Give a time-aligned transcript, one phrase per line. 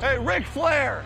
[0.00, 1.04] Hey, Ric Flair!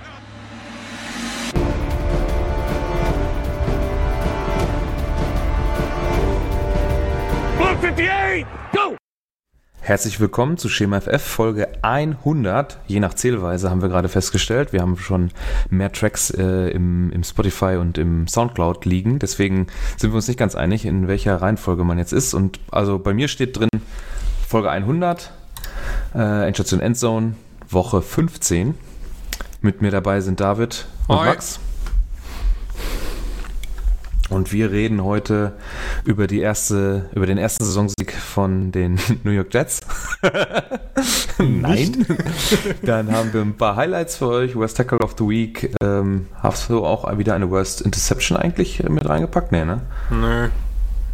[7.56, 8.96] Blue 58, go!
[9.80, 12.78] Herzlich willkommen zu Schema FF Folge 100.
[12.86, 14.72] Je nach Zählweise haben wir gerade festgestellt.
[14.72, 15.32] Wir haben schon
[15.68, 19.18] mehr Tracks äh, im, im Spotify und im Soundcloud liegen.
[19.18, 19.66] Deswegen
[19.98, 22.32] sind wir uns nicht ganz einig, in welcher Reihenfolge man jetzt ist.
[22.32, 23.68] Und also bei mir steht drin
[24.46, 25.30] Folge 100,
[26.14, 27.34] äh, Endstation Endzone,
[27.70, 28.74] Woche 15.
[29.60, 31.26] Mit mir dabei sind David und Hi.
[31.26, 31.60] Max.
[34.30, 35.54] Und wir reden heute
[36.04, 39.80] über die erste, über den ersten Saisonsieg von den New York Jets.
[41.38, 42.04] Nein.
[42.82, 44.54] Dann haben wir ein paar Highlights für euch.
[44.54, 45.74] Worst Tackle of the Week.
[45.82, 49.50] Ähm, hast du auch wieder eine Worst Interception eigentlich äh, mit reingepackt?
[49.50, 49.80] Nee, ne?
[50.10, 50.50] Nee,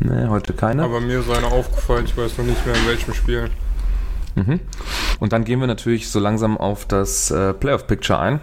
[0.00, 0.82] Nee, heute keine.
[0.82, 3.48] aber mir ist einer aufgefallen, ich weiß noch nicht mehr in welchem Spiel.
[4.34, 4.60] Mhm.
[5.20, 8.40] Und dann gehen wir natürlich so langsam auf das äh, Playoff-Picture ein.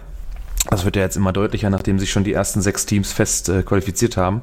[0.70, 3.64] Das wird ja jetzt immer deutlicher, nachdem sich schon die ersten sechs Teams fest äh,
[3.64, 4.42] qualifiziert haben.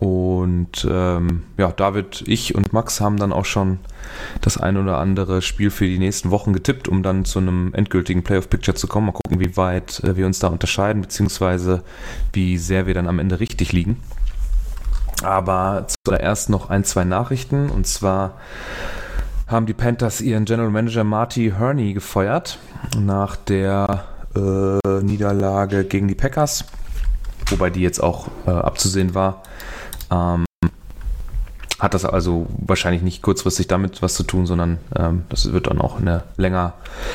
[0.00, 3.78] Und ähm, ja, David, ich und Max haben dann auch schon
[4.40, 8.24] das ein oder andere Spiel für die nächsten Wochen getippt, um dann zu einem endgültigen
[8.24, 9.06] Playoff-Picture zu kommen.
[9.06, 11.84] Mal gucken, wie weit äh, wir uns da unterscheiden, beziehungsweise
[12.32, 14.02] wie sehr wir dann am Ende richtig liegen.
[15.22, 17.70] Aber zuerst noch ein, zwei Nachrichten.
[17.70, 18.34] Und zwar
[19.46, 22.58] haben die Panthers ihren General Manager Marty Herney gefeuert
[22.98, 26.64] nach der äh, Niederlage gegen die Packers,
[27.48, 29.42] wobei die jetzt auch äh, abzusehen war.
[30.10, 30.44] Ähm,
[31.78, 35.80] hat das also wahrscheinlich nicht kurzfristig damit was zu tun, sondern ähm, das wird dann
[35.80, 36.72] auch eine länger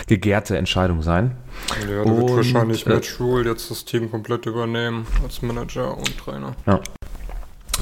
[0.07, 1.35] gegärte Entscheidung sein.
[1.89, 6.15] Ja, da wird wahrscheinlich äh, Matt Rule jetzt das Team komplett übernehmen als Manager und
[6.17, 6.55] Trainer.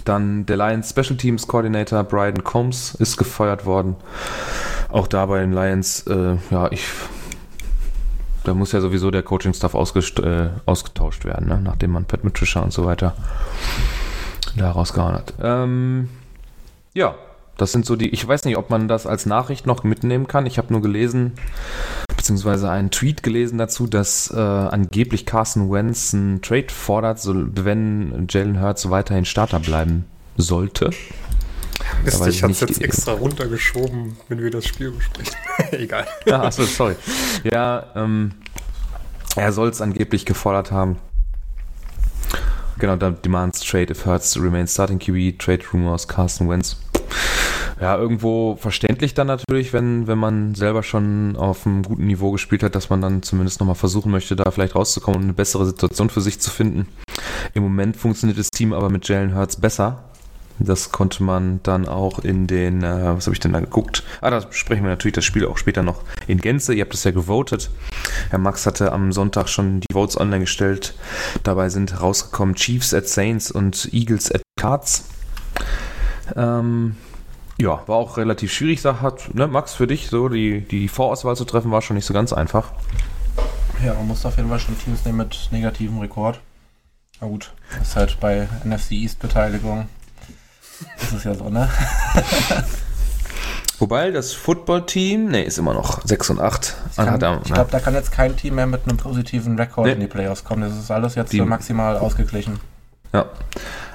[0.05, 3.95] Dann der Lions Special Teams Coordinator Brian Combs ist gefeuert worden.
[4.89, 6.85] Auch da bei den Lions, äh, ja, ich.
[8.43, 11.61] Da muss ja sowieso der Coaching-Staff äh, ausgetauscht werden, ne?
[11.61, 13.13] nachdem man Pat Patricia und so weiter
[14.55, 15.33] da rausgehauen hat.
[15.41, 16.09] Ähm,
[16.93, 17.15] ja,
[17.57, 18.09] das sind so die.
[18.09, 20.45] Ich weiß nicht, ob man das als Nachricht noch mitnehmen kann.
[20.45, 21.33] Ich habe nur gelesen,
[22.29, 28.27] beziehungsweise einen Tweet gelesen dazu, dass äh, angeblich Carson Wentz einen Trade fordert, so, wenn
[28.29, 30.05] Jalen Hurts weiterhin Starter bleiben
[30.37, 30.91] sollte.
[32.03, 35.33] Mist, ich hab's nicht, jetzt die- extra runtergeschoben, wenn wir das Spiel besprechen.
[35.71, 36.05] Egal.
[36.29, 36.95] Ah, achso, sorry.
[37.43, 38.33] Ja, ähm,
[39.35, 40.97] er soll es angeblich gefordert haben.
[42.77, 46.77] Genau, da demands trade if Hurts remains starting QB, trade rumors, Carson Wentz.
[47.81, 52.61] Ja, irgendwo verständlich dann natürlich, wenn, wenn man selber schon auf einem guten Niveau gespielt
[52.61, 56.09] hat, dass man dann zumindest nochmal versuchen möchte, da vielleicht rauszukommen und eine bessere Situation
[56.09, 56.87] für sich zu finden.
[57.53, 60.03] Im Moment funktioniert das Team aber mit Jalen Hurts besser.
[60.59, 64.03] Das konnte man dann auch in den, äh, was habe ich denn da geguckt?
[64.19, 66.73] Ah, da besprechen wir natürlich das Spiel auch später noch in Gänze.
[66.73, 67.69] Ihr habt es ja gewotet.
[68.29, 70.95] Herr Max hatte am Sonntag schon die Votes online gestellt.
[71.43, 75.05] Dabei sind rausgekommen Chiefs at Saints und Eagles at Cards.
[76.35, 76.95] Ähm,
[77.57, 78.81] ja, war auch relativ schwierig.
[78.81, 82.05] Sag, hat, ne, Max, für dich so die, die Vorauswahl zu treffen, war schon nicht
[82.05, 82.71] so ganz einfach.
[83.85, 86.39] Ja, man muss auf jeden Fall schon Teams nehmen mit negativem Rekord.
[87.21, 87.51] Na gut,
[87.81, 89.87] ist halt bei NFC East Beteiligung.
[90.99, 91.69] Das ist ja so, ne?
[93.79, 96.75] Wobei das Football-Team, ne, ist immer noch 6 und 8.
[96.91, 99.87] Ich, kann- er- ich glaube, da kann jetzt kein Team mehr mit einem positiven Rekord
[99.87, 99.93] Nee.
[99.93, 100.63] in die Playoffs kommen.
[100.63, 102.59] Das ist alles jetzt Die- so maximal ausgeglichen.
[103.13, 103.25] Ja.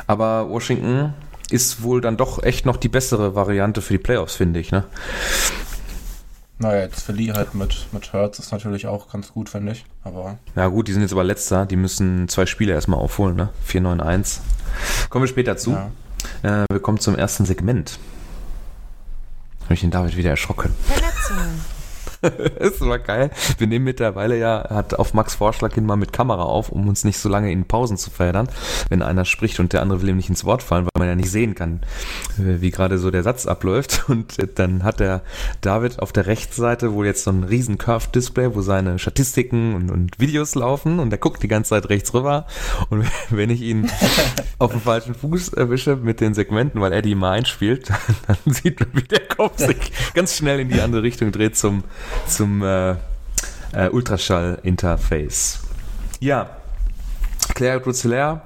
[0.06, 1.12] Aber Washington
[1.50, 4.84] ist wohl dann doch echt noch die bessere Variante für die Playoffs, finde ich, ne?
[6.58, 9.84] Naja, jetzt Philly halt mit, mit Hurts ist natürlich auch ganz gut, finde ich.
[10.04, 13.48] Aber Ja gut, die sind jetzt aber letzter, die müssen zwei Spiele erstmal aufholen, ne?
[13.68, 14.38] 4-9-1.
[15.10, 15.72] Kommen wir später zu.
[15.72, 15.90] ja.
[16.42, 17.98] Äh, wir kommen zum ersten Segment.
[19.64, 20.72] Habe ich den David wieder erschrocken.
[20.86, 21.73] Verletzungen.
[22.58, 23.30] Das war geil.
[23.58, 27.04] Wir nehmen mittlerweile ja, hat auf Max Vorschlag hin mal mit Kamera auf, um uns
[27.04, 28.48] nicht so lange in Pausen zu verheddern,
[28.88, 31.14] wenn einer spricht und der andere will ihm nicht ins Wort fallen, weil man ja
[31.14, 31.80] nicht sehen kann,
[32.38, 34.04] äh, wie gerade so der Satz abläuft.
[34.14, 35.22] Und dann hat der
[35.60, 39.90] David auf der rechten Seite wohl jetzt so ein riesen Curved-Display, wo seine Statistiken und,
[39.90, 42.46] und Videos laufen und der guckt die ganze Zeit rechts rüber.
[42.90, 43.90] Und wenn ich ihn
[44.58, 47.90] auf dem falschen Fuß erwische mit den Segmenten, weil er die mal einspielt,
[48.26, 51.84] dann sieht man, wie der Kopf sich ganz schnell in die andere Richtung dreht zum,
[52.26, 52.92] zum äh,
[53.72, 55.60] äh, Ultraschall-Interface.
[56.20, 56.48] Ja,
[57.54, 58.40] Claire Bruzelaire,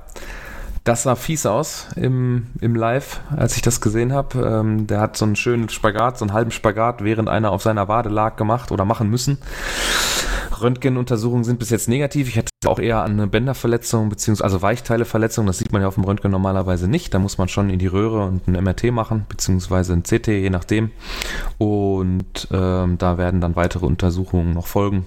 [0.89, 4.41] das sah fies aus im, im Live, als ich das gesehen habe.
[4.41, 7.89] Ähm, der hat so einen schönen Spagat, so einen halben Spagat, während einer auf seiner
[7.89, 9.37] Wade lag, gemacht oder machen müssen.
[10.59, 12.29] Röntgenuntersuchungen sind bis jetzt negativ.
[12.29, 15.45] Ich hätte auch eher an eine Bänderverletzung beziehungsweise also Weichteileverletzung.
[15.45, 17.13] Das sieht man ja auf dem Röntgen normalerweise nicht.
[17.13, 20.51] Da muss man schon in die Röhre und ein MRT machen beziehungsweise ein CT, je
[20.51, 20.91] nachdem.
[21.59, 25.07] Und ähm, da werden dann weitere Untersuchungen noch folgen.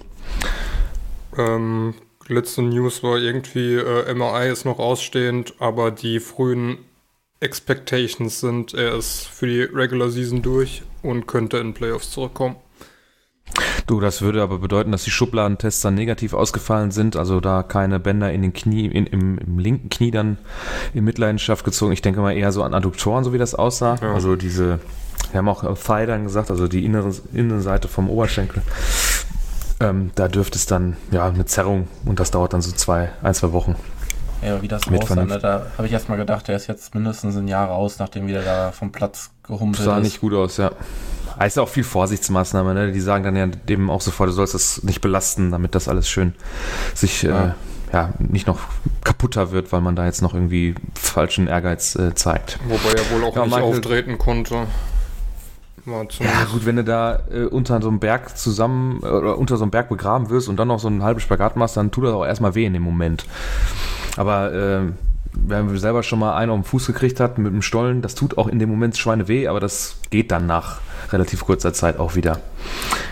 [1.36, 1.94] Ähm,
[2.28, 6.78] letzte News war irgendwie, äh, MRI ist noch ausstehend, aber die frühen
[7.40, 12.56] Expectations sind, er ist für die Regular Season durch und könnte in Playoffs zurückkommen.
[13.86, 17.98] Du, das würde aber bedeuten, dass die Schubladentests dann negativ ausgefallen sind, also da keine
[17.98, 20.38] Bänder in den Knie, in, im, im, linken Knie dann
[20.94, 21.92] in Mitleidenschaft gezogen.
[21.92, 23.96] Ich denke mal eher so an Adduktoren, so wie das aussah.
[24.00, 24.14] Ja.
[24.14, 24.78] Also diese,
[25.32, 28.62] wir haben auch Thigh dann gesagt, also die innere Innenseite vom Oberschenkel.
[29.82, 33.34] Ähm, da dürfte es dann ja eine Zerrung und das dauert dann so zwei, ein,
[33.34, 33.76] zwei Wochen.
[34.42, 35.38] Ja, wie das aussah, ne?
[35.38, 38.72] da habe ich erstmal gedacht, der ist jetzt mindestens ein Jahr raus, nachdem wieder da
[38.72, 39.84] vom Platz gehumpelt ist.
[39.84, 40.72] Sah nicht gut aus, ja.
[41.36, 42.92] Aber ist auch viel Vorsichtsmaßnahme, ne?
[42.92, 46.08] Die sagen dann ja dem auch sofort, du sollst das nicht belasten, damit das alles
[46.08, 46.34] schön
[46.94, 47.48] sich ja.
[47.48, 47.52] Äh,
[47.92, 48.58] ja nicht noch
[49.04, 52.58] kaputter wird, weil man da jetzt noch irgendwie falschen Ehrgeiz äh, zeigt.
[52.66, 54.66] Wobei er wohl auch ja, nicht Michael, auftreten konnte.
[55.84, 59.72] Ja, gut, wenn du da äh, unter so einem Berg zusammen oder unter so einem
[59.72, 62.24] Berg begraben wirst und dann noch so einen halben Spagat machst, dann tut das auch
[62.24, 63.26] erstmal weh in dem Moment.
[64.16, 64.80] Aber äh,
[65.32, 68.38] wer selber schon mal einen auf den Fuß gekriegt hat mit dem Stollen, das tut
[68.38, 70.80] auch in dem Moment Schweine weh, aber das geht dann nach
[71.10, 72.40] relativ kurzer Zeit auch wieder.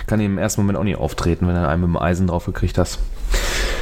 [0.07, 2.79] Kann im ersten Moment auch nicht auftreten, wenn du einen mit dem Eisen drauf gekriegt
[2.79, 3.01] hast.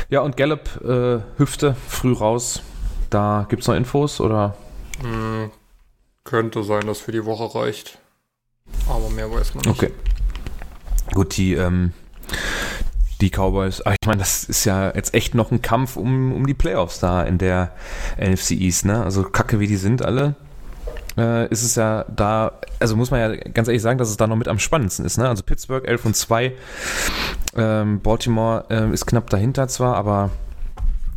[0.08, 2.62] Ja, und Gallup, äh, Hüfte, früh raus.
[3.10, 4.56] Da gibt es noch Infos oder?
[5.02, 5.50] Hm,
[6.24, 7.98] könnte sein, dass für die Woche reicht.
[8.88, 9.82] Aber mehr weiß man nicht.
[9.82, 9.92] Okay.
[11.14, 11.92] Gut, die, ähm,
[13.20, 16.54] die Cowboys, ich meine, das ist ja jetzt echt noch ein Kampf um, um die
[16.54, 17.72] Playoffs da in der
[18.18, 19.02] NFC East, ne?
[19.02, 20.36] Also kacke wie die sind alle,
[21.16, 24.26] äh, ist es ja da, also muss man ja ganz ehrlich sagen, dass es da
[24.26, 25.28] noch mit am spannendsten ist, ne?
[25.28, 26.52] Also Pittsburgh 11 und 2,
[27.56, 30.30] ähm, Baltimore äh, ist knapp dahinter zwar, aber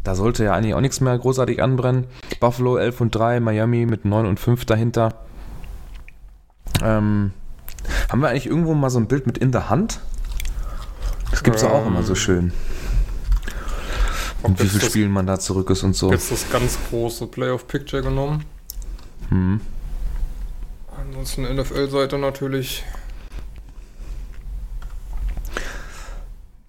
[0.04, 2.06] da sollte ja eigentlich auch nichts mehr großartig anbrennen.
[2.40, 5.14] Buffalo 11 und 3, Miami mit 9 und 5 dahinter.
[6.84, 7.34] Ähm,
[8.10, 10.00] haben wir eigentlich irgendwo mal so ein Bild mit in der Hand?
[11.32, 12.52] Das gibt es ähm, auch immer so schön.
[14.44, 16.12] Und wie viele Spielen man da zurück ist und so.
[16.12, 18.44] Jetzt das ganz große Playoff-Picture genommen.
[19.30, 19.62] Hm.
[20.98, 22.84] Ansonsten NFL-Seite natürlich.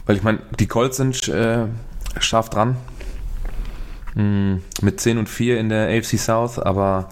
[0.06, 1.66] Weil ich meine, die Colts sind äh,
[2.20, 2.76] scharf dran.
[4.14, 7.08] Hm, mit 10 und 4 in der AFC South, aber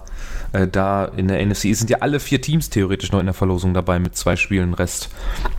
[0.53, 3.73] äh, da in der NFC sind ja alle vier Teams theoretisch noch in der Verlosung
[3.73, 5.09] dabei mit zwei Spielen Rest.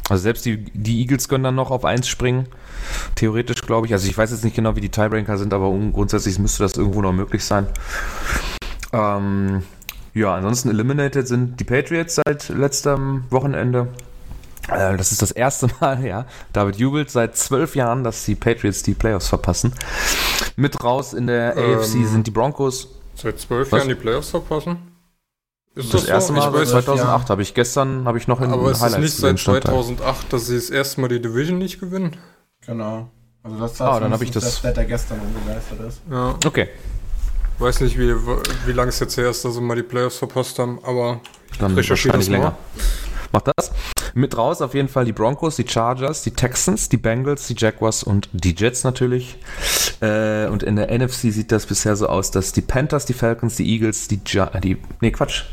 [0.08, 2.46] Also selbst die, die Eagles können dann noch auf 1 springen.
[3.14, 3.92] Theoretisch glaube ich.
[3.92, 7.00] Also ich weiß jetzt nicht genau, wie die Tiebreaker sind, aber grundsätzlich müsste das irgendwo
[7.02, 7.66] noch möglich sein.
[8.92, 9.62] Ähm,
[10.14, 13.88] ja, ansonsten eliminated sind die Patriots seit letztem Wochenende.
[14.68, 16.26] Äh, das ist das erste Mal, ja.
[16.52, 19.72] David jubelt seit zwölf Jahren, dass die Patriots die Playoffs verpassen.
[20.56, 22.88] Mit raus in der ähm, AFC sind die Broncos.
[23.14, 24.92] Seit zwölf Jahren die Playoffs verpassen?
[25.74, 26.38] Ist das, das erste so?
[26.38, 29.38] Mal seit 2008 habe ich gestern habe ich noch in Aber ist es nicht seit
[29.38, 32.16] 2008, dass sie das erste Mal die Division nicht gewinnen?
[32.66, 33.08] Genau.
[33.42, 36.00] Also das war ah, dann habe ich das, das der gestern umgegeistert ist.
[36.10, 36.36] Ja.
[36.44, 36.68] Okay.
[37.58, 38.14] Weiß nicht, wie,
[38.66, 41.20] wie lange es jetzt her ist, dass sie mal die Playoffs verpasst haben, aber
[41.50, 42.56] ich Dann recherchiere das länger.
[43.32, 43.72] Macht das.
[44.14, 48.02] Mit raus auf jeden Fall die Broncos, die Chargers, die Texans, die Bengals, die Jaguars
[48.02, 49.38] und die Jets natürlich.
[50.00, 53.56] Äh, und in der NFC sieht das bisher so aus, dass die Panthers, die Falcons,
[53.56, 55.44] die Eagles, die, ja die nee Quatsch,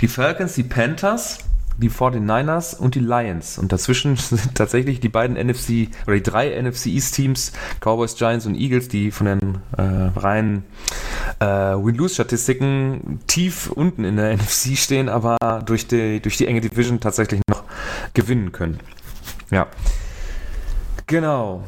[0.00, 1.38] die Falcons, die Panthers,
[1.80, 3.58] die 49ers und die Lions.
[3.58, 8.46] Und dazwischen sind tatsächlich die beiden NFC oder die drei NFC East Teams, Cowboys, Giants
[8.46, 10.64] und Eagles, die von den äh, reinen
[11.40, 17.00] äh, Win-Lose-Statistiken tief unten in der NFC stehen, aber durch die, durch die enge Division
[17.00, 17.64] tatsächlich noch
[18.14, 18.80] gewinnen können.
[19.50, 19.66] Ja.
[21.06, 21.64] Genau.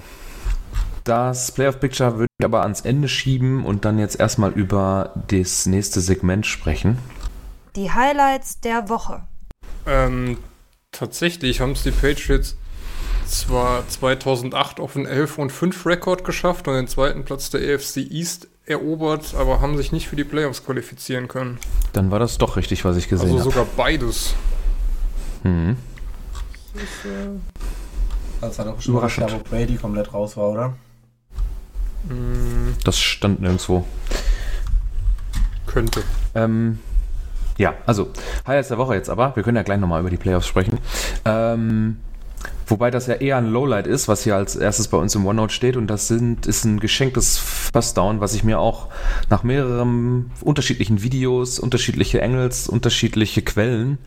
[1.04, 5.66] Das Playoff Picture würde ich aber ans Ende schieben und dann jetzt erstmal über das
[5.66, 6.98] nächste Segment sprechen.
[7.74, 9.22] Die Highlights der Woche.
[9.86, 10.38] Ähm,
[10.92, 12.56] tatsächlich haben es die Patriots
[13.26, 17.98] zwar 2008 auf einen 11 und 5 Rekord geschafft und den zweiten Platz der AFC
[17.98, 21.58] East erobert, aber haben sich nicht für die Playoffs qualifizieren können.
[21.92, 23.38] Dann war das doch richtig, was ich gesehen habe.
[23.38, 23.76] Also sogar hab.
[23.76, 24.34] beides.
[25.42, 25.76] Mhm.
[26.72, 27.28] Das, ist, äh,
[28.40, 29.30] das hat auch schon überraschend.
[29.30, 30.74] Jahr, wo Brady komplett raus war, oder?
[32.08, 32.76] Mhm.
[32.84, 33.84] Das stand nirgendwo.
[35.66, 36.02] Könnte.
[36.34, 36.78] Ähm,
[37.58, 38.10] ja, also
[38.46, 39.36] Highlights der Woche jetzt aber.
[39.36, 40.78] Wir können ja gleich nochmal über die Playoffs sprechen.
[41.24, 41.98] Ähm,
[42.66, 45.52] wobei das ja eher ein Lowlight ist, was hier als erstes bei uns im OneNote
[45.52, 45.76] steht.
[45.76, 48.88] Und das sind, ist ein geschenktes First Down, was ich mir auch
[49.28, 53.98] nach mehreren unterschiedlichen Videos, unterschiedliche Angles, unterschiedliche Quellen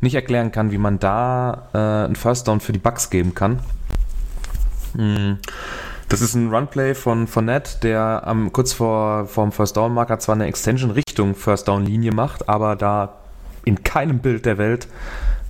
[0.00, 3.60] nicht erklären kann, wie man da äh, ein First Down für die Bugs geben kann.
[4.96, 5.38] Hm.
[6.08, 10.34] Das ist ein Runplay von Fournette, der am, kurz vor dem First Down Marker zwar
[10.34, 13.14] eine Extension Richtung First Down Linie macht, aber da
[13.64, 14.86] in keinem Bild der Welt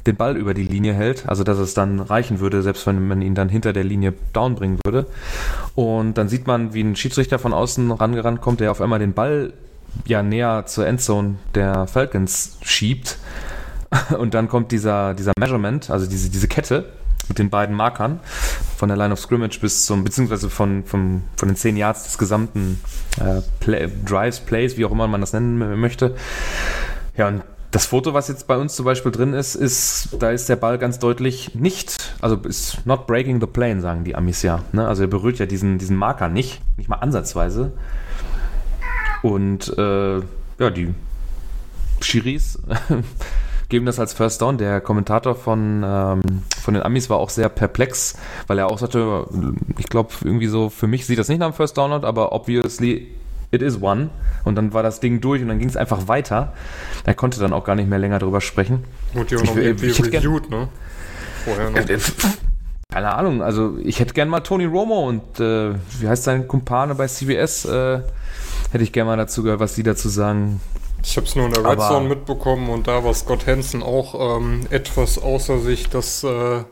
[0.06, 3.22] den Ball über die Linie hält, also dass es dann reichen würde, selbst wenn man
[3.22, 5.06] ihn dann hinter der Linie down bringen würde.
[5.74, 9.14] Und dann sieht man, wie ein Schiedsrichter von außen rangerannt kommt, der auf einmal den
[9.14, 9.54] Ball
[10.06, 13.18] ja näher zur Endzone der Falcons schiebt.
[14.18, 16.84] Und dann kommt dieser, dieser Measurement, also diese, diese Kette
[17.28, 18.20] mit den beiden Markern
[18.76, 22.18] von der Line of Scrimmage bis zum, beziehungsweise von, von, von den 10 Yards des
[22.18, 22.80] gesamten
[23.18, 26.14] äh, Play, Drives, Plays, wie auch immer man das nennen möchte.
[27.16, 27.42] Ja, und
[27.74, 30.78] das Foto, was jetzt bei uns zum Beispiel drin ist, ist, da ist der Ball
[30.78, 34.62] ganz deutlich nicht, also ist not breaking the plane, sagen die Amis ja.
[34.70, 34.86] Ne?
[34.86, 37.72] Also er berührt ja diesen, diesen Marker nicht, nicht mal ansatzweise.
[39.22, 40.94] Und äh, ja, die
[42.00, 42.60] Schiris
[43.68, 44.58] geben das als First Down.
[44.58, 46.20] Der Kommentator von, ähm,
[46.62, 48.16] von den Amis war auch sehr perplex,
[48.46, 49.26] weil er auch sagte,
[49.78, 52.32] ich glaube irgendwie so, für mich sieht das nicht nach einem First Down aus, aber
[52.32, 53.08] obviously
[53.50, 54.10] it is one.
[54.44, 56.52] Und dann war das Ding durch und dann ging es einfach weiter.
[57.04, 58.84] Er konnte dann auch gar nicht mehr länger drüber sprechen.
[59.12, 60.68] Wurde ja auch noch Ich- irgendwie reviewed, ne?
[61.44, 61.80] Vorher noch.
[62.92, 66.94] Keine Ahnung, also ich hätte gern mal Tony Romo und äh, wie heißt sein Kumpane
[66.94, 67.64] bei CBS?
[67.64, 68.00] Äh,
[68.70, 70.60] hätte ich gern mal dazu gehört, was die dazu sagen.
[71.04, 73.82] Ich habe es nur in der Red Aber- Zone mitbekommen und da war Scott Hansen
[73.82, 76.64] auch ähm, etwas außer sich, dass äh,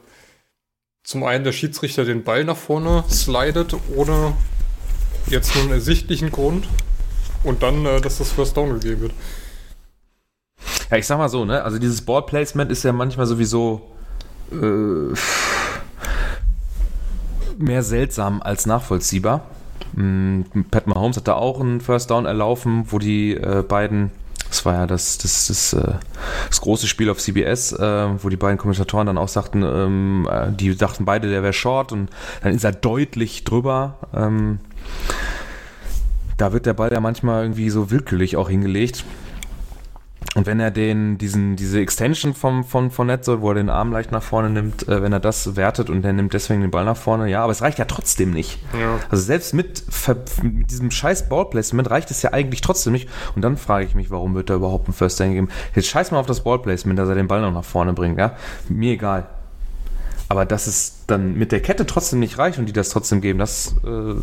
[1.05, 4.33] zum einen der Schiedsrichter den Ball nach vorne slidet, ohne
[5.27, 6.67] jetzt nur einen ersichtlichen Grund
[7.45, 9.12] und dann, äh, dass das First Down gegeben wird.
[10.91, 11.62] Ja, ich sag mal so, ne?
[11.62, 13.83] Also dieses Ball Placement ist ja manchmal sowieso
[14.51, 15.15] äh,
[17.59, 19.43] mehr seltsam als nachvollziehbar.
[19.95, 24.11] Mm, Pat Mahomes hat da auch einen First Down erlaufen, wo die äh, beiden,
[24.52, 25.94] das war ja das, das, das, äh,
[26.49, 30.52] das große Spiel auf CBS, äh, wo die beiden Kommentatoren dann auch sagten, ähm, äh,
[30.52, 32.11] die dachten beide, der wäre short und
[32.42, 33.97] dann ist er deutlich drüber.
[34.14, 34.59] Ähm,
[36.37, 39.04] da wird der Ball ja manchmal irgendwie so willkürlich auch hingelegt.
[40.35, 43.93] Und wenn er den, diesen, diese Extension vom, von, von Netzo, wo er den Arm
[43.93, 46.85] leicht nach vorne nimmt, äh, wenn er das wertet und er nimmt deswegen den Ball
[46.85, 48.59] nach vorne, ja, aber es reicht ja trotzdem nicht.
[48.79, 48.99] Ja.
[49.11, 49.85] Also selbst mit,
[50.43, 53.09] mit diesem scheiß Ballplacement reicht es ja eigentlich trotzdem nicht.
[53.35, 55.49] Und dann frage ich mich, warum wird da überhaupt ein First Down gegeben?
[55.75, 58.37] Jetzt scheiß mal auf das Ballplacement, dass er den Ball noch nach vorne bringt, ja.
[58.69, 59.26] Mir egal.
[60.33, 63.39] Aber dass es dann mit der Kette trotzdem nicht reicht und die das trotzdem geben,
[63.39, 64.15] das, äh,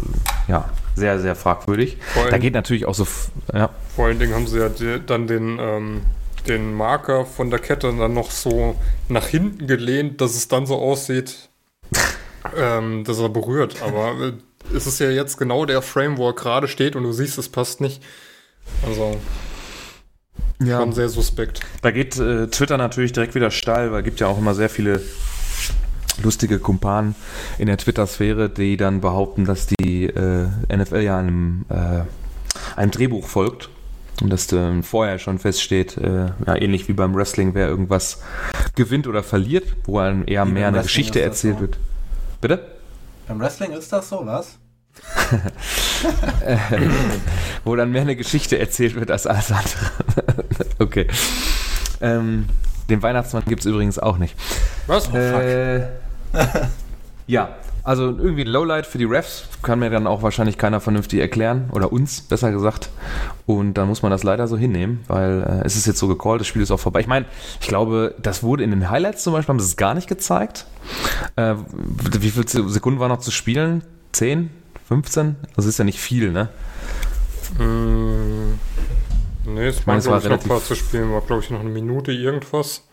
[0.48, 1.98] ja, sehr, sehr fragwürdig.
[2.16, 3.06] Vor allem- Da geht natürlich auch so,
[3.54, 3.70] ja.
[3.96, 6.02] Vor allen Dingen haben sie ja die, dann den, ähm,
[6.48, 8.76] den Marker von der Kette dann noch so
[9.08, 11.50] nach hinten gelehnt, dass es dann so aussieht,
[12.58, 13.76] ähm, dass er berührt.
[13.84, 17.12] Aber äh, es ist ja jetzt genau der Frame, wo er gerade steht und du
[17.12, 18.02] siehst, es passt nicht.
[18.84, 19.16] Also
[20.60, 20.80] ja.
[20.80, 21.60] schon sehr suspekt.
[21.84, 24.70] Da geht äh, Twitter natürlich direkt wieder steil, weil es gibt ja auch immer sehr
[24.72, 25.04] viele
[26.24, 27.16] lustige Kumpanen
[27.58, 32.02] in der Twitter-Sphäre, die dann behaupten, dass die äh, NFL ja einem, äh,
[32.76, 33.70] einem Drehbuch folgt
[34.22, 38.22] und dass ähm, vorher schon feststeht, äh, ja, ähnlich wie beim Wrestling, wer irgendwas
[38.76, 41.62] gewinnt oder verliert, wo dann eher Wie mehr eine Wrestling Geschichte erzählt so.
[41.62, 41.78] wird.
[42.42, 42.68] Bitte?
[43.28, 44.58] Beim Wrestling ist das so, was?
[47.64, 49.92] wo dann mehr eine Geschichte erzählt wird als alles andere.
[50.80, 51.08] okay.
[52.02, 52.48] Ähm,
[52.90, 54.36] den Weihnachtsmann gibt es übrigens auch nicht.
[54.88, 55.14] Was?
[55.14, 55.88] Äh,
[57.28, 61.20] ja, also irgendwie ein Lowlight für die Refs kann mir dann auch wahrscheinlich keiner vernünftig
[61.20, 62.90] erklären oder uns besser gesagt.
[63.46, 66.42] Und dann muss man das leider so hinnehmen, weil äh, es ist jetzt so gecallt,
[66.42, 67.00] das Spiel ist auch vorbei.
[67.00, 67.26] Ich meine,
[67.62, 70.66] ich glaube, das wurde in den Highlights zum Beispiel, haben sie es gar nicht gezeigt.
[71.36, 71.56] Äh,
[72.20, 73.84] wie viele Sekunden war noch zu spielen?
[74.12, 74.50] 10?
[74.88, 75.36] 15?
[75.56, 76.50] Das ist ja nicht viel, ne?
[77.58, 78.54] Mm,
[79.46, 81.12] nee, es meine, war, es glaube war ich, noch relativ- paar zu spielen.
[81.12, 82.84] War, glaube ich, noch eine Minute irgendwas.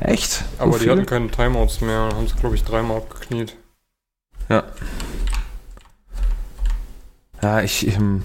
[0.00, 0.44] Echt?
[0.58, 0.92] Aber So die viel?
[0.92, 2.10] hatten keine Timeouts mehr.
[2.14, 3.56] Haben sie, glaube ich, dreimal abgekniet.
[4.48, 4.64] Ja.
[7.40, 7.86] Ja, ich.
[7.86, 8.22] Ähm,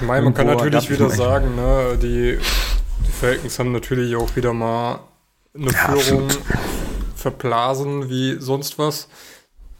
[0.00, 2.38] Ich meine, man kann natürlich wieder sagen, ne, die,
[3.06, 5.00] die Falcons haben natürlich auch wieder mal
[5.54, 6.38] eine Ja, Führung absolut.
[7.14, 9.08] verblasen wie sonst was.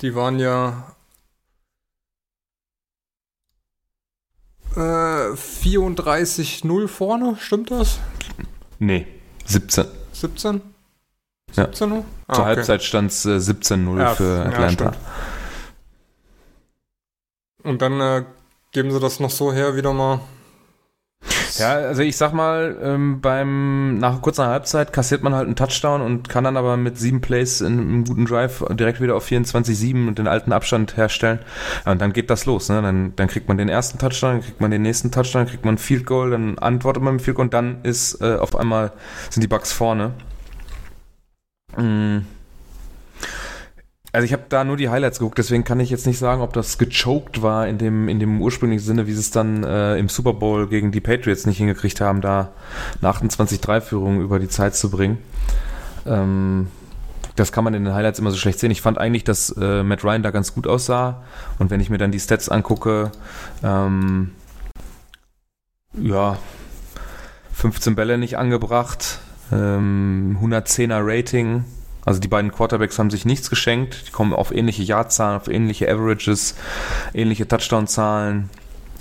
[0.02, 0.94] Die waren ja
[4.75, 4.78] äh,
[5.34, 7.98] 34-0 vorne, stimmt das?
[8.78, 9.06] nee,
[9.46, 9.86] 17.
[10.12, 10.60] 17?
[11.56, 11.64] Ja.
[11.64, 12.04] 17 Uhr?
[12.28, 12.54] Ah, Zur okay.
[12.56, 14.92] Halbzeit stand es äh, 17-0 Ja, für ja, Atlanta.
[14.92, 14.96] stimmt.
[17.62, 18.25] Und dann äh,
[18.72, 20.20] geben sie das noch so her wieder mal.
[21.58, 26.02] Ja, also ich sag mal, ähm, beim nach kurzer Halbzeit kassiert man halt einen Touchdown
[26.02, 30.06] und kann dann aber mit sieben Plays in einem guten Drive direkt wieder auf 24-7
[30.06, 31.38] und den alten Abstand herstellen.
[31.86, 32.68] Ja, und dann geht das los.
[32.68, 32.82] Ne?
[32.82, 35.64] Dann, dann kriegt man den ersten Touchdown, dann kriegt man den nächsten Touchdown, dann kriegt
[35.64, 38.36] man ein Field Goal, dann antwortet man mit dem Field Goal und dann ist äh,
[38.36, 38.92] auf einmal
[39.30, 40.12] sind die Bucks vorne.
[44.12, 46.54] Also ich habe da nur die Highlights geguckt, deswegen kann ich jetzt nicht sagen, ob
[46.54, 50.09] das gechoked war in dem, in dem ursprünglichen Sinne, wie sie es dann äh, im
[50.09, 52.52] Super Bowl gegen die Patriots nicht hingekriegt haben, da
[53.02, 55.18] eine 28-3-Führung über die Zeit zu bringen.
[56.06, 56.68] ähm,
[57.37, 58.71] das kann man in den Highlights immer so schlecht sehen.
[58.71, 61.23] Ich fand eigentlich, dass äh, Matt Ryan da ganz gut aussah.
[61.59, 63.12] Und wenn ich mir dann die Stats angucke,
[63.62, 64.33] ähm,
[65.92, 66.38] ja,
[67.52, 69.21] 15 Bälle nicht angebracht,
[69.52, 71.64] ähm, 110er Rating.
[72.04, 74.04] Also die beiden Quarterbacks haben sich nichts geschenkt.
[74.06, 76.54] Die kommen auf ähnliche Yardzahlen, auf ähnliche Averages,
[77.14, 78.48] ähnliche Touchdown-Zahlen.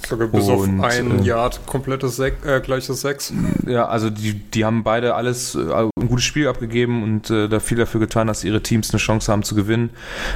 [0.07, 3.33] Sogar bis auf Und, ein äh, Yard komplettes Sek äh, gleiches Sechs.
[3.65, 7.59] Ja, also die, die haben beide alles äh, ein gutes Spiel abgegeben und äh, da
[7.59, 9.89] viel dafür getan, dass ihre Teams eine Chance haben zu gewinnen.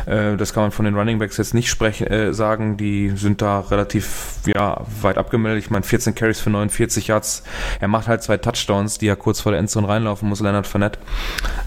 [0.05, 2.77] Äh, das kann man von den Running Backs jetzt nicht sprechen, äh, sagen.
[2.77, 5.63] Die sind da relativ ja, weit abgemeldet.
[5.63, 7.43] Ich meine, 14 Carries für 49 Yards.
[7.79, 10.99] Er macht halt zwei Touchdowns, die er kurz vor der Endzone reinlaufen muss, Leonard Fournette.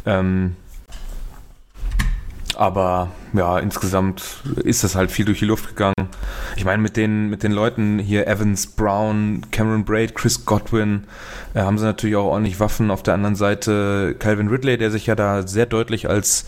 [0.07, 0.57] Ähm,
[2.57, 6.09] aber ja, insgesamt ist das halt viel durch die Luft gegangen.
[6.57, 11.05] Ich meine, mit den, mit den Leuten hier, Evans, Brown, Cameron Braid, Chris Godwin,
[11.55, 12.91] äh, haben sie natürlich auch ordentlich Waffen.
[12.91, 16.47] Auf der anderen Seite Calvin Ridley, der sich ja da sehr deutlich als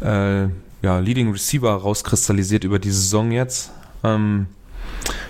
[0.00, 0.44] äh,
[0.82, 3.70] ja, Leading Receiver rauskristallisiert über die Saison jetzt.
[4.02, 4.46] Ähm,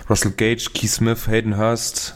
[0.08, 2.14] Russell Gage, Keith Smith, Hayden Hurst.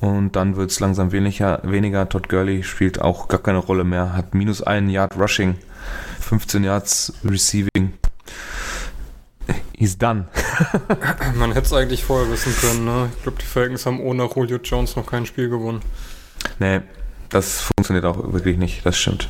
[0.00, 2.08] Und dann wird es langsam weniger, weniger.
[2.08, 4.12] Todd Gurley spielt auch gar keine Rolle mehr.
[4.12, 5.56] Hat minus einen Yard Rushing,
[6.26, 7.92] 15 Yards Receiving.
[9.78, 10.26] He's done.
[11.36, 12.84] Man hätte es eigentlich vorher wissen können.
[12.84, 13.10] Ne?
[13.16, 15.82] Ich glaube, die Falcons haben ohne Julio Jones noch kein Spiel gewonnen.
[16.58, 16.80] Nee,
[17.28, 18.84] das funktioniert auch wirklich nicht.
[18.84, 19.28] Das stimmt.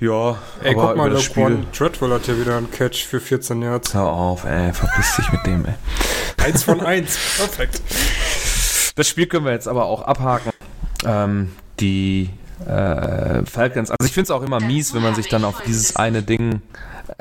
[0.00, 1.64] Ja, Ey, aber guck mal, das Spiel.
[1.72, 3.94] Treadwell hat hier wieder einen Catch für 14 Yards.
[3.94, 5.74] Hör auf, ey, verpiss dich mit dem, ey.
[6.44, 7.18] Eins von eins.
[7.36, 7.80] Perfekt.
[8.96, 10.52] Das Spiel können wir jetzt aber auch abhaken.
[11.04, 12.30] Ähm, die
[12.66, 15.96] äh, Falcons, also ich finde es auch immer mies, wenn man sich dann auf dieses
[15.96, 16.62] eine Ding,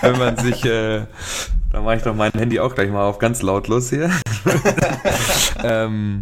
[0.00, 1.02] wenn man sich, äh,
[1.72, 4.10] da mache ich doch mein Handy auch gleich mal auf ganz lautlos hier.
[5.64, 6.20] ähm,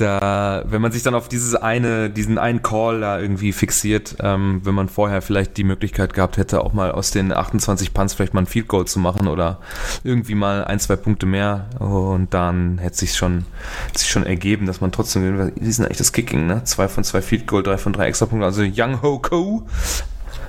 [0.00, 4.60] da, wenn man sich dann auf dieses eine, diesen einen Call da irgendwie fixiert, ähm,
[4.64, 8.34] wenn man vorher vielleicht die Möglichkeit gehabt hätte, auch mal aus den 28 Punts vielleicht
[8.34, 9.58] mal ein Field Goal zu machen oder
[10.02, 13.44] irgendwie mal ein, zwei Punkte mehr und dann hätte sich schon,
[13.86, 15.52] hätte sich schon ergeben, dass man trotzdem.
[15.56, 16.62] Die sind eigentlich das Kicking, ne?
[16.64, 19.66] Zwei von zwei Field Goal, drei von drei Extrapunkte, also Young Ho Ko.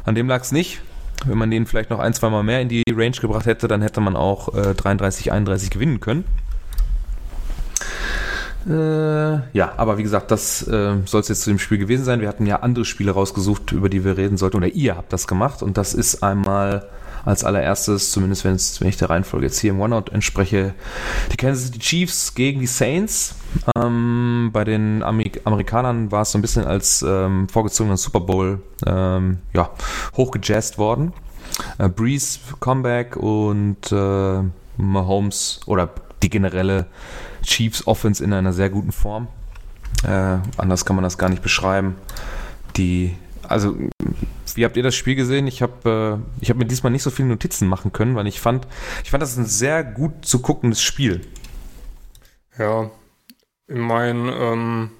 [0.04, 0.82] An dem lag es nicht.
[1.26, 3.82] Wenn man den vielleicht noch ein, zwei Mal mehr in die Range gebracht hätte, dann
[3.82, 6.26] hätte man auch äh, 33, 31 gewinnen können.
[8.67, 12.21] Äh, ja, aber wie gesagt, das äh, soll es jetzt zu dem Spiel gewesen sein.
[12.21, 15.28] Wir hatten ja andere Spiele rausgesucht, über die wir reden sollten, oder ihr habt das
[15.28, 15.62] gemacht.
[15.62, 16.88] Und das ist einmal
[17.25, 20.73] als allererstes, zumindest wenn ich der Reihenfolge jetzt hier im OneOut entspreche,
[21.32, 23.36] die Kansas City Chiefs gegen die Saints.
[23.75, 28.62] Ähm, bei den Ami Amerikanern war es so ein bisschen als ähm, vorgezogenen Super Bowl
[28.86, 29.71] ähm, ja,
[30.15, 31.13] hochgejazzt worden.
[31.78, 34.41] Äh, Breeze Comeback und äh,
[34.78, 35.89] Mahomes oder
[36.21, 36.86] die generelle
[37.46, 39.28] Chiefs Offense in einer sehr guten Form.
[40.04, 41.96] Äh, anders kann man das gar nicht beschreiben.
[42.78, 43.76] Die, also,
[44.56, 45.48] wie habt ihr das Spiel gesehen?
[45.48, 48.68] Ich habe äh, hab mir diesmal nicht so viele Notizen machen können, weil ich fand,
[49.04, 51.22] ich fand das ein sehr gut zu guckendes Spiel.
[52.58, 52.90] Ja,
[53.68, 54.92] ich meine, ähm,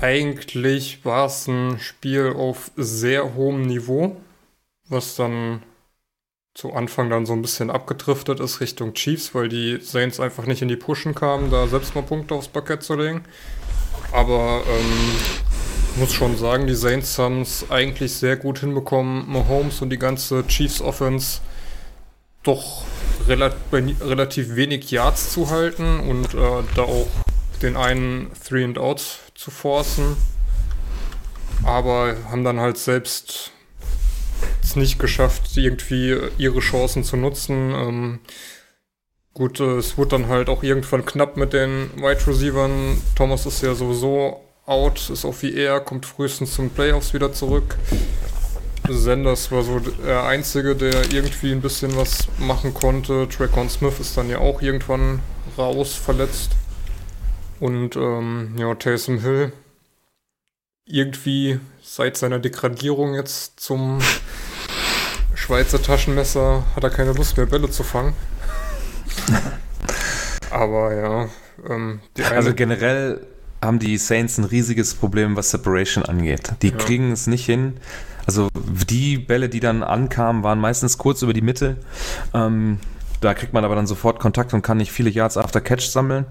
[0.00, 4.16] eigentlich war es ein Spiel auf sehr hohem Niveau,
[4.88, 5.62] was dann
[6.60, 10.60] zu Anfang dann so ein bisschen abgedriftet ist Richtung Chiefs, weil die Saints einfach nicht
[10.60, 13.24] in die Pushen kamen, da selbst mal Punkte aufs Parkett zu legen.
[14.12, 15.16] Aber ähm,
[15.96, 20.46] muss schon sagen, die Saints haben es eigentlich sehr gut hinbekommen, Mahomes und die ganze
[20.48, 21.40] Chiefs Offense
[22.42, 22.84] doch
[23.26, 27.06] ni- relativ wenig Yards zu halten und äh, da auch
[27.62, 30.14] den einen Three and Outs zu forcen.
[31.64, 33.52] Aber haben dann halt selbst
[34.62, 37.72] es nicht geschafft, irgendwie ihre Chancen zu nutzen.
[37.72, 38.18] Ähm,
[39.34, 43.00] gut, äh, es wurde dann halt auch irgendwann knapp mit den Wide Receivern.
[43.16, 47.76] Thomas ist ja sowieso out, ist auf IR, kommt frühestens zum Playoffs wieder zurück.
[48.88, 53.28] Sanders war so der Einzige, der irgendwie ein bisschen was machen konnte.
[53.28, 55.20] Tracon Smith ist dann ja auch irgendwann
[55.56, 56.52] raus, verletzt.
[57.60, 59.52] Und ähm, ja, Taysom Hill
[60.86, 61.60] irgendwie
[61.92, 63.98] seit seiner Degradierung jetzt zum
[65.34, 68.12] Schweizer Taschenmesser hat er keine Lust mehr, Bälle zu fangen.
[70.50, 71.28] Aber ja,
[71.68, 71.98] ähm,
[72.32, 73.26] Also generell
[73.60, 76.52] haben die Saints ein riesiges Problem, was Separation angeht.
[76.62, 76.76] Die Ja.
[76.76, 77.78] kriegen es nicht hin.
[78.24, 81.76] Also die Bälle, die dann ankamen, waren meistens kurz über die Mitte.
[82.32, 82.78] Ähm,
[83.20, 86.26] da kriegt man aber dann sofort Kontakt und kann nicht viele Yards after Catch sammeln.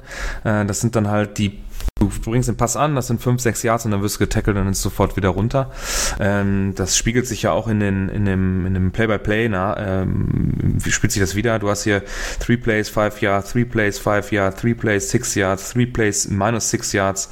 [0.45, 1.59] Äh, das sind dann halt die
[1.99, 4.55] Du bringst den Pass an, das sind 5, 6 Yards und dann wirst du getackelt
[4.55, 5.71] und dann ist sofort wieder runter.
[6.19, 10.53] Ähm, das spiegelt sich ja auch in, den, in dem, in dem Play-by-Play, na, ähm,
[10.55, 11.59] wie spielt sich das wieder?
[11.59, 12.03] Du hast hier
[12.39, 16.69] 3 Plays, 5 Yards, 3 Plays, 5 Yards, 3 Plays, 6 Yards, 3 Plays, minus
[16.69, 17.29] 6 Yards.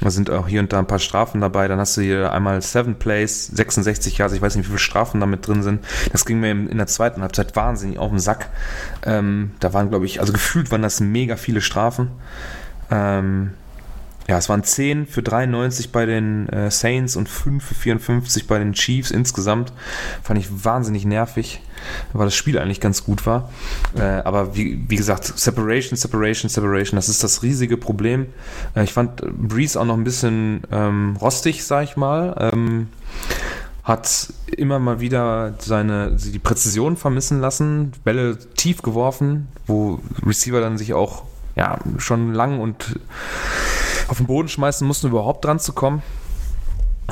[0.00, 1.68] Da sind auch hier und da ein paar Strafen dabei.
[1.68, 4.32] Dann hast du hier einmal 7 Plays, 66 Yards.
[4.32, 5.84] Ich weiß nicht, wie viele Strafen damit drin sind.
[6.12, 8.48] Das ging mir in der zweiten Halbzeit wahnsinnig auf den Sack.
[9.04, 12.12] Ähm, da waren, glaube ich, also gefühlt waren das mega viele Strafen.
[12.90, 13.50] Ähm,
[14.28, 18.58] ja, es waren 10 für 93 bei den äh, Saints und 5 für 54 bei
[18.58, 19.72] den Chiefs insgesamt.
[20.22, 21.60] Fand ich wahnsinnig nervig,
[22.12, 23.50] weil das Spiel eigentlich ganz gut war.
[23.96, 28.26] Äh, aber wie, wie gesagt, Separation, Separation, Separation, das ist das riesige Problem.
[28.74, 32.34] Äh, ich fand Breeze auch noch ein bisschen ähm, rostig, sag ich mal.
[32.52, 32.88] Ähm,
[33.84, 40.76] hat immer mal wieder seine die Präzision vermissen lassen, Bälle tief geworfen, wo Receiver dann
[40.76, 41.22] sich auch
[41.54, 42.98] ja schon lang und
[44.08, 46.02] auf den Boden schmeißen mussten, überhaupt dran zu kommen.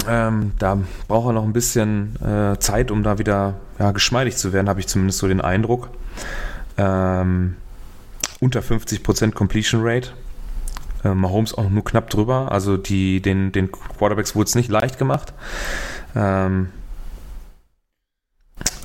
[0.08, 0.78] Ähm, da
[1.08, 4.80] braucht er noch ein bisschen äh, Zeit, um da wieder ja, geschmeidig zu werden, habe
[4.80, 5.88] ich zumindest so den Eindruck.
[6.76, 7.56] Ähm,
[8.40, 10.10] unter 50% Completion Rate.
[11.04, 12.50] Äh, Mahomes auch nur knapp drüber.
[12.50, 15.32] Also die, den, den Quarterbacks wurde es nicht leicht gemacht.
[16.14, 16.68] Ähm,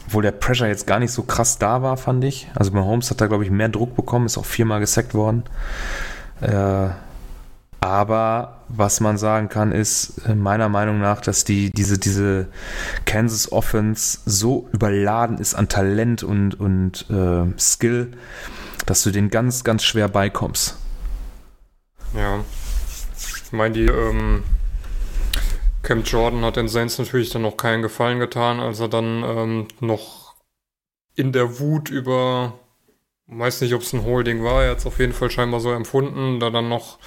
[0.08, 2.48] obwohl der Pressure jetzt gar nicht so krass da war, fand ich.
[2.56, 5.44] Also Mahomes hat da, glaube ich, mehr Druck bekommen, ist auch viermal gesackt worden.
[6.42, 6.90] Äh,
[7.82, 12.48] aber was man sagen kann, ist äh, meiner Meinung nach, dass die, diese, diese
[13.06, 18.12] Kansas Offense so überladen ist an Talent und, und äh, Skill,
[18.86, 20.78] dass du den ganz, ganz schwer beikommst.
[22.16, 22.44] Ja.
[23.46, 24.44] Ich meine, die ähm,
[25.82, 29.68] Camp Jordan hat den Saints natürlich dann noch keinen Gefallen getan, als er dann ähm,
[29.80, 30.36] noch
[31.16, 32.54] in der Wut über,
[33.28, 35.72] weiß nicht, ob es ein Holding war, er hat es auf jeden Fall scheinbar so
[35.72, 37.00] empfunden, da dann noch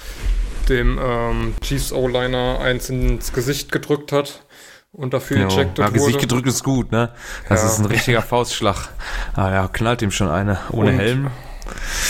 [0.69, 4.43] dem ähm, Chiefs O-Liner eins ins Gesicht gedrückt hat
[4.91, 5.93] und dafür Jo, ejected ja, wurde.
[5.99, 7.09] Gesicht gedrückt ist gut, ne?
[7.49, 7.67] Das Ja.
[7.67, 8.89] ist ein richtiger Faustschlag.
[9.35, 11.31] Ah ja, knallt ihm schon eine ohne Und- Helm.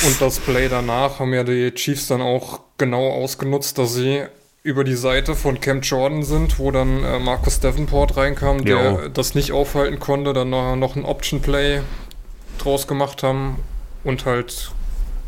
[0.05, 4.23] Und das Play danach haben ja die Chiefs dann auch genau ausgenutzt, dass sie
[4.63, 9.07] über die Seite von Camp Jordan sind, wo dann äh, Marcus Davenport reinkam, der Jo.
[9.09, 11.81] das nicht aufhalten konnte, dann noch, noch ein Option Play
[12.57, 13.57] draus gemacht haben
[14.03, 14.71] und halt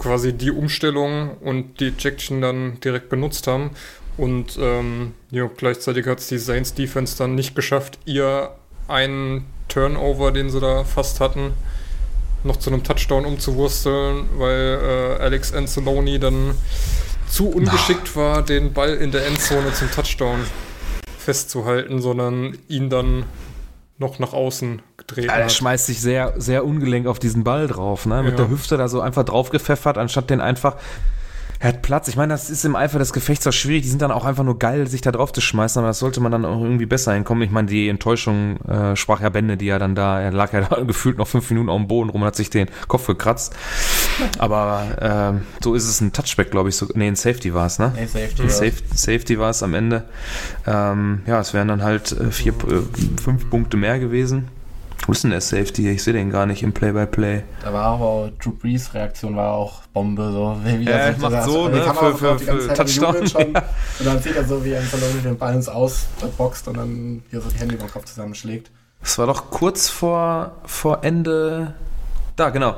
[0.06, 3.72] quasi die Umstellung und die Ejection dann direkt benutzt haben.
[4.18, 8.52] Und ähm, ja, gleichzeitig hat es die Saints Defense dann nicht geschafft, ihr
[8.88, 11.54] einen Turnover, den sie da fast hatten,
[12.44, 16.52] noch zu einem Touchdown umzuwursteln, weil äh, Alex Anzalone dann
[17.28, 20.46] zu ungeschickt war, den Ball in der Endzone zum Touchdown
[21.18, 23.26] festzuhalten, sondern ihn dann
[23.98, 28.06] noch nach außen gedreht Ja, er schmeißt sich sehr, sehr ungelenk auf diesen Ball drauf,
[28.06, 28.22] ne?
[28.24, 28.38] Mit Ja.
[28.46, 30.76] der Hüfte da so einfach draufgepfeffert, anstatt den einfach.
[31.58, 32.10] Er hat Platz.
[32.10, 33.84] Ich meine, das ist im Eifer des Gefechts auch schwierig.
[33.84, 36.20] Die sind dann auch einfach nur geil, sich da drauf zu schmeißen, aber das sollte
[36.20, 37.44] man dann auch irgendwie besser hinkommen.
[37.44, 40.62] Ich meine, die Enttäuschung äh, sprach ja Bände, die ja dann da, er lag ja
[40.62, 43.56] da gefühlt noch fünf Minuten auf dem Boden rum und hat sich den Kopf gekratzt.
[44.38, 46.76] Aber ähm, so ist es ein Touchback, glaube ich.
[46.78, 47.92] So, nee, ein Safety war es, ne?
[47.96, 48.42] Nee, Safety.
[48.44, 48.54] Ein ja.
[48.54, 50.06] Safe, Safety war es am Ende.
[50.66, 54.48] Ähm, ja, es wären dann halt äh, vier, äh, fünf Punkte mehr gewesen.
[55.08, 55.90] Wo ist denn der Safety?
[55.92, 57.44] Ich sehe den gar nicht im Play-by-Play.
[57.64, 60.58] Da war aber auch Drew Brees Reaktion war auch Bombe so.
[60.64, 63.54] Wie Ja, er er sich macht das- so, die ne, für- für- für Touchdown, schon.
[63.54, 63.64] ja.
[64.00, 66.06] Und dann sieht er so, wie Anzalone den Ball ins Aus
[66.38, 68.72] boxt und dann hier so die Hände über den Kopf zusammenschlägt.
[69.02, 71.76] Das war doch kurz vor, vor Ende.
[72.36, 72.76] Da, genau.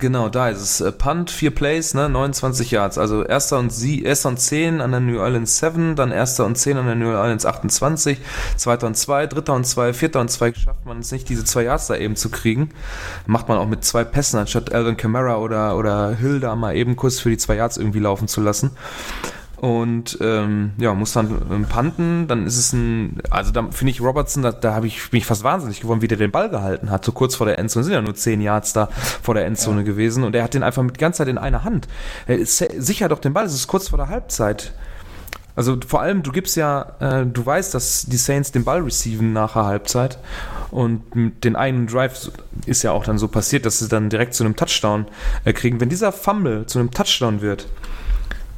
[0.00, 0.80] Genau, da ist es.
[0.80, 2.96] Äh, Punt, vier Plays, ne, 29 Yards.
[2.96, 6.56] Also erster und, sie, erster und 10 an der New Orleans 7, dann erster und
[6.56, 8.18] 10 an der New Orleans 28,
[8.56, 11.64] zweiter und 2, dritter und 2, vierter und 2 schafft man es nicht, diese zwei
[11.64, 12.70] Yards da eben zu kriegen.
[13.26, 16.96] Macht man auch mit zwei Pässen, anstatt Alvin Kamara oder, oder Hill da mal eben
[16.96, 18.70] kurz für die zwei Yards irgendwie laufen zu lassen.
[19.60, 24.00] Und ähm, ja, muss dann ähm, panten, dann ist es ein, also da finde ich
[24.00, 26.90] Robertson, da, da habe ich bin ich fast wahnsinnig geworden, wie der den Ball gehalten
[26.90, 28.88] hat, so kurz vor der Endzone, sind ja nur 10 Yards da
[29.22, 30.24] vor der Endzone gewesen.
[30.24, 31.88] Und er hat den einfach mit die ganze Zeit in einer Hand.
[32.26, 34.72] Er ist sicher doch den Ball, es ist kurz vor der Halbzeit.
[35.56, 39.34] Also vor allem, du gibst ja, äh, du weißt, dass die Saints den Ball receiven
[39.34, 40.18] nach der Halbzeit.
[40.70, 42.30] Und mit den einen Drive
[42.64, 45.06] ist ja auch dann so passiert, dass sie dann direkt zu einem Touchdown
[45.44, 45.78] äh, kriegen.
[45.80, 47.66] Wenn dieser Fumble zu einem Touchdown wird,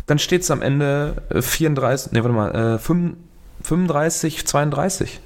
[0.07, 3.15] dann steht es am Ende äh, 34, nee, warte mal, äh, 5
[3.63, 5.21] 35, 32.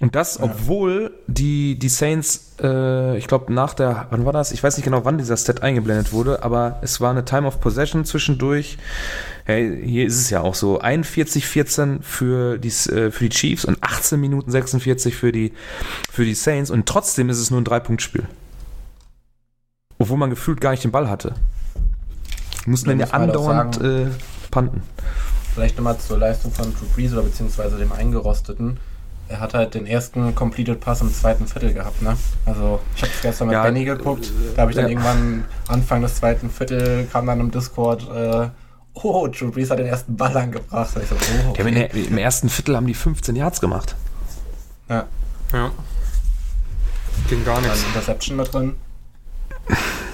[0.00, 4.52] Und das, obwohl die, die Saints, äh, ich glaube, nach der, wann war das?
[4.52, 7.60] Ich weiß nicht genau, wann dieser Stat eingeblendet wurde, aber es war eine Time of
[7.60, 8.78] Possession zwischendurch.
[9.44, 13.78] Hey, hier ist es ja auch so, 41-14 für die, äh, für die Chiefs und
[13.80, 15.52] 18 Minuten 46 für die,
[16.12, 18.24] für die Saints und trotzdem ist es nur ein Drei-Punkt-Spiel.
[19.98, 21.34] Obwohl man gefühlt gar nicht den Ball hatte.
[22.68, 24.06] Die mussten Da dann ja muss man auch andauernd, äh,
[24.50, 24.82] panten.
[25.54, 28.78] Vielleicht nochmal zur Leistung von Drew Brees oder beziehungsweise dem Eingerosteten.
[29.26, 32.14] Er hat halt den ersten Completed Pass im zweiten Viertel gehabt, ne?
[32.44, 34.90] Also ich habe gestern mit Ja, Benny geguckt, da habe ich dann ja.
[34.90, 38.48] irgendwann Anfang des zweiten Viertel kam dann im Discord, äh,
[38.92, 40.90] oh, Drew Brees hat den ersten Ball angebracht.
[40.90, 41.70] So, oh, okay.
[41.70, 43.96] der, Im ersten Viertel haben die 15 Yards gemacht.
[44.90, 45.06] Ja,
[45.54, 45.70] Ja.
[47.30, 47.82] Ging gar dann nichts.
[47.84, 48.74] Interception mit drin.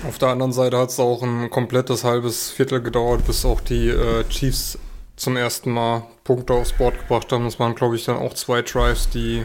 [0.07, 3.89] Auf der anderen Seite hat es auch ein komplettes halbes Viertel gedauert, bis auch die
[3.89, 4.79] äh, Chiefs
[5.17, 7.45] zum ersten Mal Punkte aufs Board gebracht haben.
[7.45, 9.45] Das waren, glaube ich, dann auch zwei Drives, die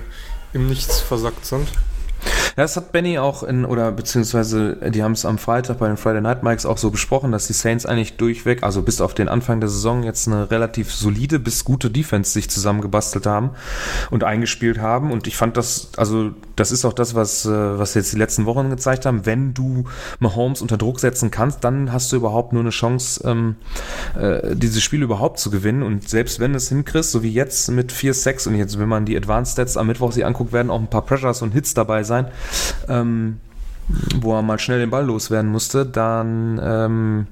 [0.54, 1.67] im Nichts versackt sind.
[2.60, 5.95] Ja, das hat Benny auch in, oder beziehungsweise die haben es am Freitag bei den
[5.95, 9.30] Friday Night Mikes auch so besprochen, dass die Saints eigentlich durchweg, also bis auf den
[9.30, 13.52] Anfang der Saison jetzt eine relativ solide bis gute Defense sich zusammengebastelt haben
[14.10, 15.13] und eingespielt haben.
[15.13, 18.45] Und ich fand das, also das ist auch das, was, äh, was jetzt die letzten
[18.45, 19.26] Wochen gezeigt haben.
[19.26, 19.86] Wenn du
[20.19, 23.56] Mahomes unter Druck setzen kannst, dann hast du überhaupt nur eine Chance, ähm,
[24.19, 25.82] äh, dieses Spiel überhaupt zu gewinnen.
[25.82, 29.06] Und selbst wenn du es hinkriegst, so wie jetzt mit 4-6 und jetzt, wenn man
[29.06, 32.04] die Advanced Stats am Mittwoch sich anguckt, werden auch ein paar Pressures und Hits dabei
[32.04, 32.28] sein,
[32.88, 33.39] ähm,
[34.15, 37.27] wo er mal schnell den Ball loswerden musste, dann, ähm,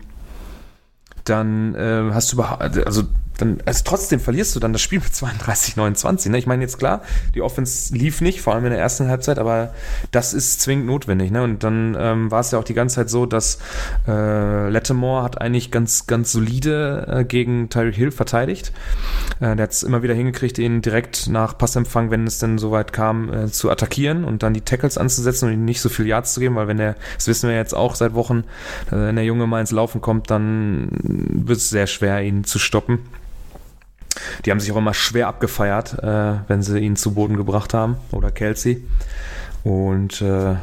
[1.23, 3.03] dann äh, hast du überhaupt, also
[3.38, 6.32] dann, also trotzdem verlierst du dann das Spiel mit 32, 29.
[6.32, 6.38] Ne?
[6.38, 7.02] Ich meine jetzt klar,
[7.36, 9.73] die Offense lief nicht, vor allem in der ersten Halbzeit, aber
[10.12, 11.32] das ist zwingend notwendig.
[11.32, 11.43] Ne?
[11.43, 13.60] Und dann ähm, war es ja auch die ganze Zeit so, dass
[14.08, 18.71] äh, Lattimore hat eigentlich ganz, ganz solide äh, gegen Tyreek Hill verteidigt.
[19.39, 22.93] Äh, der hat es immer wieder hingekriegt, ihn direkt nach Passempfang, wenn es denn soweit
[22.93, 26.34] kam, äh, zu attackieren und dann die Tackles anzusetzen und ihm nicht so viel Yards
[26.34, 28.43] zu geben, weil wenn der, das wissen wir jetzt auch seit Wochen,
[28.88, 32.60] äh, wenn der Junge mal ins Laufen kommt, dann wird es sehr schwer, ihn zu
[32.60, 33.00] stoppen.
[34.45, 37.97] Die haben sich auch immer schwer abgefeiert, äh, wenn sie ihn zu Boden gebracht haben
[38.12, 38.84] oder Kelsey.
[39.63, 40.56] Und äh,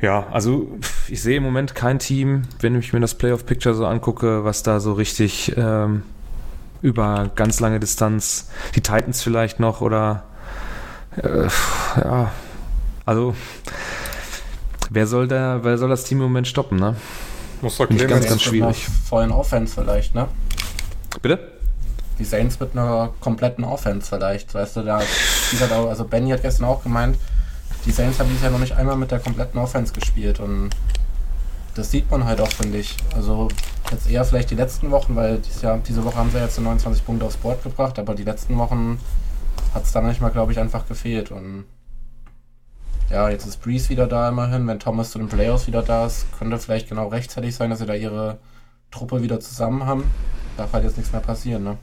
[0.00, 0.68] ja, also
[1.08, 4.62] ich sehe im Moment kein Team, wenn ich mir das Playoff Picture so angucke, was
[4.62, 6.02] da so richtig ähm,
[6.82, 10.24] über ganz lange Distanz, die Titans vielleicht noch oder
[11.16, 11.48] äh,
[11.96, 12.32] ja,
[13.06, 13.34] also
[14.90, 16.96] wer soll da, wer soll das Team im Moment stoppen, ne?
[17.62, 18.86] Muss Nicht Clemens ganz, ganz schwierig.
[19.08, 20.28] vollen Offense vielleicht, ne?
[21.22, 21.53] Bitte?
[22.18, 25.00] Die Saints mit einer kompletten Offense vielleicht, weißt du, da,
[25.50, 27.18] dieser da also Benny hat gestern auch gemeint,
[27.86, 30.70] die Saints haben dieses Jahr noch nicht einmal mit der kompletten Offense gespielt und
[31.74, 32.96] das sieht man halt auch, finde ich.
[33.14, 33.48] Also
[33.90, 37.04] jetzt eher vielleicht die letzten Wochen, weil dieses Jahr, diese Woche haben sie jetzt 29
[37.04, 39.00] Punkte aufs Board gebracht, aber die letzten Wochen
[39.74, 41.64] hat es dann manchmal, glaube ich, einfach gefehlt und
[43.10, 44.66] ja, jetzt ist Breeze wieder da immerhin.
[44.66, 47.86] Wenn Thomas zu den Playoffs wieder da ist, könnte vielleicht genau rechtzeitig sein, dass sie
[47.86, 48.38] da ihre
[48.94, 50.04] Truppe wieder zusammen haben.
[50.56, 51.76] Darf halt jetzt nichts mehr passieren, ne?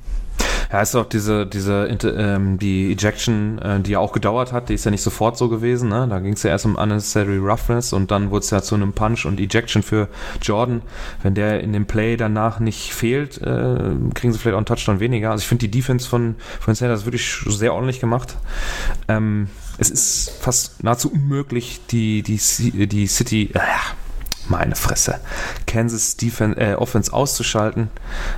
[0.72, 4.76] Ja, ist auch diese, diese ähm, die Ejection, äh, die ja auch gedauert hat, die
[4.76, 5.90] ist ja nicht sofort so gewesen.
[5.90, 6.08] Ne?
[6.10, 8.94] Da ging es ja erst um Unnecessary Roughness und dann wurde es ja zu einem
[8.94, 10.08] Punch und Ejection für
[10.42, 10.82] Jordan.
[11.24, 15.02] Wenn der in dem Play danach nicht fehlt, äh, kriegen sie vielleicht auch einen Touchdown
[15.02, 15.32] weniger.
[15.32, 18.38] Also ich finde die Defense von, von Sanders wirklich sehr ordentlich gemacht.
[19.10, 22.40] Ähm, es ist fast nahezu unmöglich, die, die,
[22.88, 23.60] die City, äh,
[24.52, 25.20] meine Fresse,
[25.66, 27.90] Kansas Defense, äh, Offense auszuschalten.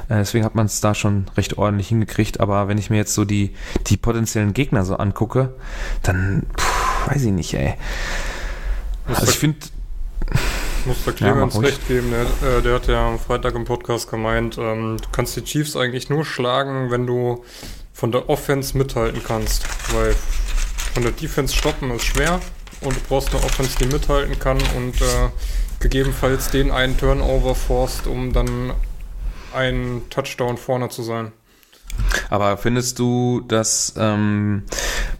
[0.08, 2.39] Äh, deswegen hat man es da schon recht ordentlich hingekriegt.
[2.39, 3.54] Aber wenn ich mir jetzt so die,
[3.88, 5.54] die potenziellen Gegner so angucke,
[6.04, 7.73] dann puh, weiß ich nicht, ey.
[9.08, 9.58] Muss Also ich finde,
[10.86, 11.67] Muss der Ja, Clemens ruhig.
[11.67, 12.12] recht geben.
[12.12, 15.76] Der, äh, der hat ja am Freitag im Podcast gemeint, ähm, du kannst die Chiefs
[15.76, 17.43] eigentlich nur schlagen, wenn du
[17.91, 19.65] von der Offense mithalten kannst.
[19.93, 20.15] Weil
[20.93, 22.39] von der Defense stoppen ist schwer
[22.84, 25.30] und du brauchst eine Offense, die mithalten kann und äh,
[25.80, 28.74] gegebenenfalls den einen Turnover forst, um dann
[29.54, 31.32] einen Touchdown vorne zu sein.
[32.30, 34.63] aber findest du, dass ähm,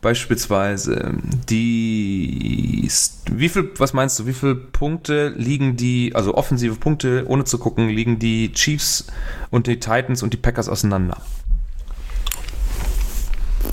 [0.02, 1.14] beispielsweise
[1.50, 2.90] die,
[3.32, 7.58] wie viel, was meinst du, wie viele Punkte liegen die, also offensive Punkte, ohne zu
[7.58, 9.08] gucken, liegen die Chiefs
[9.52, 11.18] und die Titans und die Packers auseinander?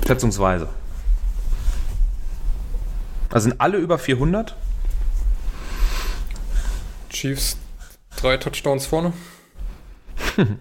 [0.06, 0.68] Schätzungsweise.
[3.30, 4.56] Also sind alle über 400?
[7.10, 7.56] Chiefs
[8.16, 9.12] drei Touchdowns vorne.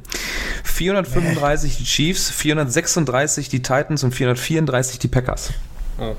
[0.63, 5.51] 435 die Chiefs, 436 die Titans und 434 die Packers.
[5.99, 6.15] Oh.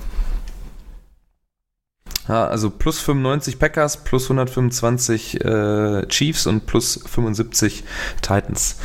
[2.29, 7.85] Ja, also plus 95 Packers, plus 125 äh, Chiefs und plus 75
[8.23, 8.77] Titans.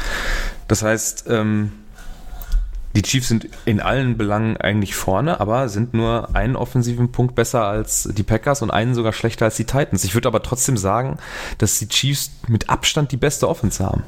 [0.67, 1.71] Das heißt, ähm,
[2.95, 7.65] die Chiefs sind in allen Belangen eigentlich vorne, aber sind nur einen offensiven Punkt besser
[7.65, 10.05] als die Packers und einen sogar schlechter als die Titans.
[10.05, 11.17] Ich würde aber trotzdem sagen,
[11.57, 14.03] dass die Chiefs mit Abstand die beste Offense haben.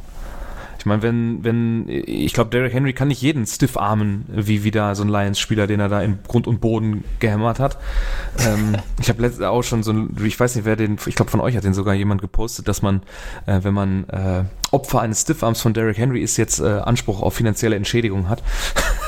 [0.88, 4.95] Ich meine, wenn, wenn, ich glaube, Derrick Henry kann nicht jeden stiff armen, wie wieder
[4.95, 7.78] so ein Lions-Spieler, den er da in Grund und Boden gehämmert hat.
[8.47, 11.30] ähm, ich habe letztens auch schon so ein, ich weiß nicht, wer den, ich glaube,
[11.30, 13.02] von euch hat den sogar jemand gepostet, dass man,
[13.47, 17.34] äh, wenn man äh, Opfer eines Stiffarms von Derrick Henry ist, jetzt äh, Anspruch auf
[17.34, 18.41] finanzielle Entschädigung hat.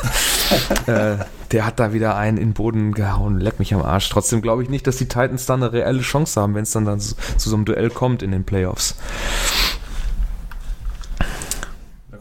[0.88, 1.16] äh,
[1.52, 4.10] der hat da wieder einen in den Boden gehauen, leck mich am Arsch.
[4.10, 6.84] Trotzdem glaube ich nicht, dass die Titans dann eine reelle Chance haben, wenn es dann,
[6.84, 8.96] dann zu, zu so einem Duell kommt in den Playoffs.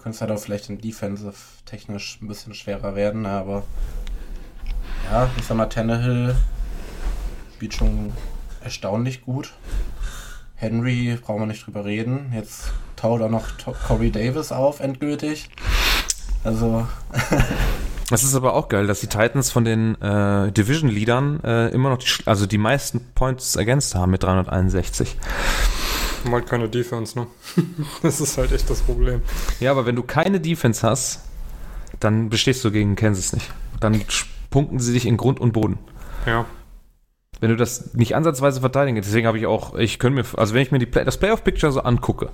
[0.09, 1.35] Könnte es halt auch vielleicht in Defensive
[1.67, 3.63] technisch ein bisschen schwerer werden, aber
[5.13, 6.35] ja, ich sag mal, Tannehill
[7.55, 8.15] spielt schon
[8.65, 9.53] erstaunlich gut.
[10.55, 12.33] Henry, brauchen wir nicht drüber reden.
[12.35, 13.45] Jetzt taut auch noch
[13.87, 15.51] Corey Davis auf, endgültig.
[16.43, 16.89] Also.
[18.11, 21.99] Das ist aber auch geil, dass die Titans von den äh, Division-Leadern äh, immer noch
[21.99, 25.19] die, also die meisten Points ergänzt haben mit 361.
[26.25, 27.27] Haben halt keine Defense, ne?
[28.03, 29.23] das ist halt echt das Problem.
[29.61, 31.21] Ja, aber wenn du keine Defense hast,
[32.01, 33.51] dann bestehst du gegen Kansas nicht.
[33.81, 34.03] Dann
[34.51, 35.79] punkten sie dich in Grund und Boden.
[36.27, 36.47] Ja.
[37.41, 40.63] Wenn du das nicht ansatzweise verteidigen, deswegen habe ich auch, ich könnte mir, also wenn
[40.63, 42.31] ich mir die Play, das Playoff-Picture so angucke,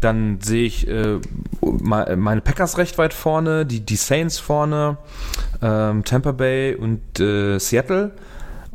[0.00, 1.18] dann sehe ich äh,
[1.62, 4.98] meine Packers recht weit vorne, die, die Saints vorne,
[5.62, 8.12] ähm, Tampa Bay und äh, Seattle.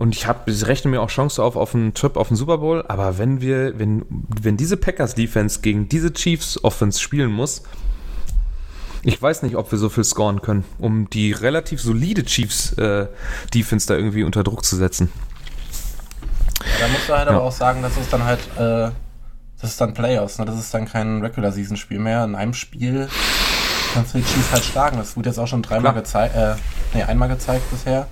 [0.01, 2.57] Und ich habe, ich rechne mir auch Chance auf, auf einen Trip auf den Super
[2.57, 2.83] Bowl.
[2.87, 7.61] Aber wenn wir, wenn, wenn diese Packers Defense gegen diese Chiefs Offense spielen muss,
[9.03, 13.09] ich weiß nicht, ob wir so viel scoren können, um die relativ solide Chiefs äh,
[13.53, 15.11] Defense da irgendwie unter Druck zu setzen.
[16.61, 17.35] Ja, da musst du halt ja.
[17.35, 18.89] aber auch sagen, dass es dann halt äh,
[19.61, 20.45] das ist dann Playoffs, ne?
[20.45, 22.23] das ist dann kein Regular Season Spiel mehr.
[22.23, 23.07] In einem Spiel
[23.93, 24.97] kannst du die Chiefs halt schlagen.
[24.97, 26.55] Das wurde jetzt auch schon dreimal gezeigt, äh,
[26.95, 28.07] nee, einmal gezeigt bisher.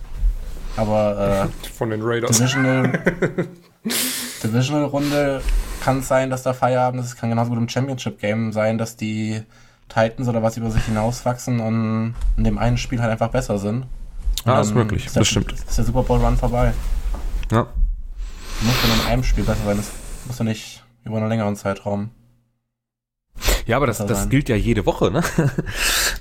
[0.79, 2.37] Aber äh, von den Raiders.
[2.37, 2.91] Divisional,
[4.43, 5.41] Divisional Runde
[5.81, 7.07] kann es sein, dass da Feierabend ist.
[7.07, 9.41] Es kann genauso gut im Championship Game sein, dass die
[9.89, 13.87] Titans oder was über sich hinauswachsen und in dem einen Spiel halt einfach besser sind.
[14.45, 15.51] Und ah, ist möglich, ist der, das stimmt.
[15.51, 16.73] Ist der Super Bowl Run vorbei.
[17.51, 17.67] Ja.
[18.59, 19.77] Du musst dann in einem Spiel besser sein.
[19.77, 19.91] Das
[20.25, 22.11] musst du nicht über einen längeren Zeitraum.
[23.65, 25.23] Ja, aber das, das gilt ja jede Woche, ne?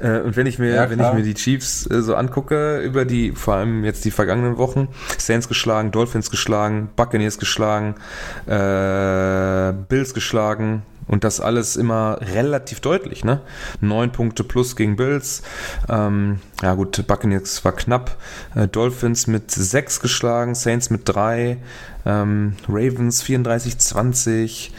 [0.01, 3.05] Äh, und wenn ich mir, ja, wenn ich mir die Chiefs äh, so angucke, über
[3.05, 7.95] die, vor allem jetzt die vergangenen Wochen, Saints geschlagen, Dolphins geschlagen, Buccaneers geschlagen,
[8.47, 13.41] äh, Bills geschlagen, und das alles immer relativ deutlich, ne?
[13.81, 15.43] Neun Punkte plus gegen Bills.
[15.89, 18.17] Ähm, ja gut, Buccaneers war knapp.
[18.55, 21.57] Äh, Dolphins mit sechs geschlagen, Saints mit drei,
[22.05, 24.71] ähm, Ravens 34-20.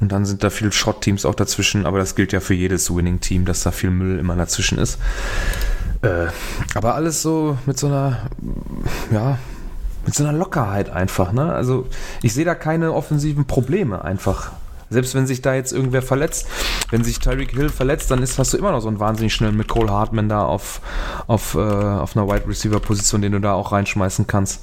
[0.00, 3.44] Und dann sind da viele Schrott-Teams auch dazwischen, aber das gilt ja für jedes Winning-Team,
[3.44, 4.98] dass da viel Müll immer dazwischen ist.
[6.02, 6.26] Äh,
[6.74, 8.28] aber alles so mit so einer,
[9.10, 9.38] ja,
[10.04, 11.52] mit so einer Lockerheit einfach, ne?
[11.52, 11.86] Also
[12.22, 14.52] ich sehe da keine offensiven Probleme einfach.
[14.88, 16.46] Selbst wenn sich da jetzt irgendwer verletzt,
[16.90, 19.56] wenn sich Tyreek Hill verletzt, dann ist, hast du immer noch so einen wahnsinnig schnellen
[19.56, 20.80] mit Cole Hartman da auf,
[21.26, 24.60] auf, äh, auf einer Wide Receiver Position, den du da auch reinschmeißen kannst.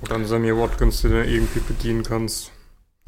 [0.00, 2.50] Und dann Sammy Watkins, den du irgendwie bedienen kannst.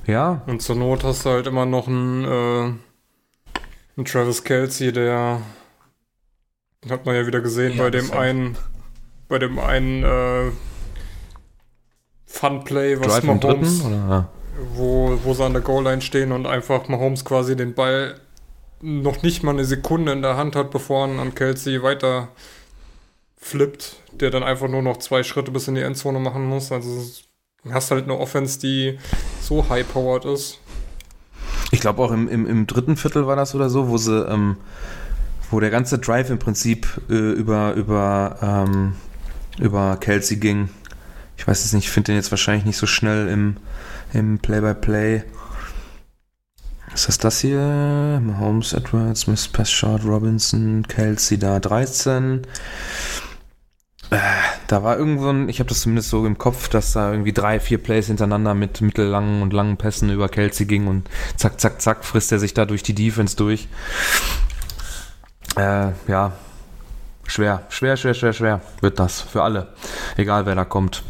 [0.07, 0.43] Ja.
[0.47, 2.73] Und zur Not hast du halt immer noch einen, äh,
[3.97, 5.43] einen Travis Kelsey, der
[6.89, 8.57] hat man ja wieder gesehen ja, bei dem einen,
[9.29, 10.53] bei dem einen äh,
[12.27, 14.29] Fun Play, was Drive Mahomes, dritten, oder?
[14.75, 18.21] wo, wo sie an der Goal-Line stehen und einfach Mahomes quasi den Ball
[18.81, 22.29] noch nicht mal eine Sekunde in der Hand hat, bevor er an Kelsey weiter
[23.37, 26.71] flippt, der dann einfach nur noch zwei Schritte bis in die Endzone machen muss.
[26.71, 27.05] Also
[27.71, 28.99] hast halt eine Offense, die
[29.41, 30.61] so high-powered ist.
[31.71, 34.57] Ich glaube auch im, im, im, dritten Viertel war das oder so, wo sie, ähm,
[35.51, 38.95] wo der ganze Drive im Prinzip äh, über, über, ähm,
[39.59, 40.71] über Kelsey ging.
[41.37, 43.57] Ich weiß es nicht, ich finde den jetzt wahrscheinlich nicht so schnell im,
[44.13, 45.25] im Play-by-Play.
[46.95, 48.21] ist das hier?
[48.23, 52.47] Mahomes, Edwards, Miss Pass Short, Robinson, Kelsey da 13.
[54.11, 57.61] Da war irgendwo ein, ich habe das zumindest so im Kopf, dass da irgendwie drei,
[57.61, 62.05] vier Plays hintereinander mit mittellangen und langen Pässen über Kelsey ging und zack, zack, zack,
[62.05, 63.69] frisst er sich da durch die Defense durch.
[65.57, 66.33] Äh, ja,
[67.27, 69.75] schwer, schwer, schwer, schwer, schwer wird das für alle.
[70.17, 71.03] Egal wer da kommt.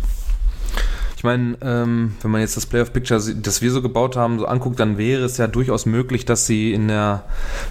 [1.16, 4.46] Ich meine, ähm, wenn man jetzt das Playoff Picture, das wir so gebaut haben, so
[4.46, 7.24] anguckt, dann wäre es ja durchaus möglich, dass sie in der,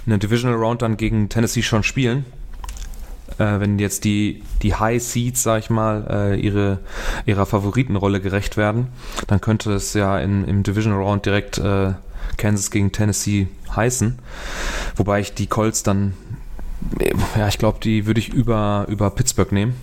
[0.04, 2.26] in der Divisional Round dann gegen Tennessee schon spielen.
[3.38, 6.78] Äh, wenn jetzt die, die High Seeds, sag ich mal, äh, ihre,
[7.26, 8.88] ihrer Favoritenrolle gerecht werden,
[9.26, 11.92] dann könnte es ja in, im Divisional Round direkt äh,
[12.36, 14.18] Kansas gegen Tennessee heißen.
[14.96, 16.14] Wobei ich die Colts dann,
[17.36, 19.76] ja, ich glaube, die würde ich über, über Pittsburgh nehmen.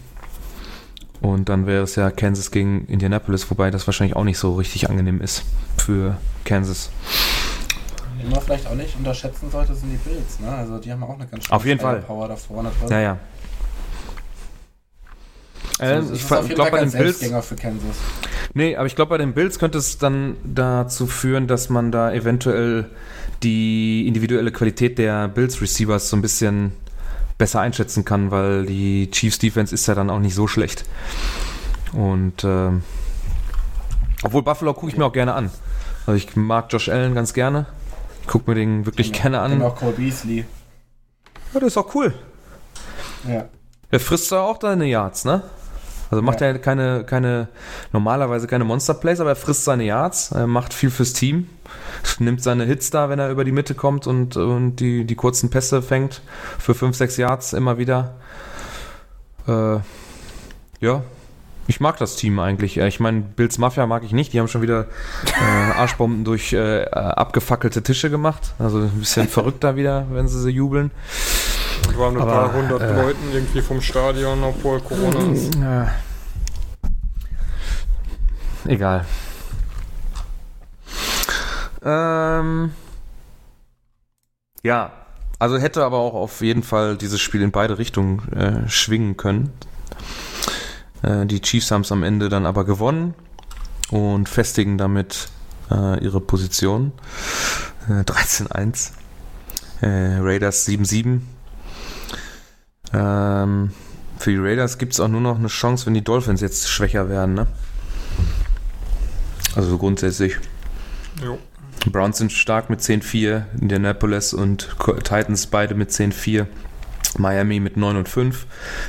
[1.21, 4.89] Und dann wäre es ja Kansas gegen Indianapolis, wobei das wahrscheinlich auch nicht so richtig
[4.89, 5.43] angenehm ist
[5.77, 6.91] für Kansas.
[8.17, 10.39] Wen man vielleicht auch nicht unterschätzen sollte, sind die Bills.
[10.39, 10.49] Ne?
[10.49, 12.01] Also die haben auch eine ganz schöne Auf jeden Fall.
[12.01, 12.89] Power da vorne drin.
[12.89, 13.17] Ja, ja.
[15.79, 17.19] Äh, So, das ich glaube bei den Bills.
[17.19, 17.97] Für Kansas.
[18.53, 22.13] Nee, aber ich glaube, bei den Bills könnte es dann dazu führen, dass man da
[22.13, 22.89] eventuell
[23.43, 26.71] die individuelle Qualität der Bills-Receivers so ein bisschen
[27.37, 30.85] besser einschätzen kann, weil die Chiefs Defense ist ja dann auch nicht so schlecht.
[31.91, 32.83] Und ähm,
[34.23, 35.51] obwohl Buffalo gucke ich mir auch gerne an.
[36.07, 37.65] Also ich mag Josh Allen ganz gerne.
[38.21, 39.53] Ich gucke mir den wirklich gerne an.
[39.53, 40.45] Und auch Cole Beasley.
[41.53, 42.13] Ja, das ist auch cool.
[43.27, 43.45] Ja.
[43.91, 45.43] Der frisst da auch seine Yards, ne?
[46.15, 46.47] Also macht Ja.
[46.47, 47.47] er keine, keine,
[47.91, 51.47] normalerweise keine Monster-Plays, aber er frisst seine Yards, er macht viel fürs Team,
[52.19, 55.49] nimmt seine Hits da, wenn er über die Mitte kommt und, und die, die kurzen
[55.49, 56.21] Pässe fängt
[56.57, 58.15] für 5, 6 Yards immer wieder.
[59.47, 59.77] Äh,
[60.79, 61.03] ja,
[61.67, 62.77] ich mag das Team eigentlich.
[62.77, 64.33] Äh, Ich meine, Bills Mafia mag ich nicht.
[64.33, 64.85] Die haben schon wieder
[65.25, 68.53] äh, Arschbomben durch äh, äh, abgefackelte Tische gemacht.
[68.59, 70.91] Also ein bisschen verrückter wieder, wenn sie sie jubeln.
[71.87, 75.55] Und waren mit ein paar hundert äh, Leuten irgendwie vom Stadion, obwohl Corona ist.
[75.55, 75.91] Ja.
[78.65, 79.05] Egal.
[81.83, 82.71] Ähm,
[84.63, 84.91] ja,
[85.37, 89.53] also hätte aber auch auf jeden Fall dieses Spiel in beide Richtungen äh, schwingen können.
[91.03, 93.13] Äh, die Chiefs haben es am Ende dann aber gewonnen
[93.91, 95.29] und festigen damit
[95.69, 96.93] äh, ihre Position.
[97.87, 98.91] Äh, 13-1.
[99.81, 101.19] Äh, Raiders 7-7.
[102.95, 103.71] Ähm,
[104.17, 107.09] für die Raiders gibt es auch nur noch eine Chance, wenn die Dolphins jetzt schwächer
[107.09, 107.47] werden, ne?
[109.55, 110.37] Also so grundsätzlich.
[111.23, 111.37] Jo.
[111.91, 116.47] Browns sind stark mit 10-4, Indianapolis und Titans beide mit 10-4.
[117.17, 118.45] Miami mit 9 und 5,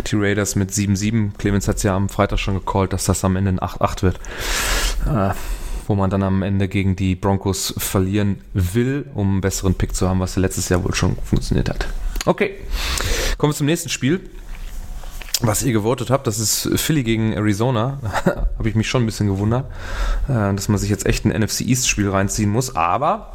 [0.06, 1.36] die Raiders mit 7-7.
[1.36, 4.20] Clemens hat es ja am Freitag schon gecallt, dass das am Ende ein 8-8 wird.
[5.06, 5.32] Äh,
[5.86, 10.08] wo man dann am Ende gegen die Broncos verlieren will, um einen besseren Pick zu
[10.08, 11.86] haben, was letztes Jahr wohl schon funktioniert hat.
[12.26, 12.56] Okay,
[13.38, 14.28] kommen wir zum nächsten Spiel.
[15.42, 18.00] Was ihr gewotet habt, das ist Philly gegen Arizona.
[18.58, 19.70] Habe ich mich schon ein bisschen gewundert,
[20.28, 22.74] äh, dass man sich jetzt echt ein NFC East Spiel reinziehen muss.
[22.74, 23.34] Aber,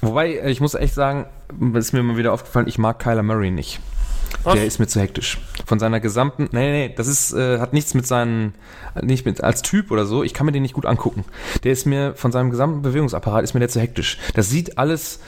[0.00, 1.26] wobei, äh, ich muss echt sagen,
[1.74, 3.80] ist mir mal wieder aufgefallen, ich mag Kyler Murray nicht.
[4.44, 4.54] Was?
[4.54, 5.38] Der ist mir zu hektisch.
[5.66, 8.54] Von seiner gesamten, nee, nee, das ist, äh, hat nichts mit seinen,
[9.02, 11.24] nicht mit, als Typ oder so, ich kann mir den nicht gut angucken.
[11.64, 14.16] Der ist mir, von seinem gesamten Bewegungsapparat ist mir der zu hektisch.
[14.34, 15.20] Das sieht alles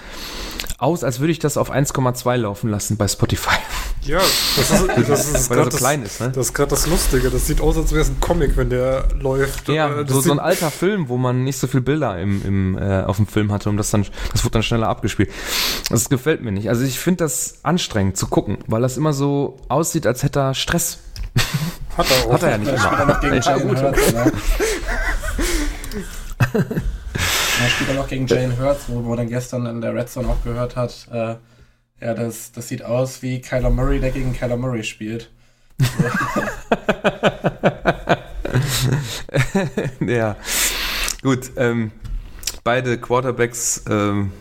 [0.78, 3.56] aus, als würde ich das auf 1,2 laufen lassen bei Spotify.
[4.02, 4.20] Ja,
[4.56, 6.30] das ist, das ist Weil er so klein ist, ne?
[6.30, 7.30] Das ist gerade das Lustige.
[7.30, 9.68] Das sieht aus, als wäre es ein Comic, wenn der läuft.
[9.68, 12.78] Ja, Äh, so, so ein alter Film, wo man nicht so viel Bilder im, im,
[12.78, 15.30] äh, auf dem Film hatte und das dann, das wurde dann schneller abgespielt.
[15.90, 16.68] Das gefällt mir nicht.
[16.68, 20.54] Also ich finde das anstrengend zu gucken, weil das immer so aussieht, als hätte er
[20.54, 21.00] Stress.
[21.96, 22.32] Hat er auch.
[22.34, 23.34] Hat er ja nicht er immer.
[23.34, 24.32] Ja, gut.
[27.60, 30.28] Er spielt er noch gegen Jalen Hurts, wo man dann gestern in der Red Zone
[30.28, 31.08] auch gehört hat.
[31.10, 31.36] Äh,
[32.00, 35.30] ja, das, das sieht aus wie Kyler Murray, der gegen Kyler Murray spielt.
[40.00, 40.36] ja,
[41.22, 41.50] gut.
[41.56, 41.90] Ähm,
[42.62, 44.32] beide Quarterbacks, ähm,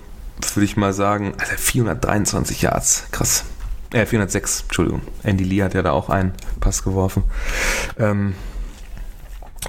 [0.53, 3.45] würde ich mal sagen, also 423 Yards, krass.
[3.93, 5.01] Äh, 406, Entschuldigung.
[5.23, 7.23] Andy Lee hat ja da auch einen Pass geworfen.
[7.97, 8.35] Ähm,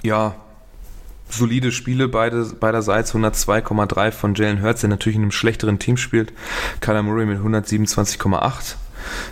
[0.03, 0.35] ja,
[1.29, 3.15] solide Spiele beide, beiderseits.
[3.15, 6.33] 102,3 von Jalen Hurts, der natürlich in einem schlechteren Team spielt.
[6.81, 8.77] Kyler Murray mit 127,8.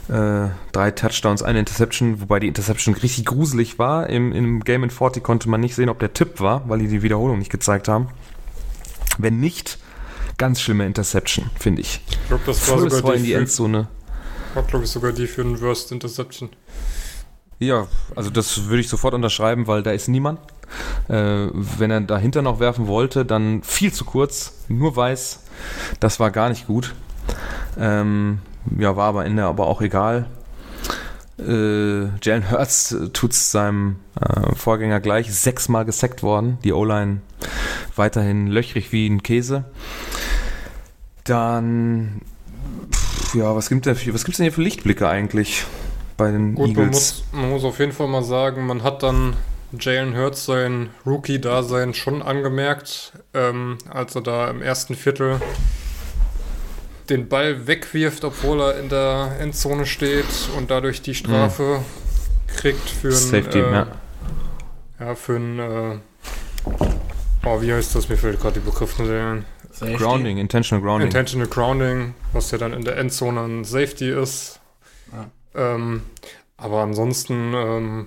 [0.08, 4.08] Äh, drei Touchdowns, eine Interception, wobei die Interception richtig gruselig war.
[4.08, 6.88] Im, Im Game in 40 konnte man nicht sehen, ob der Tipp war, weil die
[6.88, 8.08] die Wiederholung nicht gezeigt haben.
[9.18, 9.78] Wenn nicht,
[10.38, 12.00] ganz schlimme Interception, finde ich.
[12.08, 13.88] Ich glaube, das war sogar in die die, für, Endzone.
[14.54, 16.50] war, glaub ich, sogar die für den Worst Interception.
[17.58, 20.40] Ja, also das würde ich sofort unterschreiben, weil da ist niemand.
[21.08, 25.40] Äh, wenn er dahinter noch werfen wollte, dann viel zu kurz, nur weiß.
[26.00, 26.94] Das war gar nicht gut.
[27.78, 28.40] Ähm,
[28.78, 30.26] ja, war aber Ende aber auch egal.
[31.38, 36.58] Äh, Jalen Hurts tut es seinem äh, Vorgänger gleich, sechsmal gesackt worden.
[36.64, 37.20] Die O-Line
[37.94, 39.64] weiterhin löchrig wie ein Käse.
[41.24, 42.20] Dann,
[42.90, 45.64] pff, ja, was gibt es gibt's denn hier für Lichtblicke eigentlich
[46.16, 47.24] bei den Gut, man Eagles?
[47.32, 49.36] muss, man muss auf jeden Fall mal sagen, man hat dann
[49.78, 55.40] Jalen Hurts sein Rookie-Dasein schon angemerkt, ähm, als er da im ersten Viertel
[57.08, 60.24] den Ball wegwirft, obwohl er in der Endzone steht
[60.56, 61.80] und dadurch die Strafe
[62.46, 63.86] kriegt für ein Safety, äh, ja.
[65.00, 65.98] ja, für ein äh,
[67.44, 68.08] oh, wie heißt das?
[68.08, 69.44] Mir fällt gerade die Begriff nicht ein.
[69.98, 71.08] Grounding, intentional grounding.
[71.08, 74.58] Intentional Grounding, was ja dann in der Endzone ein Safety ist.
[75.56, 76.02] Ähm,
[76.56, 78.06] aber ansonsten, ähm,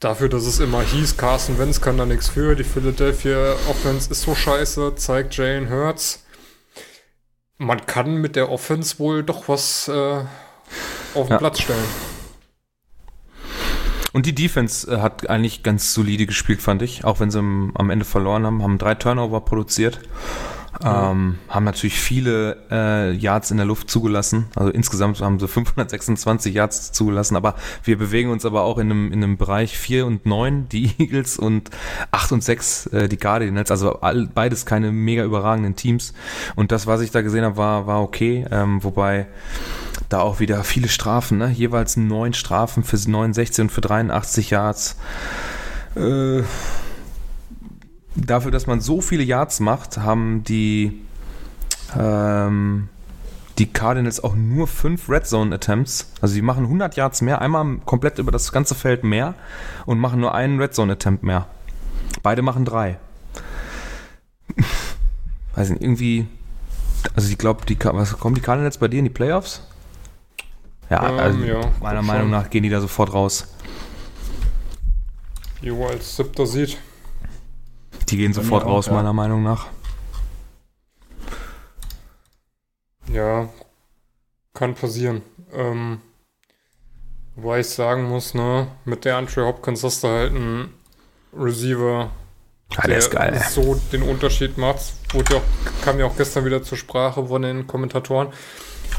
[0.00, 4.22] dafür, dass es immer hieß, Carson Wentz kann da nichts für, die Philadelphia Offense ist
[4.22, 6.24] so scheiße, zeigt Jalen Hurts.
[7.58, 9.92] man kann mit der Offense wohl doch was äh,
[11.14, 11.38] auf den Ja.
[11.38, 11.84] Platz stellen.
[14.12, 17.04] Und die Defense äh, hat eigentlich ganz solide gespielt, fand ich.
[17.04, 20.00] Auch wenn sie am, am Ende verloren haben, haben drei Turnover produziert.
[20.84, 24.46] Ähm, haben natürlich viele äh, Yards in der Luft zugelassen.
[24.54, 27.36] Also insgesamt haben sie 526 Yards zugelassen.
[27.36, 30.92] Aber wir bewegen uns aber auch in einem, in einem Bereich 4 und 9, die
[30.98, 31.70] Eagles und
[32.12, 33.70] 8 und 6, äh, die Cardinals.
[33.70, 36.12] Also all, beides keine mega überragenden Teams.
[36.54, 38.46] Und das, was ich da gesehen habe, war, war okay.
[38.50, 39.26] Ähm, wobei
[40.08, 41.50] da auch wieder viele Strafen, ne?
[41.50, 44.96] jeweils neun Strafen für 69 und für 83 Yards.
[45.96, 46.42] Äh,
[48.26, 51.00] dafür, dass man so viele Yards macht, haben die,
[51.98, 52.88] ähm,
[53.58, 56.10] die Cardinals auch nur fünf Red Zone Attempts.
[56.20, 59.34] Also die machen 100 Yards mehr, einmal komplett über das ganze Feld mehr
[59.86, 61.46] und machen nur einen Red Zone Attempt mehr.
[62.22, 62.98] Beide machen drei.
[65.54, 66.26] Weiß nicht, irgendwie.
[67.14, 69.62] Also ich glaube, die was kommen die Cardinals bei dir in die Playoffs?
[70.90, 72.30] Ja, Ähm, also ja, meiner Meinung schon.
[72.30, 73.48] nach gehen die da sofort raus.
[75.90, 76.78] Als siebter sieht.
[78.08, 78.92] Die gehen Bei sofort auch, raus, ja.
[78.94, 79.66] meiner Meinung nach.
[83.12, 83.48] Ja,
[84.54, 85.22] kann passieren.
[85.52, 86.00] Ähm,
[87.36, 90.74] wobei ich sagen muss, ne, mit der Andre Hopkins hast du halt einen
[91.32, 92.10] Receiver,
[92.72, 93.42] Ja, der ist geil.
[93.50, 94.80] so den Unterschied macht.
[95.12, 98.28] Wurde ja auch, kam ja auch gestern wieder zur Sprache von den Kommentatoren.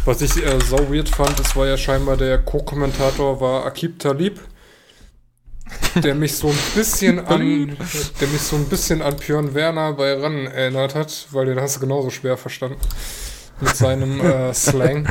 [0.06, 4.40] Was ich äh, so weird fand, das war ja scheinbar der Co-Kommentator war Akib Talib,
[5.96, 7.78] der mich so ein bisschen an,
[8.22, 11.78] der mich so ein bisschen an Björn Werner bei Ran erinnert hat, weil den hast
[11.78, 12.80] du genauso schwer verstanden
[13.62, 15.08] mit seinem äh, Slang.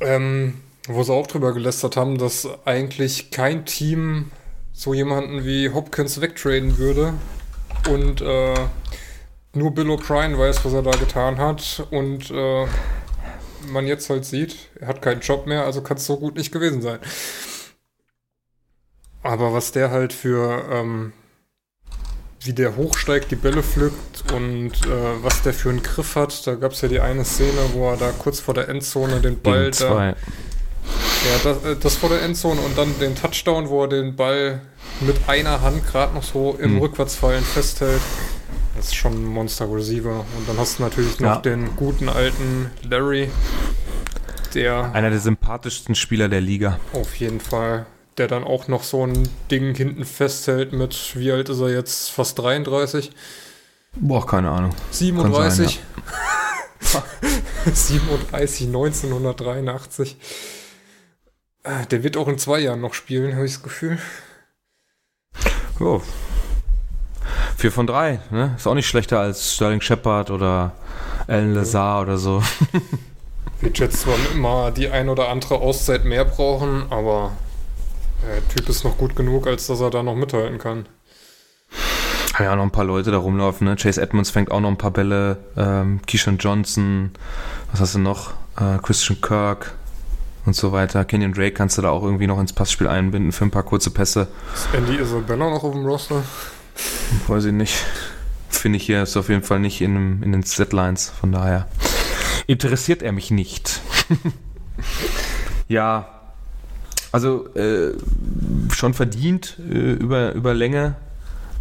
[0.00, 0.54] Ähm,
[0.86, 4.30] wo sie auch drüber gelästert haben, dass eigentlich kein Team
[4.72, 7.14] so jemanden wie Hopkins wegtraden würde
[7.90, 8.54] und äh,
[9.52, 12.66] nur Bill O'Brien weiß, was er da getan hat und äh,
[13.70, 16.52] man jetzt halt sieht, er hat keinen Job mehr, also kann es so gut nicht
[16.52, 17.00] gewesen sein.
[19.28, 21.12] Aber was der halt für, ähm,
[22.40, 26.54] wie der hochsteigt, die Bälle pflückt und äh, was der für einen Griff hat, da
[26.54, 29.70] gab es ja die eine Szene, wo er da kurz vor der Endzone den Ball
[29.74, 30.14] zwei.
[30.14, 30.14] ja,
[31.44, 34.60] das, äh, das vor der Endzone und dann den Touchdown, wo er den Ball
[35.00, 36.78] mit einer Hand gerade noch so im Mhm.
[36.80, 38.00] Rückwärtsfallen festhält.
[38.76, 40.20] Das ist schon ein Monster-Receiver.
[40.20, 41.40] Und dann hast du natürlich noch Ja.
[41.40, 43.28] den guten alten Larry,
[44.54, 46.78] der Einer der sympathischsten Spieler der Liga.
[46.94, 47.84] auf jeden Fall,
[48.18, 52.10] der dann auch noch so ein Ding hinten festhält mit, wie alt ist er jetzt?
[52.10, 53.10] Fast 33?
[53.96, 54.74] Boah, keine Ahnung.
[54.90, 55.80] 37?
[57.64, 60.16] 37, 1983.
[61.64, 63.98] Äh, Der wird auch in zwei Jahren noch spielen, habe ich das Gefühl.
[65.80, 66.02] Jo.
[67.56, 68.54] Vier von drei, ne?
[68.56, 70.72] Ist auch nicht schlechter als Sterling Shepard oder
[71.26, 72.42] Alan Lazar oder so.
[73.60, 77.32] Wird jetzt zwar immer die ein oder andere Auszeit mehr brauchen, aber
[78.26, 80.86] der Typ ist noch gut genug, als dass er da noch mithalten kann.
[82.38, 83.76] Ja noch ein paar Leute da rumlaufen, ne?
[83.76, 85.38] Chase Edmonds fängt auch noch ein paar Bälle.
[85.56, 87.10] Ähm, Keyshawn Johnson,
[87.72, 88.32] was hast du noch?
[88.56, 89.74] Äh, Christian Kirk
[90.46, 91.04] und so weiter.
[91.04, 93.90] Kenyon Drake kannst du da auch irgendwie noch ins Passspiel einbinden für ein paar kurze
[93.90, 94.28] Pässe.
[94.54, 96.22] Ist Andy Isabella noch auf dem Roster?
[97.26, 97.84] Weiß ich nicht.
[98.48, 101.68] Finde ich hier ist auf jeden Fall nicht in, in den Setlines, von daher
[102.46, 103.80] interessiert er mich nicht.
[105.68, 106.17] ja,
[107.12, 107.92] also äh,
[108.72, 110.96] schon verdient äh, über, über Länge,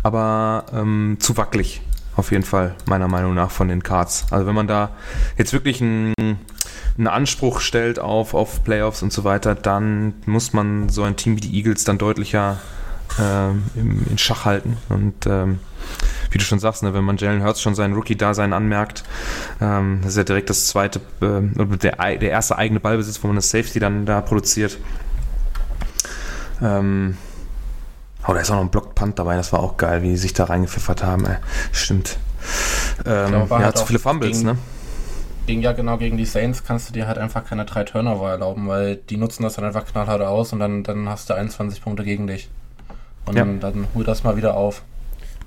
[0.04, 1.82] aber ähm, zu wackelig
[2.18, 4.26] auf jeden Fall, meiner Meinung nach, von den Cards.
[4.32, 4.90] Also wenn man da
[5.38, 6.14] jetzt wirklich einen,
[6.98, 11.36] einen Anspruch stellt auf, auf Playoffs und so weiter, dann muss man so ein Team
[11.38, 12.58] wie die Eagles dann deutlicher
[13.20, 14.78] ähm, im, in Schach halten.
[14.90, 15.60] Und ähm,
[16.32, 19.04] wie du schon sagst, ne, wenn man Jalen Hurts schon sein Rookie-Dasein anmerkt,
[19.62, 23.36] ähm, das ist ja direkt das zweite, oder der, der erste eigene Ballbesitz, wo man
[23.36, 24.80] das Safety dann da produziert.
[26.62, 27.18] Ähm,
[28.28, 30.34] oh, da ist auch noch ein Block-Punt dabei, das war auch geil, wie die sich
[30.34, 31.26] da reingepfiffert haben.
[31.26, 31.38] Ey.
[31.72, 32.18] Stimmt.
[33.06, 34.58] Ähm, glaube, ja, halt zu auch viele Fumbles, gegen- ne?
[35.46, 38.68] Gegen, ja, genau, gegen die Saints kannst du dir halt einfach keine drei Turnover erlauben,
[38.68, 42.04] weil die nutzen das dann einfach knallhart aus und dann, dann hast du 21 Punkte
[42.04, 42.50] gegen dich.
[43.26, 43.46] Und Ja.
[43.46, 44.82] dann hol das mal wieder auf.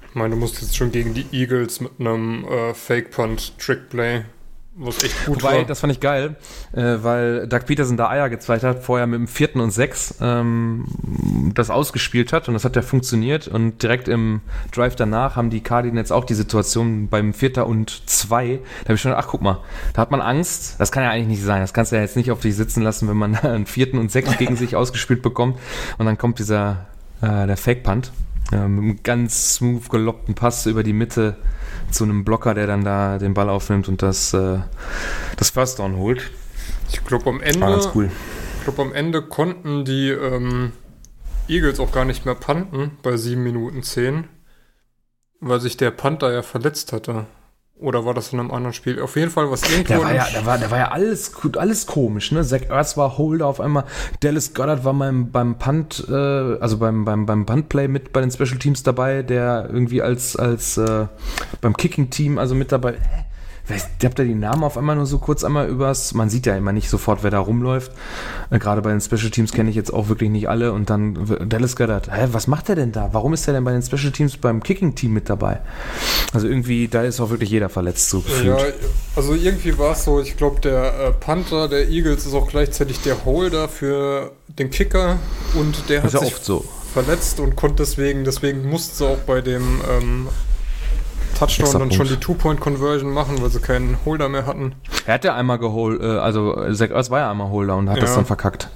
[0.08, 4.22] Ich meine, du musst jetzt schon gegen die Eagles mit einem äh, Fake-Punt-Trick-Play,
[4.80, 5.64] was echt gut Wobei, war.
[5.64, 6.36] das fand ich geil,
[6.72, 10.86] äh, weil Doug Peterson da Eier gezeigt hat, vorher mit dem vierten und sechs ähm,
[11.54, 14.40] das ausgespielt hat und das hat ja funktioniert und direkt im
[14.72, 18.60] Drive danach haben die Cardinals auch die Situation beim Vierter und zwei.
[18.80, 19.60] Da habe ich schon gedacht, ach guck mal,
[19.92, 20.76] da hat man Angst.
[20.78, 21.60] Das kann ja eigentlich nicht sein.
[21.60, 24.10] Das kannst du ja jetzt nicht auf dich sitzen lassen, wenn man einen vierten und
[24.10, 25.58] sechs gegen sich ausgespielt bekommt
[25.98, 26.86] und dann kommt dieser
[27.20, 28.12] äh, der Fake Punt.
[28.50, 31.36] Ja, mit einem ganz smooth gelockten Pass über die Mitte
[31.90, 34.58] zu einem Blocker, der dann da den Ball aufnimmt und das, äh,
[35.36, 36.30] das First Down holt.
[36.90, 38.10] Ich glaube, am Ende, War ganz cool.
[38.58, 40.72] ich glaube, am Ende konnten die ähm,
[41.48, 44.24] Eagles auch gar nicht mehr punten bei 7 Minuten 10,
[45.40, 47.26] weil sich der Panther ja verletzt hatte.
[47.80, 49.00] Oder war das in einem anderen Spiel?
[49.00, 49.94] Auf jeden Fall was irgendwo.
[49.94, 52.44] Der war ja, der war, der war ja alles, alles komisch, ne?
[52.44, 53.84] Zach Ertz war Holder auf einmal.
[54.20, 58.30] Dallas Goddard war beim, beim Punt, äh, also beim, beim, beim Puntplay mit bei den
[58.30, 61.06] Special Teams dabei, der irgendwie als, als äh,
[61.62, 62.98] beim Kicking Team also mit dabei.
[63.76, 66.14] Ich hab da die Namen auf einmal nur so kurz einmal übers.
[66.14, 67.92] Man sieht ja immer nicht sofort, wer da rumläuft.
[68.50, 70.72] Äh, Gerade bei den Special Teams kenne ich jetzt auch wirklich nicht alle.
[70.72, 71.18] Und dann
[71.48, 72.10] Dallas Goddard.
[72.10, 73.10] Hä, was macht er denn da?
[73.12, 75.60] Warum ist er denn bei den Special Teams beim Kicking Team mit dabei?
[76.32, 78.58] Also irgendwie, da ist auch wirklich jeder verletzt so gefühlt.
[78.58, 78.64] Ja,
[79.16, 83.00] also irgendwie war es so, ich glaube, der äh, Panther der Eagles ist auch gleichzeitig
[83.00, 85.18] der Holder für den Kicker
[85.54, 86.64] und der hat ist ja sich oft so.
[86.92, 90.28] verletzt und konnte deswegen, deswegen mussten sie auch bei dem ähm,
[91.38, 94.74] Touchdown dann schon die Two-Point-Conversion machen, weil sie keinen Holder mehr hatten.
[95.06, 97.88] Er hat ja einmal geholt, äh, also äh, Zach Ertz war ja einmal Holder und
[97.90, 98.16] hat das Ja.
[98.16, 98.68] dann verkackt.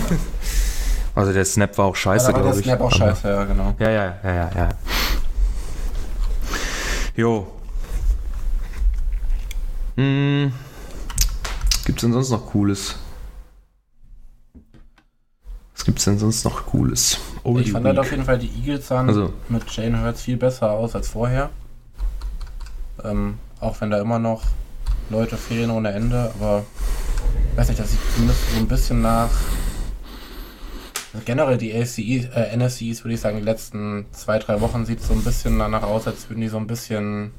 [1.14, 2.64] also der Snap war auch scheiße, Ja, der glaube ich.
[2.66, 3.74] Snap auch scheiße, ja, genau.
[3.78, 4.68] Ja, ja, ja, ja, ja.
[7.16, 7.46] Jo.
[9.96, 10.52] Hm.
[11.84, 12.96] Gibt's denn sonst noch Cooles?
[15.74, 17.18] Was gibt's denn sonst noch Cooles?
[17.42, 20.36] Oldie Ich fand halt auf jeden Fall, die Eagles sahen Also- mit Jane Hurts viel
[20.36, 21.50] besser aus als vorher.
[23.04, 24.42] Ähm, auch wenn da immer noch
[25.10, 26.64] Leute fehlen ohne Ende, aber
[27.56, 29.30] weiß nicht, das sieht zumindest so ein bisschen nach.
[31.12, 35.02] Also generell die AFCE, äh, NFCs, würde ich sagen, die letzten zwei, drei Wochen sieht
[35.02, 37.32] so ein bisschen danach aus, als würden die so ein bisschen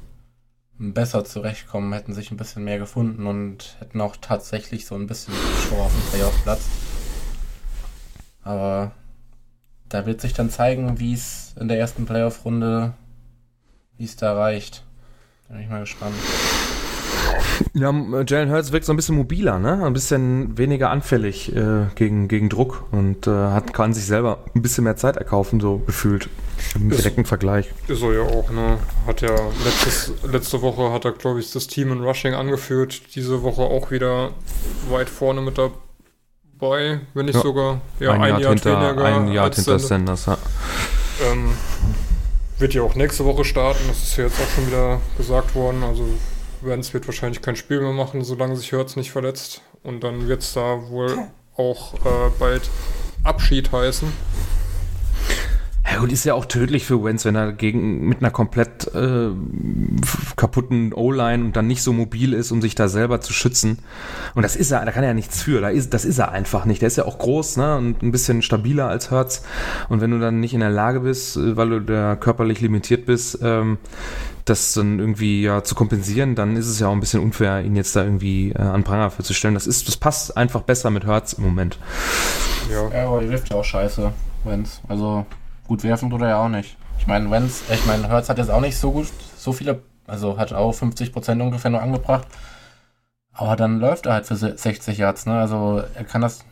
[0.78, 5.34] besser zurechtkommen, hätten sich ein bisschen mehr gefunden und hätten auch tatsächlich so ein bisschen
[5.68, 6.68] Show auf dem Playoff-Platz.
[8.42, 8.92] Aber
[9.88, 12.94] da wird sich dann zeigen, wie es in der ersten Playoff-Runde,
[13.96, 14.84] wie es da reicht.
[15.48, 16.14] Bin ich mal gespannt.
[17.74, 19.84] Ja, äh, Jalen Hurts wirkt so ein bisschen mobiler, ne?
[19.84, 24.62] Ein bisschen weniger anfällig äh, gegen, gegen Druck und äh, hat, kann sich selber ein
[24.62, 26.28] bisschen mehr Zeit erkaufen, so gefühlt.
[26.74, 27.70] Im Ist- direkten Vergleich.
[27.88, 28.78] Ist er ja auch, ne?
[29.06, 29.30] Hat ja
[29.64, 33.14] letztes, letzte Woche hat er, glaube ich, das Team in Rushing angeführt.
[33.14, 34.30] Diese Woche auch wieder
[34.90, 37.40] weit vorne mit dabei, wenn nicht Ja.
[37.42, 40.16] sogar ja, ein, Jahr hinter, weniger ein Jahr als hinter Sender.
[40.16, 41.30] Sanders, ja.
[41.32, 41.50] Ähm,
[42.58, 45.82] wird ja auch nächste Woche starten, das ist ja jetzt auch schon wieder gesagt worden.
[45.82, 46.06] Also
[46.60, 49.62] Vance wird wahrscheinlich kein Spiel mehr machen, solange sich Hurts nicht verletzt.
[49.82, 51.18] Und dann wird es da wohl
[51.56, 52.70] auch äh, bald
[53.22, 54.12] Abschied heißen.
[55.90, 59.28] Ja gut, ist ja auch tödlich für Wentz, wenn er gegen mit einer komplett äh,
[60.34, 63.78] kaputten O-Line und dann nicht so mobil ist, um sich da selber zu schützen.
[64.34, 65.60] Und das ist er, da kann er ja nichts für.
[65.60, 66.80] Da ist, das ist er einfach nicht.
[66.80, 67.76] Der ist ja auch groß, ne?
[67.76, 69.42] Und ein bisschen stabiler als Hertz.
[69.90, 73.04] Und wenn du dann nicht in der Lage bist, äh, weil du da körperlich limitiert
[73.04, 73.76] bist, ähm,
[74.46, 77.76] das dann irgendwie ja zu kompensieren, dann ist es ja auch ein bisschen unfair, ihn
[77.76, 79.54] jetzt da irgendwie äh, an Pranger für zu stellen.
[79.54, 81.78] Das ist, das passt einfach besser mit Hertz im Moment.
[82.70, 84.12] Ja, Ja, aber die wirft ja auch scheiße,
[84.44, 84.80] Wenz.
[84.88, 85.26] Also
[85.66, 86.76] gut werfen tut er ja auch nicht.
[86.98, 90.38] Ich meine, Wenz, ich meine, Hertz hat jetzt auch nicht so gut, so viele, also
[90.38, 92.26] hat auch 50% ungefähr nur angebracht.
[93.32, 95.38] Aber dann läuft er halt für se- 60 Yards, ne?
[95.40, 96.44] Also er kann das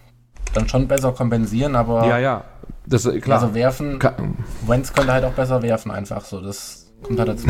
[0.55, 2.45] dann schon besser kompensieren, aber Ja, ja.
[2.87, 3.41] Das ist klar.
[3.41, 4.01] also werfen,
[4.67, 6.41] Wenz könnte halt auch besser werfen einfach so.
[6.41, 7.47] Das kommt halt dazu.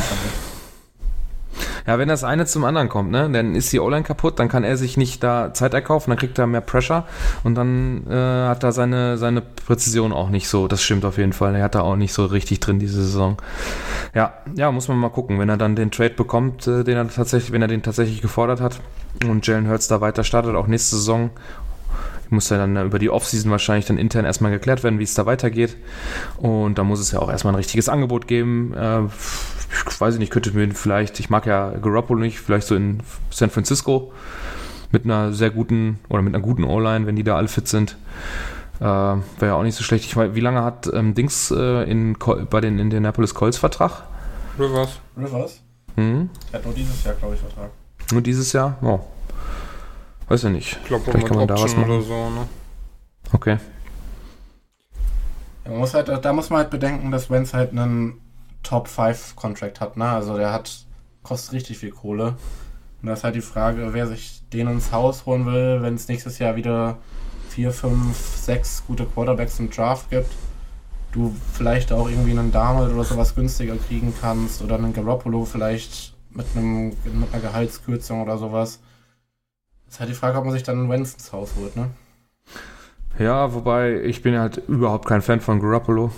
[1.86, 4.64] Ja, wenn das eine zum anderen kommt, ne, dann ist die O-Line kaputt, dann kann
[4.64, 7.04] er sich nicht da Zeit erkaufen, dann kriegt er mehr Pressure
[7.44, 10.68] und dann äh, hat er seine, seine Präzision auch nicht so.
[10.68, 11.54] Das stimmt auf jeden Fall.
[11.54, 13.36] Er hat da auch nicht so richtig drin diese Saison.
[14.14, 17.08] Ja, ja, muss man mal gucken, wenn er dann den Trade bekommt, äh, den er
[17.08, 18.80] tatsächlich, wenn er den tatsächlich gefordert hat
[19.28, 21.30] und Jalen Hurts da weiter startet, auch nächste Saison.
[22.30, 25.26] Muss ja dann über die Offseason wahrscheinlich dann intern erstmal geklärt werden, wie es da
[25.26, 25.76] weitergeht.
[26.38, 28.72] Und da muss es ja auch erstmal ein richtiges Angebot geben.
[29.90, 33.50] Ich weiß nicht, könnte mir vielleicht, ich mag ja Garoppolo nicht, vielleicht so in San
[33.50, 34.12] Francisco
[34.90, 37.96] mit einer sehr guten oder mit einer guten O-Line, wenn die da alle fit sind.
[38.80, 40.04] Äh, Wäre ja auch nicht so schlecht.
[40.04, 42.16] Ich weiß, wie lange hat ähm, Dings äh, in,
[42.50, 44.02] bei den Indianapolis Colts Vertrag?
[44.58, 44.98] Rivers.
[45.16, 45.60] Rivers?
[45.96, 46.28] Hm?
[46.50, 47.70] Er hat nur dieses Jahr, glaube ich, Vertrag.
[48.12, 48.76] Nur dieses Jahr?
[48.82, 49.00] Oh.
[50.28, 50.78] Weiß ja nicht.
[50.82, 51.92] Ich glaube, Vielleicht kann man da was Option machen.
[51.92, 52.48] oder so, ne?
[53.32, 53.58] Okay.
[55.64, 58.20] Ja, man muss halt, da muss man halt bedenken, dass Wenz halt einen
[58.62, 60.08] Top 5 Contract hat, ne?
[60.08, 60.86] Also der hat,
[61.22, 62.36] kostet richtig viel Kohle.
[63.00, 66.08] Und da ist halt die Frage, wer sich den ins Haus holen will, wenn es
[66.08, 66.98] nächstes Jahr wieder
[67.50, 70.32] 4, 5, 6 gute Quarterbacks im Draft gibt.
[71.12, 76.14] Du vielleicht auch irgendwie einen Darnold oder sowas günstiger kriegen kannst oder einen Garoppolo vielleicht
[76.30, 78.80] mit, einem, mit einer Gehaltskürzung oder sowas.
[79.88, 81.90] ist halt die Frage, ob man sich dann einen Wenz ins Haus holt, ne?
[83.18, 86.10] Ja, wobei ich bin halt überhaupt kein Fan von Garoppolo.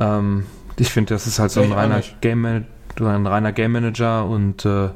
[0.00, 0.46] Ähm,
[0.78, 2.02] ich finde, das ist halt so ein reiner.
[2.20, 4.90] Game, ein reiner Game Manager und äh,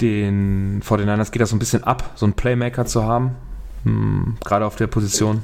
[0.00, 3.36] den 49ers geht das so ein bisschen ab, so einen Playmaker zu haben,
[3.84, 5.42] hm, gerade auf der Position.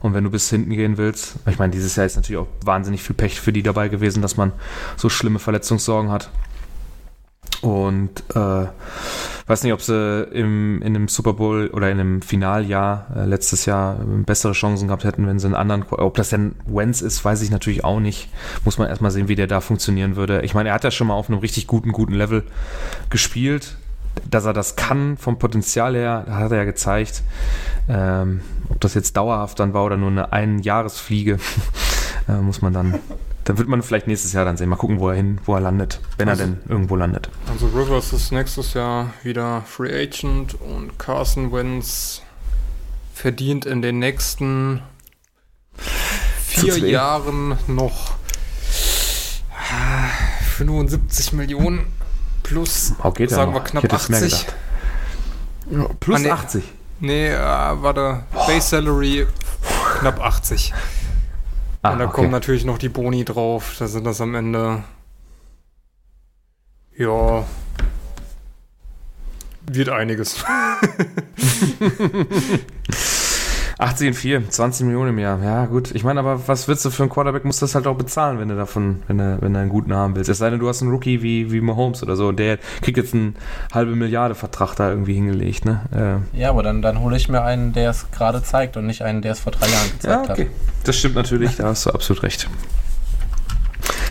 [0.00, 3.02] Und wenn du bis hinten gehen willst, ich meine, dieses Jahr ist natürlich auch wahnsinnig
[3.02, 4.52] viel Pech für die dabei gewesen, dass man
[4.96, 6.30] so schlimme Verletzungssorgen hat.
[7.60, 8.66] Und äh,
[9.50, 13.66] weiß nicht, ob sie im, in einem Super Bowl oder in einem Finaljahr äh, letztes
[13.66, 17.24] Jahr äh, bessere Chancen gehabt hätten, wenn sie einen anderen, ob das denn Wenz ist,
[17.24, 18.30] weiß ich natürlich auch nicht.
[18.64, 20.42] Muss man erstmal sehen, wie der da funktionieren würde.
[20.42, 22.44] Ich meine, er hat ja schon mal auf einem richtig guten, guten Level
[23.10, 23.76] gespielt.
[24.28, 27.22] Dass er das kann vom Potenzial her, hat er ja gezeigt.
[27.88, 31.38] Ähm, ob das jetzt dauerhaft dann war oder nur eine Einjahresfliege,
[32.28, 32.98] äh, muss man dann,
[33.44, 34.68] dann wird man vielleicht nächstes Jahr dann sehen.
[34.68, 37.30] Mal gucken, wo er hin, wo er landet, wenn Also- er denn irgendwo landet.
[37.50, 42.22] Also Rivers ist nächstes Jahr wieder Free Agent und Carson Wentz
[43.14, 44.82] verdient in den nächsten
[46.46, 46.78] vier?
[46.78, 48.14] Jahren noch
[49.52, 50.08] ah,
[50.56, 51.86] 75 Millionen
[52.42, 54.46] plus, ja sagen wir knapp hätte es mehr 80.
[54.46, 56.00] gedacht.
[56.00, 56.30] Plus Ah, nee.
[56.30, 56.64] 80.
[57.00, 59.26] Nee, äh, warte, Base Salary
[60.00, 60.72] knapp 80.
[61.82, 62.14] Ah, und da okay.
[62.14, 63.76] kommen natürlich noch die Boni drauf.
[63.78, 64.84] Da sind das am Ende.
[66.96, 67.44] Ja.
[69.66, 70.44] Wird einiges.
[73.80, 75.42] 80 in 4, 20 Millionen im Jahr.
[75.42, 75.90] Ja, gut.
[75.94, 77.44] Ich meine, aber was willst du für einen Quarterback?
[77.44, 79.94] Musst du das halt auch bezahlen, wenn du davon, wenn du, wenn du einen guten
[79.94, 80.28] haben willst.
[80.28, 82.28] Es sei denn, du hast einen Rookie wie, wie Mahomes oder so.
[82.28, 83.36] und Der kriegt jetzt einen
[83.72, 86.20] halbe Milliarde Vertrag da irgendwie hingelegt, ne?
[86.34, 89.02] Äh, Ja, aber dann, dann hole ich mir einen, der es gerade zeigt und nicht
[89.02, 90.46] einen, der es vor drei Jahren gezeigt ja, okay.
[90.84, 92.48] Das stimmt natürlich, da hast du absolut recht.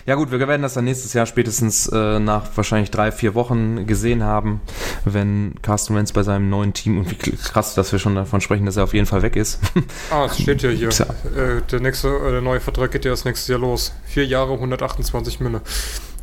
[0.06, 3.86] Ja gut, wir werden das dann nächstes Jahr spätestens äh, nach wahrscheinlich drei, vier Wochen
[3.86, 4.60] gesehen haben,
[5.04, 8.66] wenn Carsten Wentz bei seinem neuen Team, und wie krass, dass wir schon davon sprechen,
[8.66, 9.58] dass er auf jeden Fall weg ist.
[10.10, 10.88] Ah, es steht ja hier.
[10.90, 11.06] Tja.
[11.36, 13.92] Äh, der nächste, äh, der neue Vertrag geht ja das nächste Jahr los.
[14.04, 15.60] Vier Jahre, 128 Mille.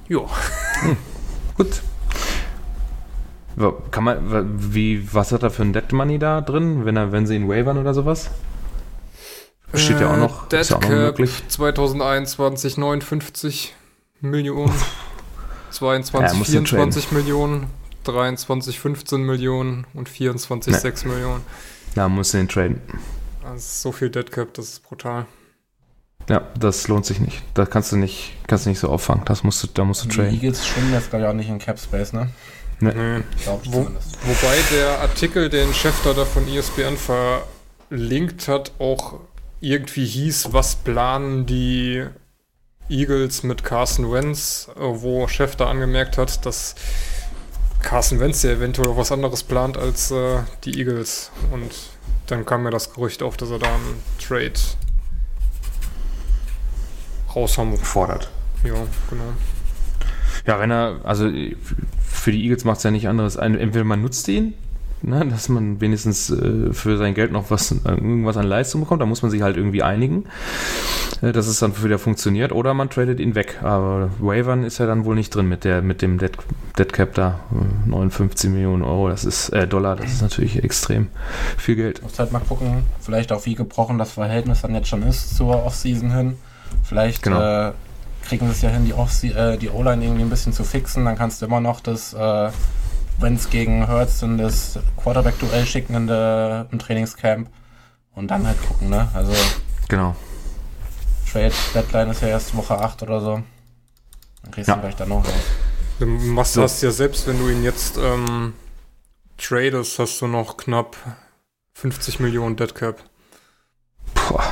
[0.09, 0.19] Ja.
[1.55, 1.82] Gut.
[3.55, 7.11] Wa- Kann man, wie, was hat er für ein Dead Money da drin, wenn er,
[7.11, 8.30] wenn sie ihn wavern oder sowas?
[9.74, 11.43] Steht ja auch noch, Dead ist ja auch noch Cap möglich.
[11.49, 13.76] 2021 59
[14.22, 14.74] Millionen.
[15.72, 17.68] 22, Ja, muss ja 24 Millionen.
[18.05, 20.80] 23, 15 Millionen und 24, Nee.
[20.80, 21.41] 6 Millionen.
[21.95, 22.82] Da muss den traden.
[23.43, 25.26] Das ist so viel Dead Cap, das ist brutal.
[26.30, 27.41] Ja, das lohnt sich nicht.
[27.53, 29.24] Da kannst du nicht, kannst du nicht so auffangen.
[29.26, 30.34] Das musst du, da musst du Die traden.
[30.34, 32.30] Eagles schwimmen jetzt, glaube ich, auch nicht in Cap Space, ne?
[32.80, 33.24] Nee.
[33.38, 36.95] Ich Wo, wobei der Artikel, den Schäfter da von ESPN
[37.89, 39.20] verlinkt hat, auch
[39.60, 42.05] irgendwie hieß, was planen die
[42.89, 46.76] Eagles mit Carson Wentz, wo Schäfter angemerkt hat, dass
[47.82, 51.32] Carson Wentz ja eventuell auch was anderes plant als äh, die Eagles.
[51.51, 51.72] Und
[52.28, 54.53] dann kam mir das Gerücht auf, dass er da einen Trade
[57.36, 58.30] raushauen Fordert.
[58.64, 58.74] Ja,
[59.10, 59.34] genau.
[60.45, 61.30] Ja, wenn er, also
[62.01, 63.36] für die Eagles macht es ja nicht anderes.
[63.36, 64.53] Entweder man nutzt ihn,
[65.01, 69.05] ne, dass man wenigstens äh, für sein Geld noch was, irgendwas an Leistung bekommt, da
[69.05, 70.25] muss man sich halt irgendwie einigen,
[71.21, 73.59] äh, dass es dann wieder funktioniert, oder man tradet ihn weg.
[73.61, 76.31] Aber Wavern ist ja dann wohl nicht drin mit der, mit dem Dead,
[76.77, 77.39] Dead Cap da.
[77.85, 81.07] Äh, 59 Millionen Euro, das ist, äh, Dollar, das ist natürlich extrem
[81.57, 82.01] viel Geld.
[82.03, 85.65] Muss halt mal gucken, vielleicht auch wie gebrochen das Verhältnis dann jetzt schon ist zur
[85.65, 86.37] Offseason hin.
[86.83, 87.69] Vielleicht Genau.
[87.69, 87.71] äh,
[88.27, 91.05] kriegen sie es ja hin, die, Off äh, die O-Line irgendwie ein bisschen zu fixen.
[91.05, 92.49] Dann kannst du immer noch das, äh,
[93.20, 97.49] wenn es gegen Hurts in das Quarterback-Duell schicken in der, im Trainingscamp.
[98.15, 99.07] Und dann halt gucken, ne?
[99.13, 99.32] Also
[99.89, 100.15] Genau.
[101.32, 103.41] Trade Deadline ist ja erst Woche 8 oder so.
[104.43, 104.76] Dann kriegst Ja.
[104.76, 105.34] du vielleicht dann noch raus.
[105.99, 106.61] Du machst So.
[106.63, 108.53] hast ja selbst, wenn du ihn jetzt ähm,
[109.38, 110.95] tradest, hast du noch knapp
[111.74, 113.03] 50 Millionen Dead Cap.
[114.30, 114.43] Boah.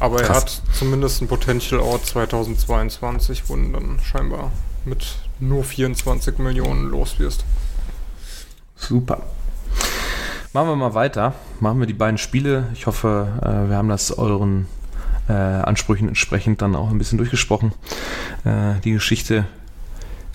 [0.00, 0.36] Aber er Krass.
[0.36, 4.50] hat zumindest ein Potential Out 2022, wo du dann scheinbar
[4.86, 7.44] mit nur 24 Millionen los wirst.
[8.76, 9.22] Super.
[10.52, 11.34] Machen wir mal weiter.
[11.60, 12.68] Machen wir die beiden Spiele.
[12.74, 14.66] Ich hoffe, äh, wir haben das euren
[15.28, 17.72] äh, Ansprüchen entsprechend dann auch ein bisschen durchgesprochen.
[18.44, 19.46] Äh, die Geschichte.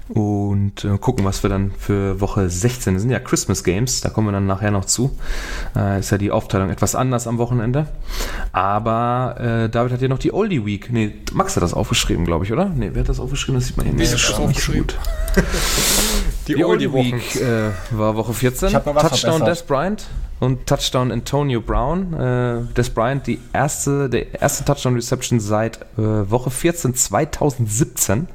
[0.09, 2.93] Und äh, gucken, was wir dann für Woche 16.
[2.93, 5.17] Das sind ja Christmas Games, da kommen wir dann nachher noch zu.
[5.75, 7.87] Äh, ist ja die Aufteilung etwas anders am Wochenende.
[8.53, 10.91] Aber äh, David hat ja noch die Oldie Week.
[10.91, 12.69] Nee, Max hat das aufgeschrieben, glaube ich, oder?
[12.73, 13.59] Nee, wer hat das aufgeschrieben?
[13.59, 14.11] Das sieht man hier Nee, nicht.
[14.13, 14.87] hab das so aufgeschrieben.
[14.87, 14.97] gut.
[16.47, 17.17] Die, Die Oldie Oldie-Wochen.
[17.17, 18.69] Week äh, war Woche 14.
[18.69, 19.43] Ich hab noch was Touchdown.
[19.43, 20.05] Des Bryant.
[20.39, 22.13] und Touchdown Antonio Brown.
[22.13, 28.27] Äh, Des Bryant die erste, der erste Touchdown Reception seit äh, Woche 14 2017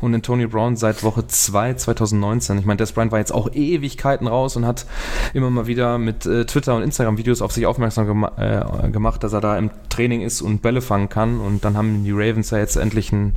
[0.00, 2.58] und Antonio Brown seit Woche 2 2019.
[2.58, 4.86] Ich meine, Des Bryant war jetzt auch Ewigkeiten raus und hat
[5.34, 9.24] immer mal wieder mit äh, Twitter und Instagram Videos auf sich aufmerksam gema äh, gemacht,
[9.24, 12.50] dass er da im Training ist und Bälle fangen kann und dann haben die Ravens
[12.50, 13.34] ja jetzt endlich einen,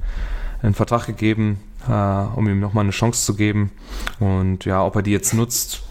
[0.62, 3.72] einen Vertrag gegeben, äh, um ihm nochmal eine Chance zu geben
[4.20, 5.82] und ja, ob er die jetzt nutzt,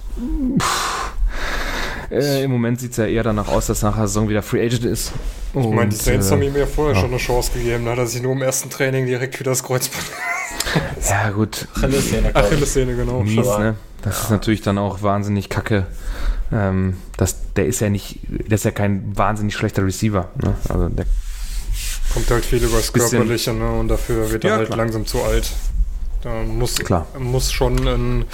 [0.59, 1.13] pff,
[2.11, 4.65] äh, Im Moment sieht es ja eher danach aus, dass nach der Saison wieder Free
[4.65, 5.13] Agent ist.
[5.49, 7.01] Ich meine, die Und, Saints äh, haben ihm ja vorher ja.
[7.01, 7.85] schon eine Chance gegeben.
[7.85, 10.05] Da hat er sich nur im ersten Training direkt wieder das Kreuzband.
[11.09, 12.37] Ja, gut, Achillessehne.
[12.37, 13.23] Achillessehne, genau.
[13.23, 13.77] mies, ne?
[14.03, 15.87] Das ist natürlich dann auch wahnsinnig kacke.
[16.53, 20.29] Ähm, das, der ist ja nicht, der ist ja kein wahnsinnig schlechter Receiver.
[20.43, 20.55] Ne?
[20.69, 21.07] Also der,
[22.15, 23.71] Kommt halt viel übers Körperliche, ne?
[23.71, 24.79] Und dafür wird er Ja, halt klar.
[24.79, 25.51] langsam zu alt.
[26.23, 27.07] Da muss, Klar.
[27.19, 28.25] muss schon ein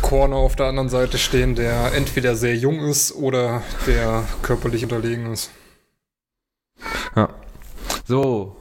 [0.00, 5.32] Corner auf der anderen Seite stehen, der entweder sehr jung ist oder der körperlich unterlegen
[5.32, 5.50] ist.
[7.14, 7.28] ja.
[8.08, 8.56] So,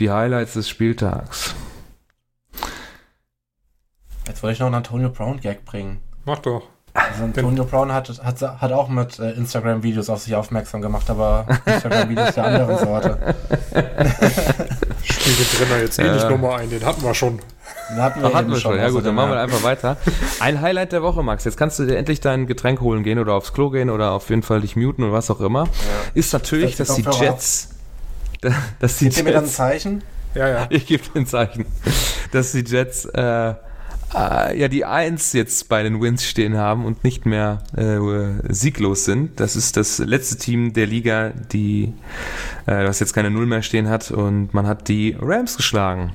[0.00, 1.54] die Highlights des Spieltags.
[4.26, 6.00] Jetzt wollte ich noch einen Antonio Brown Gag bringen.
[6.24, 6.68] Mach doch.
[6.94, 11.44] Also Antonio Brown hat, hat, hat auch mit äh, Instagram-Videos auf sich aufmerksam gemacht, aber
[11.66, 13.34] Instagram-Videos der anderen Sorte.
[15.02, 16.14] Spiel den Trainer jetzt eh Ja.
[16.14, 17.40] nicht nochmal ein, den hatten wir schon.
[17.90, 18.78] Den hatten wir, Ach, hatten wir schon.
[18.78, 19.96] Ja gut, dann machen wir einfach weiter.
[20.38, 21.44] Ein Highlight der Woche, Max.
[21.44, 24.30] Jetzt kannst du dir endlich dein Getränk holen gehen oder aufs Klo gehen oder auf
[24.30, 25.68] jeden Fall dich muten oder was auch immer.
[26.14, 27.70] Ist natürlich, dass die Jets,
[28.78, 30.04] dass die Gebt mir dann ein Zeichen?
[30.34, 30.66] Ja, ja.
[30.70, 31.66] ich gebe dir ein Zeichen,
[32.30, 33.54] dass die Jets äh,
[34.14, 39.04] äh, ja die Eins jetzt bei den Wins stehen haben und nicht mehr äh, sieglos
[39.04, 39.40] sind.
[39.40, 41.92] Das ist das letzte Team der Liga, die
[42.66, 46.14] äh, was jetzt keine Null mehr stehen hat und man hat die Rams geschlagen.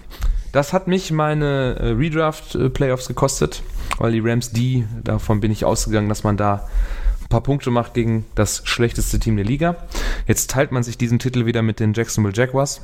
[0.51, 3.61] Das hat mich meine äh, Redraft-Playoffs gekostet,
[3.97, 6.67] weil die Rams die, davon bin ich ausgegangen, dass man da
[7.29, 9.75] paar Punkte macht gegen das schlechteste Team der Liga.
[10.27, 12.81] Jetzt teilt man sich diesen Titel wieder mit den Jacksonville Jaguars.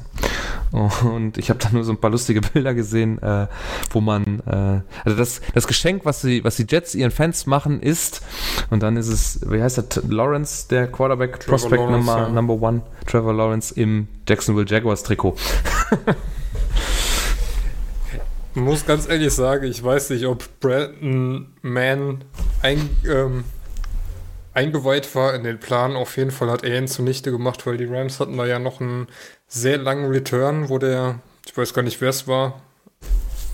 [0.71, 3.47] Und ich habe da nur so ein paar lustige Bilder gesehen, äh,
[3.89, 7.81] wo man, äh, also das, das Geschenk, was die, was die Jets ihren Fans machen,
[7.81, 8.21] ist,
[8.69, 12.29] und dann ist es, wie heißt der, Lawrence, der Quarterback, Trevor Prospect Lawrence, Number, ja.
[12.29, 15.35] Number One, Trevor Lawrence im Jacksonville Jaguars Trikot.
[18.55, 22.23] Ich muss ganz ehrlich sagen, ich weiß nicht, ob Brandon Mann
[22.61, 23.43] ein, ähm,
[24.56, 25.95] eingeweiht war in den Plan.
[25.95, 28.82] Auf jeden Fall hat er ihn zunichte gemacht, weil die Rams hatten da ja noch
[28.82, 29.08] einen
[29.47, 32.62] sehr langen Return, wo der, ich weiß gar nicht, wer es war,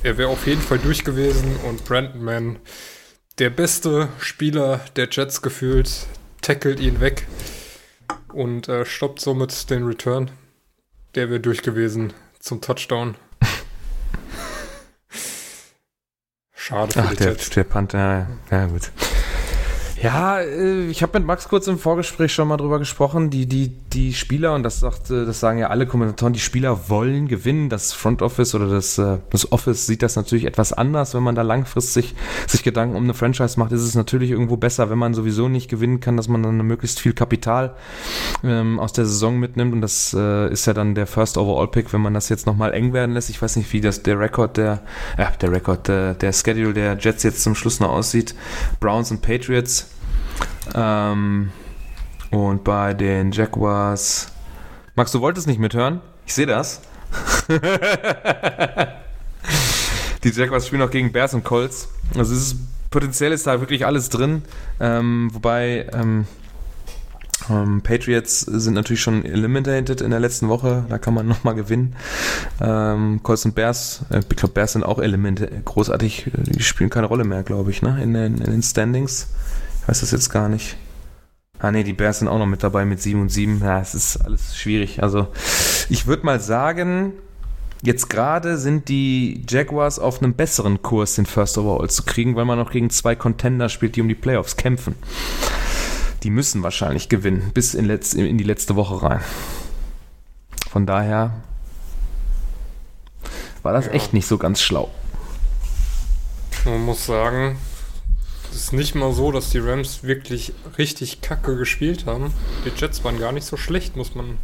[0.03, 2.59] er wäre auf jeden Fall durch gewesen und Brandon Mann,
[3.39, 6.07] der beste Spieler der Jets gefühlt,
[6.41, 7.27] tackelt ihn weg
[8.33, 10.31] und äh, stoppt somit den Return.
[11.15, 13.15] Der wäre durch gewesen zum Touchdown.
[16.53, 17.49] Schade für Ach, die der, Jets.
[17.49, 18.91] der Panther, ja, ja gut.
[20.01, 23.29] Ja, äh, ich habe mit Max kurz im Vorgespräch schon mal drüber gesprochen.
[23.29, 26.89] Die, die, die Spieler, und das, sagt, äh, das sagen ja alle Kommentatoren, die Spieler
[26.89, 27.69] wollen gewinnen.
[27.69, 31.13] Das Front Office oder das, äh, das Office sieht das natürlich etwas anders.
[31.13, 32.15] Wenn man da langfristig
[32.47, 35.69] sich Gedanken um eine Franchise macht, ist es natürlich irgendwo besser, wenn man sowieso nicht
[35.69, 37.75] gewinnen kann, dass man dann möglichst viel Kapital
[38.43, 39.71] ähm, aus der Saison mitnimmt.
[39.71, 42.73] Und das äh, ist ja dann der First Overall Pick, wenn man das jetzt nochmal
[42.73, 43.29] eng werden lässt.
[43.29, 44.81] Ich weiß nicht, wie das der Rekord der,
[45.19, 48.33] ja, der Rekord, der, der Schedule der Jets jetzt zum Schluss noch aussieht.
[48.79, 49.90] Browns und Patriots.
[50.73, 51.51] Ähm,
[52.31, 54.27] und bei den Jaguars.
[54.95, 56.01] Max, du wolltest nicht mithören?
[56.25, 56.81] Ich sehe das.
[60.23, 61.89] Die Jaguars spielen auch gegen Bears und Colts.
[62.15, 62.55] Also es ist,
[62.89, 64.43] potenziell ist da wirklich alles drin.
[64.79, 66.25] Ähm, wobei ähm,
[67.49, 70.85] ähm, Patriots sind natürlich schon eliminated in der letzten Woche.
[70.89, 71.95] Da kann man nochmal gewinnen.
[72.59, 75.65] Ähm, Colts und Bears, äh, ich glaube Bears sind auch eliminated.
[75.65, 78.01] Großartig, die spielen keine Rolle mehr, glaube ich, ne?
[78.01, 79.27] in, den, in den Standings.
[79.91, 80.77] Weiß das jetzt gar nicht.
[81.59, 83.59] Ah ne, die Bears sind auch noch mit dabei mit 7 und 7.
[83.61, 85.03] Ja, es ist alles schwierig.
[85.03, 85.27] Also
[85.89, 87.11] ich würde mal sagen,
[87.81, 92.45] jetzt gerade sind die Jaguars auf einem besseren Kurs, den First Overall zu kriegen, weil
[92.45, 94.95] man noch gegen zwei Contender spielt, die um die Playoffs kämpfen.
[96.23, 99.19] Die müssen wahrscheinlich gewinnen, bis in, letz in die letzte Woche rein.
[100.69, 101.33] Von daher
[103.61, 103.91] war das Ja.
[103.91, 104.89] echt nicht so ganz schlau.
[106.63, 107.57] Man muss sagen,
[108.55, 112.33] ist nicht mal so, dass die Rams wirklich richtig kacke gespielt haben.
[112.65, 114.37] Die Jets waren gar nicht so schlecht, muss man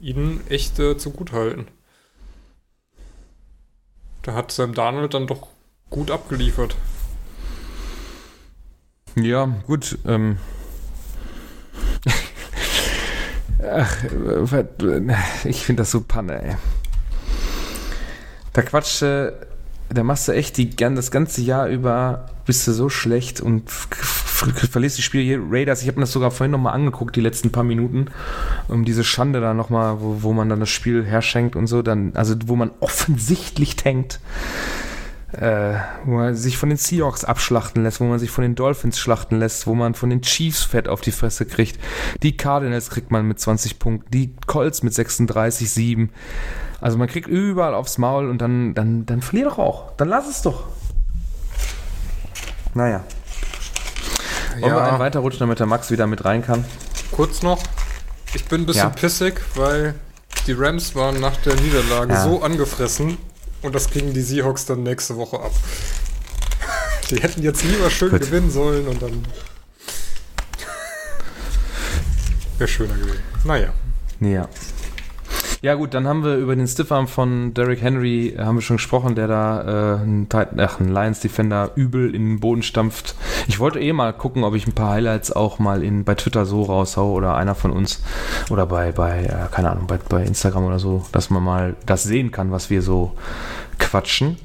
[0.00, 1.68] ihnen echt äh, zugutehalten.
[4.22, 5.48] Da hat Sam Darnold dann doch
[5.90, 6.76] gut abgeliefert.
[9.14, 9.98] Ja, gut.
[10.06, 10.38] Ähm.
[13.62, 16.56] Ach, äh, ich finde das so Panne, ey.
[18.52, 19.32] Da quatscht, äh,
[19.88, 24.98] da machst du echt die, das ganze Jahr über, bist du so schlecht und verlierst
[24.98, 25.40] die Spiele hier.
[25.48, 28.06] Raiders, ich habe mir das sogar vorhin nochmal angeguckt, die letzten paar Minuten,
[28.68, 32.12] um diese Schande da nochmal, wo, wo man dann das Spiel herschenkt und so, dann,
[32.14, 34.20] also wo man offensichtlich tankt.
[35.32, 35.74] Äh,
[36.04, 39.38] wo man sich von den Seahawks abschlachten lässt, wo man sich von den Dolphins schlachten
[39.38, 41.78] lässt, wo man von den Chiefs Fett auf die Fresse kriegt.
[42.22, 46.10] Die Cardinals kriegt man mit 20 Punkten, die Colts mit 36, 7.
[46.80, 49.92] Also man kriegt überall aufs Maul und dann, dann, dann verlier doch auch.
[49.96, 50.64] Dann lass es doch.
[52.74, 53.04] Naja.
[54.60, 56.64] Wollen wir einen weiterrutschen, damit der Max wieder mit rein kann?
[57.12, 57.62] Kurz noch.
[58.34, 58.90] Ich bin ein bisschen Ja.
[58.90, 59.94] pissig, weil
[60.46, 62.22] die Rams waren nach der Niederlage Ja.
[62.24, 63.16] so angefressen
[63.62, 65.52] und das kriegen die Seahawks dann nächste Woche ab.
[67.10, 68.20] Die hätten jetzt lieber schön Gut.
[68.20, 69.24] gewinnen sollen und dann
[72.58, 73.22] wäre schöner gewesen.
[73.44, 73.68] Naja.
[74.20, 74.48] Ja.
[75.62, 78.76] Ja gut, dann haben wir über den Stiffarm von Derrick Henry äh, haben wir schon
[78.76, 83.14] gesprochen, der da äh, einen, Titan, ach, einen Lions Defender übel in den Boden stampft.
[83.48, 86.44] Ich wollte eh mal gucken, ob ich ein paar Highlights auch mal in, bei Twitter
[86.44, 88.02] so raushau oder einer von uns
[88.50, 92.02] oder bei, bei äh, keine Ahnung, bei, bei Instagram oder so, dass man mal das
[92.02, 93.12] sehen kann, was wir so
[93.78, 94.36] quatschen.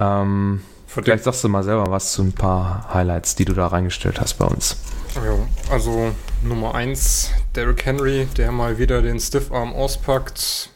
[0.00, 4.20] Ähm, vielleicht sagst du mal selber was zu ein paar Highlights, die du da reingestellt
[4.20, 4.76] hast bei uns.
[5.14, 5.36] ja,
[5.72, 6.12] also
[6.44, 10.70] Nummer 1, Derrick Henry, der mal wieder den Stiffarm auspackt,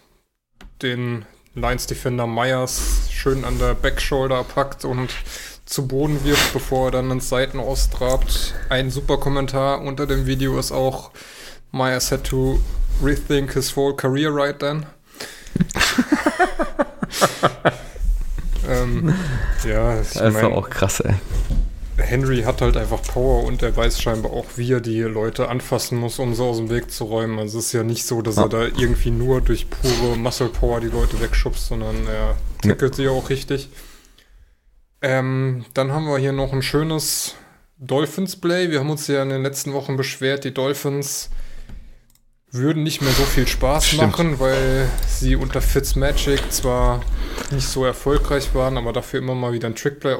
[0.82, 5.10] den Lions Defender Myers schön an der Backshoulder packt und
[5.64, 8.54] zu Boden wirft, bevor er dann ins Seiten austrabt.
[8.68, 11.10] Ein super Kommentar unter dem Video ist auch
[11.72, 12.60] Myers had to
[13.02, 14.86] rethink his whole career right then.
[18.68, 19.14] ähm,
[19.64, 21.14] ja, ich Das ist mein, auch krass, ey.
[21.98, 25.98] Henry hat halt einfach Power und er weiß scheinbar auch, wie er die Leute anfassen
[25.98, 27.38] muss, um sie aus dem Weg zu räumen.
[27.38, 28.42] Also es ist ja nicht so, dass Ja.
[28.42, 33.08] er da irgendwie nur durch pure Muscle Power die Leute wegschubst, sondern er tackelt sie
[33.08, 33.68] auch richtig.
[35.02, 37.34] Ähm, dann haben wir hier noch ein schönes
[37.78, 38.70] Dolphins-Play.
[38.70, 41.30] Wir haben uns ja in den letzten Wochen beschwert, die Dolphins
[42.50, 44.02] würden nicht mehr so viel Spaß Stimmt.
[44.02, 47.02] machen, weil sie unter Fitzmagic zwar
[47.50, 50.14] nicht so erfolgreich waren, aber dafür immer mal wieder ein Trickplay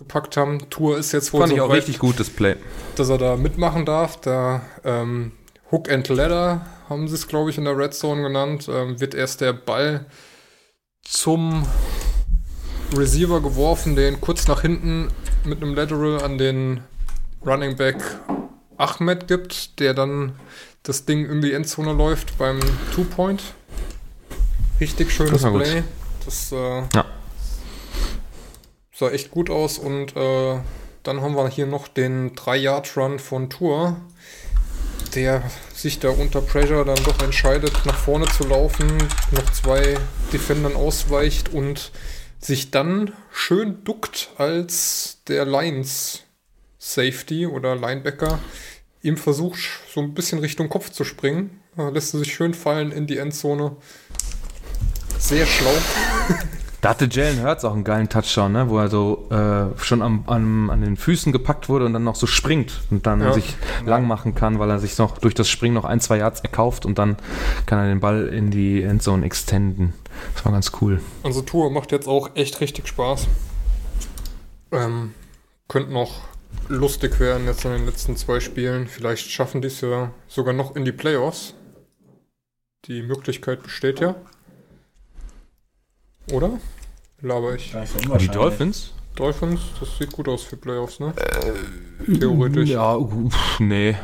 [0.00, 0.70] ausgepackt haben.
[0.70, 2.56] Tour ist jetzt wohl Fand so ich auch weit, richtig gut, das Play.
[2.96, 4.20] dass er da mitmachen darf.
[4.20, 5.32] Da ähm,
[5.70, 8.68] Hook and Ladder haben sie es, glaube ich, in der Red Zone genannt.
[8.72, 10.06] Ähm, wird erst der Ball
[11.04, 11.66] zum
[12.96, 15.08] Receiver geworfen, den kurz nach hinten
[15.44, 16.80] mit einem Lateral an den
[17.44, 17.96] Running Back
[18.76, 20.32] Ahmed gibt, der dann
[20.82, 22.58] das Ding in die Endzone läuft beim
[22.94, 23.42] Two-Point.
[24.80, 25.62] Richtig schönes Das war gut.
[25.62, 25.82] Play.
[26.24, 27.04] Das äh, Ja.
[29.00, 30.58] Sah echt gut aus und äh,
[31.02, 33.96] dann haben wir hier noch den 3-Yard-Run von Tour,
[35.14, 35.42] der
[35.74, 38.86] sich da unter Pressure dann doch entscheidet, nach vorne zu laufen,
[39.30, 39.96] noch zwei
[40.34, 41.92] Defendern ausweicht und
[42.40, 46.24] sich dann schön duckt, als der Lions
[46.78, 48.38] Safety oder Linebacker
[49.00, 49.60] ihm versucht,
[49.94, 51.62] so ein bisschen Richtung Kopf zu springen.
[51.74, 53.76] Da lässt er sich schön fallen in die Endzone.
[55.18, 55.72] Sehr schlau.
[56.80, 58.70] Da hatte Jalen Hurts auch einen geilen Touchdown, ne?
[58.70, 62.14] wo er so äh, schon am, am, an den Füßen gepackt wurde und dann noch
[62.14, 63.32] so springt und dann Ja.
[63.34, 63.54] sich
[63.84, 66.86] lang machen kann, weil er sich noch durch das Springen noch ein, zwei Yards erkauft
[66.86, 67.16] und dann
[67.66, 69.92] kann er den Ball in die Endzone extenden.
[70.34, 71.00] Das war ganz cool.
[71.22, 73.28] Also Tour macht jetzt auch echt richtig Spaß.
[74.72, 75.14] Ähm,
[75.68, 76.22] könnte noch
[76.68, 78.86] lustig werden jetzt in den letzten zwei Spielen.
[78.86, 81.54] Vielleicht schaffen die es ja sogar noch in die Playoffs.
[82.86, 84.14] Die Möglichkeit besteht ja.
[86.32, 86.50] Oder?
[87.22, 87.74] Laber ich.
[88.20, 88.28] Die.
[88.28, 88.92] Dolphins?
[89.16, 91.12] Dolphins, das sieht gut aus für Playoffs, ne?
[92.18, 92.70] Theoretisch.
[92.70, 93.96] Ja, uff, nee.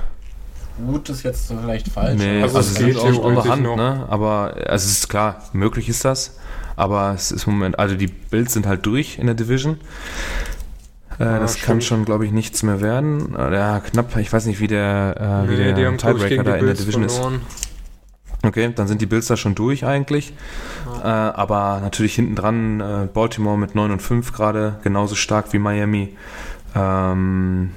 [0.87, 2.18] Gut ist jetzt vielleicht falsch.
[2.20, 2.43] nee.
[2.43, 3.77] Also Also, es geht ist auch theoretisch Hand, noch.
[3.77, 4.05] ne?
[4.11, 6.39] Aber also es ist klar, möglich ist das.
[6.77, 9.79] Aber es ist im Moment, also die Bills sind halt durch in der Division.
[11.18, 11.66] Äh, Ah, das stimmt.
[11.66, 13.35] kann schon, glaube ich, nichts mehr werden.
[13.35, 14.14] Äh, Ja, knapp.
[14.18, 17.05] Ich weiß nicht, wie der, äh, wie Nee, der Tiebreaker da in der Bills Division
[17.05, 17.18] ist.
[18.47, 20.32] Okay, dann sind die Bills da schon durch eigentlich.
[21.03, 25.59] Äh, aber natürlich hinten dran äh, Baltimore mit 9 und 5 gerade, genauso stark wie
[25.59, 26.16] Miami.
[26.74, 27.70] Ähm,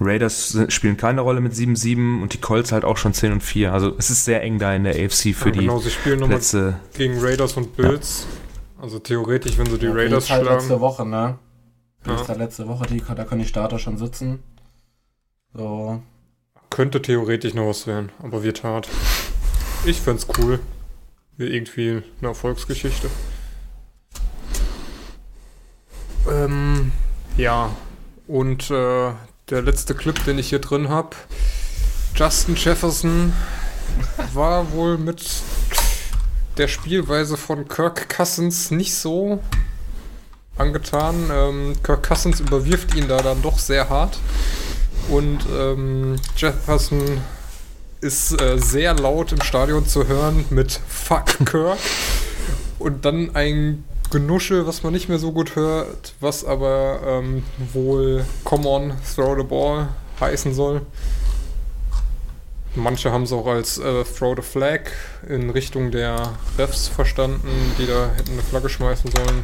[0.00, 3.42] Raiders sind- spielen keine Rolle mit 7-7 und die Colts halt auch schon 10 und
[3.42, 3.72] 4.
[3.72, 6.20] Also es ist sehr eng da in der AFC für Ja, die genau, sie spielen
[6.20, 6.76] nochmal Plätze.
[6.96, 8.26] gegen Raiders und Bills.
[8.80, 10.80] Also theoretisch, wenn sie die Ja, Raiders halt letzte schlagen.
[10.80, 11.16] Woche, ne?
[11.16, 11.38] Ja.
[12.14, 14.40] Bills halt letzte Woche, die, da können die Starter schon sitzen.
[15.54, 16.00] So,
[16.68, 18.88] Könnte theoretisch noch was werden, aber wird hart.
[19.86, 20.58] Ich find's cool.
[21.36, 23.08] Wie irgendwie eine Erfolgsgeschichte.
[26.28, 26.90] Ähm,
[27.36, 27.70] ja.
[28.26, 29.12] Und äh,
[29.48, 31.10] der letzte Clip, den ich hier drin habe.
[32.16, 33.32] Justin Jefferson
[34.34, 35.24] war wohl mit
[36.58, 39.40] der Spielweise von Kirk Cousins nicht so
[40.58, 41.30] angetan.
[41.30, 44.18] Ähm, Kirk Cousins überwirft ihn da dann doch sehr hart.
[45.08, 47.20] Und ähm, Jefferson
[48.00, 51.78] ist äh, sehr laut im Stadion zu hören mit Fuck Kirk.
[52.78, 57.42] Und dann ein Genuschel, was man nicht mehr so gut hört, was aber ähm,
[57.72, 59.88] wohl Come on, throw the ball
[60.20, 60.82] heißen soll.
[62.74, 64.90] Manche haben es auch als äh, Throw the Flag
[65.28, 69.42] in Richtung der Refs verstanden, die da hätten eine Flagge schmeißen sollen.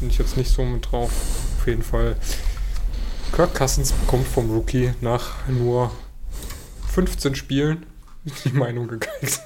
[0.00, 1.10] Bin ich jetzt nicht so mit drauf.
[1.58, 2.16] Auf jeden Fall.
[3.32, 5.90] Kirk Cousins bekommt vom Rookie nach nur
[6.92, 7.86] 15 Spielen
[8.24, 9.40] die Meinung gekriegt.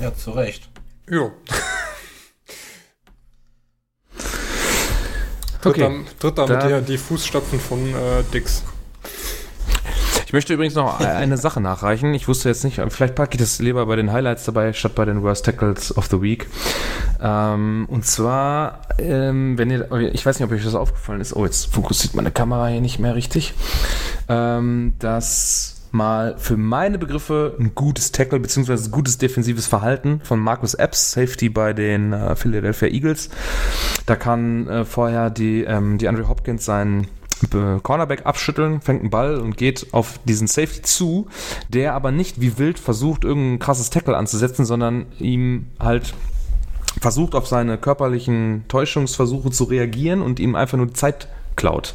[0.00, 0.68] Ja, zu Recht.
[1.08, 1.30] ja.
[5.60, 8.64] Tritt, Okay, dann, tritt damit da- ja die Fußstapfen von äh, Dix.
[10.32, 12.14] Ich möchte übrigens noch eine Sache nachreichen.
[12.14, 15.04] Ich wusste jetzt nicht, vielleicht packe ich das lieber bei den Highlights dabei, statt bei
[15.04, 16.46] den Worst Tackles of the Week.
[17.20, 21.44] Ähm, und zwar, ähm, wenn ihr, ich weiß nicht, ob euch das aufgefallen ist, oh,
[21.44, 23.52] jetzt fokussiert meine Kamera hier nicht mehr richtig,
[24.30, 30.72] ähm, dass mal für meine Begriffe ein gutes Tackle beziehungsweise gutes defensives Verhalten von Marcus
[30.72, 33.28] Epps, Safety bei den äh, Philadelphia Eagles.
[34.06, 37.08] Da kann äh, vorher die, ähm, die Andrew Hopkins seinen
[37.50, 41.26] Cornerback abschütteln, fängt einen Ball und geht auf diesen Safety zu,
[41.68, 46.14] der aber nicht wie wild versucht, irgendein krasses Tackle anzusetzen, sondern ihm halt
[47.00, 51.94] versucht, auf seine körperlichen Täuschungsversuche zu reagieren und ihm einfach nur Zeit klaut,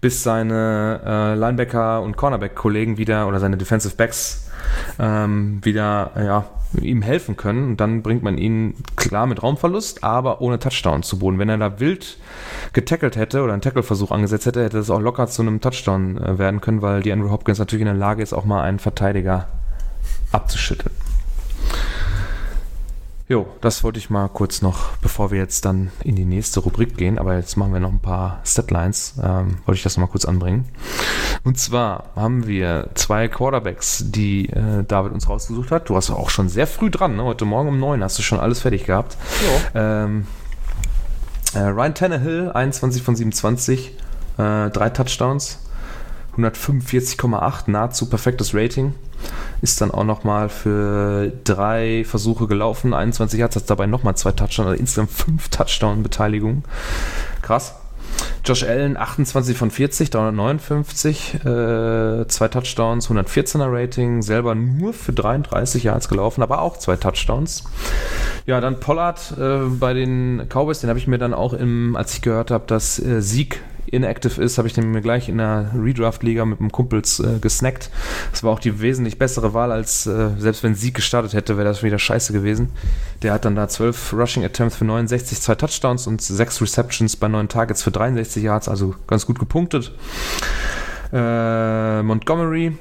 [0.00, 4.50] bis seine äh, Linebacker und Cornerback-Kollegen wieder oder seine Defensive Backs
[4.98, 6.44] ähm, wieder ja,
[6.80, 7.70] ihm helfen können.
[7.70, 11.38] Und dann bringt man ihn klar mit Raumverlust, aber ohne Touchdown zu Boden.
[11.38, 12.18] Wenn er da wild
[12.72, 16.38] getackelt hätte oder einen Tackle-Versuch angesetzt hätte, hätte es auch locker zu einem Touchdown äh,
[16.38, 19.48] werden können, weil die Andrew Hopkins natürlich in der Lage ist, auch mal einen Verteidiger
[20.32, 20.94] abzuschütteln.
[23.32, 26.98] Jo, das wollte ich mal kurz noch, bevor wir jetzt dann in die nächste Rubrik
[26.98, 30.10] gehen, aber jetzt machen wir noch ein paar Statlines, ähm, wollte ich das noch mal
[30.10, 30.66] kurz anbringen.
[31.42, 35.88] Und zwar haben wir zwei Quarterbacks, die äh, David uns rausgesucht hat.
[35.88, 37.24] Du hast auch schon sehr früh dran, ne?
[37.24, 39.16] heute Morgen um neun hast du schon alles fertig gehabt.
[39.74, 40.26] Ähm,
[41.54, 43.96] äh, Ryan Tannehill, 21 von 27,
[44.36, 45.58] äh, drei Touchdowns,
[46.36, 48.92] 145,8, nahezu perfektes Rating.
[49.60, 54.68] Ist dann auch nochmal für drei Versuche gelaufen, 21 Yards, hat dabei nochmal zwei Touchdowns,
[54.68, 56.64] also insgesamt fünf Touchdown-Beteiligungen.
[57.42, 57.74] Krass.
[58.44, 65.84] Josh Allen, 28 von 40, 359, äh, zwei Touchdowns, 114er Rating, selber nur für 33
[65.84, 67.64] Yards gelaufen, aber auch zwei Touchdowns.
[68.46, 72.14] Ja, dann Pollard äh, bei den Cowboys, den habe ich mir dann auch, im, als
[72.14, 73.62] ich gehört habe, dass äh, Sieg
[73.92, 77.90] inactive ist, habe ich den mir gleich in der Redraft-Liga mit einem Kumpels äh, gesnackt.
[78.32, 81.68] Das war auch die wesentlich bessere Wahl, als äh, selbst wenn Sieg gestartet hätte, wäre
[81.68, 82.70] das wieder scheiße gewesen.
[83.22, 87.28] Der hat dann da 12 Rushing Attempts für 69, zwei Touchdowns und sechs Receptions bei
[87.28, 89.92] neun Targets für 63 Yards, also ganz gut gepunktet.
[91.12, 92.72] Äh, Montgomery,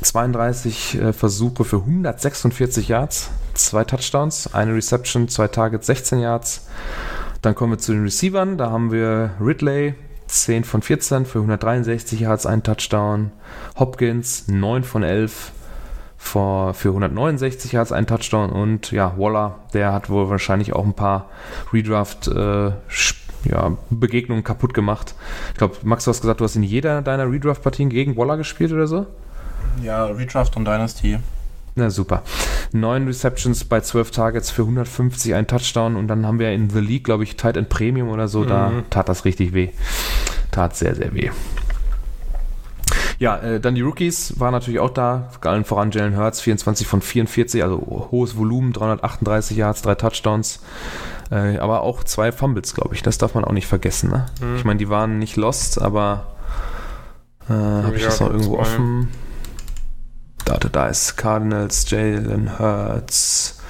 [0.00, 6.66] 32 äh, Versuche für 146 Yards, zwei Touchdowns, eine Reception, zwei Targets, 16 Yards.
[7.42, 8.56] Dann kommen wir zu den Receivern.
[8.56, 9.94] Da haben wir Ridley,
[10.28, 13.32] 10 von 14 für 163 Yards, ein Touchdown.
[13.78, 15.52] Hopkins, 9 von 11
[16.16, 18.50] für, für 169 Yards, ein Touchdown.
[18.50, 21.28] Und ja, Waller, der hat wohl wahrscheinlich auch ein paar
[21.72, 22.70] Redraft äh,
[23.44, 23.76] ja,
[24.44, 25.16] kaputt gemacht.
[25.50, 28.72] Ich glaube, Max, du hast gesagt, du hast in jeder deiner Redraft-Partien gegen Waller gespielt
[28.72, 29.06] oder so?
[29.82, 31.18] Ja, Redraft und Dynasty.
[31.74, 32.22] Na super.
[32.72, 36.80] Neun Receptions bei 12 Targets für 150, ein Touchdown und dann haben wir in The
[36.80, 38.90] League, glaube ich, Tight End Premium oder so, da Mhm.
[38.90, 39.70] tat das richtig weh.
[40.50, 41.30] Tat sehr, sehr weh.
[43.18, 45.30] Ja, äh, dann die Rookies waren natürlich auch da.
[45.42, 50.60] Allen voran Jalen Hurts, 24 von 44, also hohes Volumen, 338 Yards, drei Touchdowns.
[51.30, 53.02] Äh, aber auch zwei Fumbles, glaube ich.
[53.02, 54.10] Das darf man auch nicht vergessen.
[54.10, 54.26] Ne?
[54.40, 54.56] Mhm.
[54.56, 56.26] Ich meine, die waren nicht lost, aber
[57.48, 59.08] äh, habe ich Ja, das noch irgendwo offen?
[60.44, 63.60] Da, ist Cardinals, Jalen Hurts,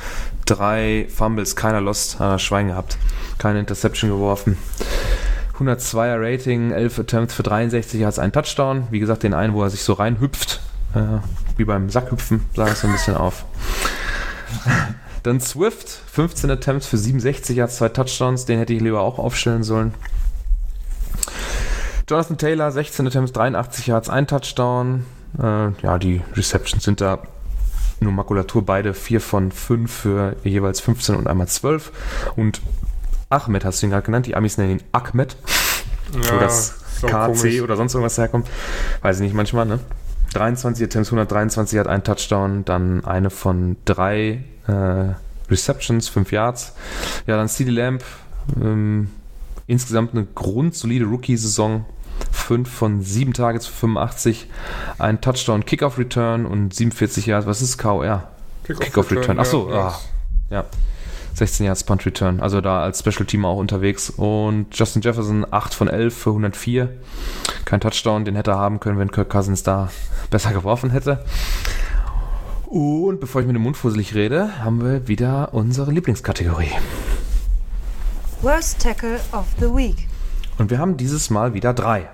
[0.46, 2.98] drei Fumbles, keiner lost, hat er Schwein gehabt,
[3.38, 4.56] keine Interception geworfen.
[5.58, 8.88] 102er Rating, 11 Attempts für 63 Yards, ein Touchdown.
[8.90, 10.60] Wie gesagt, den einen, wo er sich so reinhüpft,
[10.94, 11.20] äh,
[11.56, 13.44] wie beim Sackhüpfen, sah es so ein bisschen auf.
[15.22, 19.62] Dann Swift, 15 Attempts für 67 Yards, zwei Touchdowns, den hätte ich lieber auch aufstellen
[19.62, 19.94] sollen.
[22.08, 25.07] Jonathan Taylor, 16 Attempts, 83 Yards, ein Touchdown.
[25.38, 27.18] Äh, ja, die Receptions sind da
[28.00, 31.92] nur Makulatur, beide 4 von 5 für jeweils 15 und einmal 12.
[32.37, 32.61] Und
[33.29, 35.37] Ahmed hast du ihn gerade genannt, die Amis nennen ihn Ahmed,
[36.13, 37.61] wo das so KC komisch.
[37.63, 38.49] oder sonst irgendwas herkommt.
[39.00, 39.79] Weiß ich nicht manchmal, ne?
[40.34, 45.14] 23 Attempts, 123 hat ein Touchdown, dann eine von drei äh,
[45.50, 46.75] Receptions, 5 Yards.
[47.26, 48.03] Ja, dann CD Lamb,
[48.61, 49.11] ähm,
[49.67, 51.84] insgesamt eine grundsolide Rookie-Saison.
[52.33, 54.49] 5 von 7 Targets für 85,
[54.99, 57.46] ein Touchdown Kickoff Return und 47 Yards.
[57.46, 58.25] Was ist KOR?
[58.64, 59.38] Kickoff Return.
[59.38, 59.88] Achso, ja.
[59.88, 60.00] ah,
[60.50, 60.64] ja.
[61.34, 62.41] 16 Yards Punt Return.
[62.41, 64.11] Also da als Special Team auch unterwegs.
[64.11, 66.88] Und Justin Jefferson 8 von 11 für 104.
[67.64, 69.88] Kein Touchdown, den hätte er haben können, wenn Kirk Cousins da
[70.30, 71.25] besser geworfen hätte.
[72.67, 76.71] Und bevor ich mit dem Mund fusselig rede, haben wir wieder unsere Lieblingskategorie.
[78.41, 80.09] Worst Tackle of the Week.
[80.59, 82.09] Und wir haben dieses Mal wieder drei.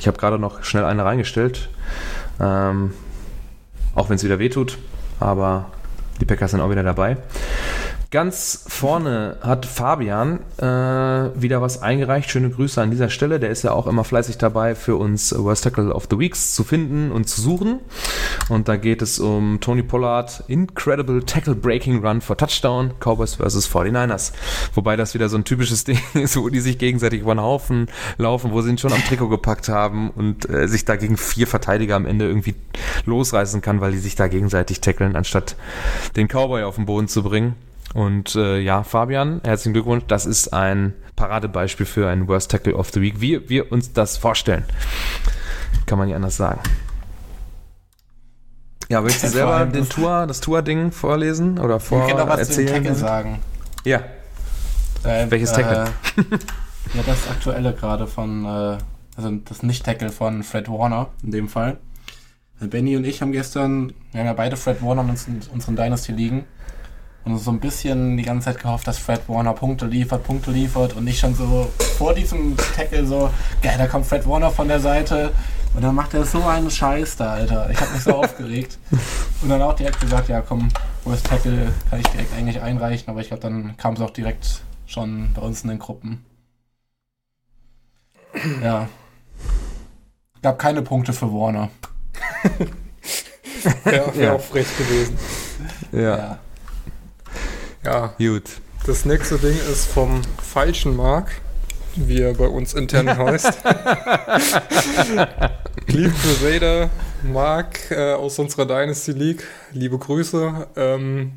[0.00, 1.68] Ich habe gerade noch schnell eine reingestellt.
[2.40, 2.94] Ähm,
[3.94, 4.78] auch wenn es wieder wehtut.
[5.20, 5.66] Aber
[6.20, 7.18] die Packers sind auch wieder dabei.
[8.10, 12.28] Ganz vorne hat Fabian äh, wieder was eingereicht.
[12.28, 13.38] Schöne Grüße an dieser Stelle.
[13.38, 16.64] Der ist ja auch immer fleißig dabei, für uns Worst Tackle of the Weeks zu
[16.64, 17.78] finden und zu suchen.
[18.48, 23.72] Und da geht es um Tony Pollard, Incredible Tackle Breaking Run for Touchdown, Cowboys vs.
[23.72, 24.32] 49ers.
[24.74, 27.86] Wobei das wieder so ein typisches Ding ist, wo die sich gegenseitig über den Haufen
[28.18, 31.46] laufen, wo sie ihn schon am Trikot gepackt haben und äh, sich da gegen vier
[31.46, 32.56] Verteidiger am Ende irgendwie
[33.06, 35.54] losreißen kann, weil die sich da gegenseitig tackeln, anstatt
[36.16, 37.54] den Cowboy auf den Boden zu bringen.
[37.94, 40.04] Und äh, ja, Fabian, herzlichen Glückwunsch.
[40.06, 44.16] Das ist ein Paradebeispiel für einen Worst Tackle of the Week, wie wir uns das
[44.16, 44.64] vorstellen.
[45.86, 46.60] Kann man nicht anders sagen.
[48.88, 52.28] Ja, willst du Vor selber den das- Tour, das Tour-Ding vorlesen oder Ich kann noch
[52.28, 52.74] was zu dem?
[52.74, 53.38] Tackle sagen.
[53.84, 54.02] Ja,
[55.04, 55.86] Äh, Welches Tackle?
[56.94, 58.78] ja, das aktuelle gerade von, äh,
[59.16, 61.78] also das Nicht-Tackle von Fred Warner in dem Fall.
[62.60, 65.76] Äh, Benny und ich haben gestern, wir haben ja beide Fred Warner in unseren, unseren
[65.76, 66.44] Dynasty liegen
[67.24, 70.94] und so ein bisschen die ganze Zeit gehofft, dass Fred Warner Punkte liefert, Punkte liefert
[70.94, 73.30] und ich schon so vor diesem Tackle so,
[73.62, 75.32] geil, da kommt Fred Warner von der Seite
[75.74, 77.68] und dann macht er so einen Scheiß da, Alter.
[77.70, 78.78] Ich habe mich so aufgeregt
[79.42, 80.68] und dann auch direkt gesagt, ja komm,
[81.04, 84.62] Worst Tackle kann ich direkt eigentlich einreichen, aber ich glaube, dann kam es auch direkt
[84.86, 86.24] schon bei uns in den Gruppen.
[88.62, 88.88] Ja.
[90.42, 91.68] Gab keine Punkte für Warner.
[93.84, 94.32] Wäre wär Ja.
[94.34, 95.18] auch frech gewesen.
[95.92, 96.38] ja, Ja,
[98.18, 98.44] gut.
[98.86, 101.40] das nächste Ding ist vom falschen Mark,
[101.96, 103.58] wie er bei uns intern heißt.
[105.86, 106.90] Cleave Crusader
[107.22, 109.44] Mark äh, aus unserer Dynasty League.
[109.72, 110.68] Liebe Grüße.
[110.76, 111.32] Ähm,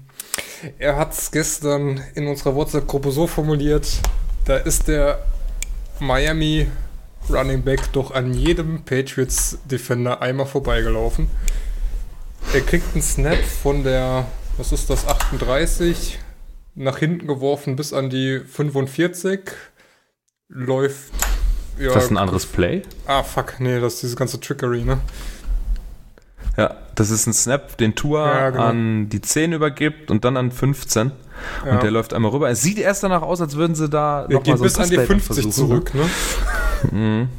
[0.80, 3.88] er hat es gestern in unserer WhatsApp-Gruppe so formuliert,
[4.46, 5.24] da ist der
[6.00, 6.68] Miami
[7.30, 11.30] Running Back doch an jedem Patriots Defender einmal vorbeigelaufen.
[12.54, 14.26] Er kriegt einen Snap von der,
[14.58, 16.20] was ist das, 38,
[16.76, 19.42] nach hinten geworfen bis an die 45,
[20.50, 21.12] läuft.
[21.80, 22.84] Ja, Ist das ein anderes Play?
[23.08, 25.00] Ah, fuck, nee, das ist diese ganze Trickery, ne?
[26.56, 28.64] Ja, das ist ein Snap, den Tour Ja, genau.
[28.66, 31.12] an die 10 übergibt und dann an 15.
[31.66, 31.72] Ja.
[31.74, 32.50] Und der läuft einmal rüber.
[32.52, 34.78] Es sieht erst danach aus, als würden sie da Er noch mal geht so bis
[34.78, 35.52] an die Passplay 50 versuchen.
[35.70, 36.10] zurück, ne?
[36.92, 37.30] Mhm.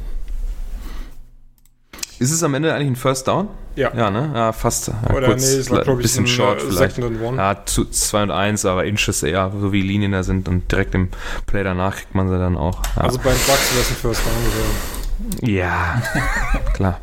[2.19, 3.49] Ist es am Ende eigentlich ein First Down?
[3.75, 3.91] Ja.
[3.95, 4.31] Ja, ne?
[4.33, 4.87] Ja, fast.
[4.87, 6.95] Ja, Oder kurz, nee, es war, glaube ich, bisschen ein, short äh, vielleicht.
[6.95, 7.37] Second and One.
[7.37, 11.09] Ja, 2 und 1, aber Inches eher, so wie Linien da sind und direkt im
[11.45, 12.81] Play danach kriegt man sie dann auch.
[12.95, 15.55] Ja, Also beim Bucks wäre es ein First Down gewesen.
[15.55, 16.01] ja.
[16.73, 16.99] klar.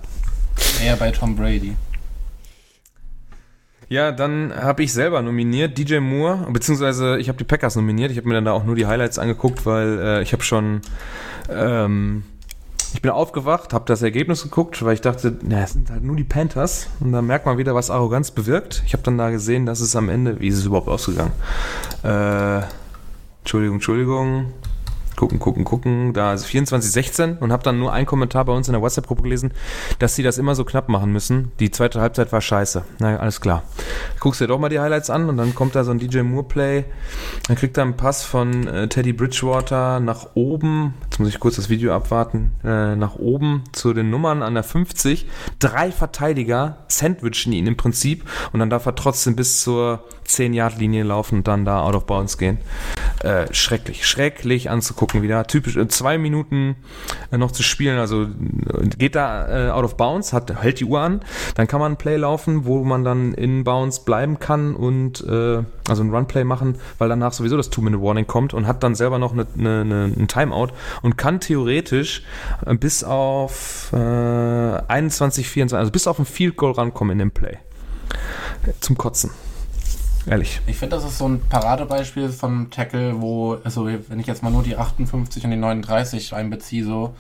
[0.82, 1.76] Eher bei Tom Brady.
[3.88, 8.10] Ja, dann habe ich selber nominiert DJ Moore, beziehungsweise ich habe die Packers nominiert.
[8.10, 10.80] Ich habe mir dann da auch nur die Highlights angeguckt, weil äh, ich habe schon,
[11.50, 12.22] ähm,
[12.94, 16.16] ich bin aufgewacht, habe das Ergebnis geguckt, weil ich dachte, na, es sind halt nur
[16.16, 18.82] die Panthers und da merkt man wieder, was Arroganz bewirkt.
[18.86, 21.32] Ich habe dann da gesehen, dass es am Ende, wie ist es überhaupt ausgegangen?
[22.02, 22.60] Äh,
[23.40, 24.52] Entschuldigung, Entschuldigung.
[25.22, 26.12] Gucken, gucken, gucken.
[26.14, 29.52] Da ist 24-16 und habe dann nur einen Kommentar bei uns in der WhatsApp-Gruppe gelesen,
[30.00, 31.52] dass sie das immer so knapp machen müssen.
[31.60, 32.82] Die zweite Halbzeit war scheiße.
[32.98, 33.62] Na, alles klar.
[34.18, 36.86] Guckst dir doch mal die Highlights an und dann kommt da so ein DJ Moore-Play.
[37.46, 40.94] Dann kriegt er einen Pass von äh, Teddy Bridgewater nach oben.
[41.04, 42.50] Jetzt muss ich kurz das Video abwarten.
[42.64, 45.28] Äh, nach oben zu den Nummern an der 50.
[45.60, 51.38] Drei Verteidiger sandwichen ihn im Prinzip und dann darf er trotzdem bis zur 10-Yard-Linie laufen
[51.38, 52.58] und dann da out of bounds gehen.
[53.22, 55.46] Äh, schrecklich, schrecklich anzugucken wieder.
[55.46, 56.76] Typisch, äh, zwei Minuten
[57.30, 58.28] äh, noch zu spielen, also äh,
[58.98, 61.20] geht da äh, out of bounds, hat, hält die Uhr an,
[61.54, 65.62] dann kann man ein Play laufen, wo man dann in bounds bleiben kann und äh,
[65.88, 69.32] also ein Run-Play machen, weil danach sowieso das Two-Minute-Warning kommt und hat dann selber noch
[69.32, 70.68] eine, eine, eine, ein Timeout
[71.02, 72.24] und kann theoretisch
[72.80, 77.58] bis auf äh, 21, 24, also bis auf ein Field Goal rankommen in dem Play.
[78.80, 79.30] Zum Kotzen.
[80.26, 80.60] Ehrlich.
[80.66, 84.50] Ich finde, das ist so ein Paradebeispiel von Tackle, wo, also wenn ich jetzt mal
[84.50, 87.14] nur die 58 und die 39 einbeziehe, so,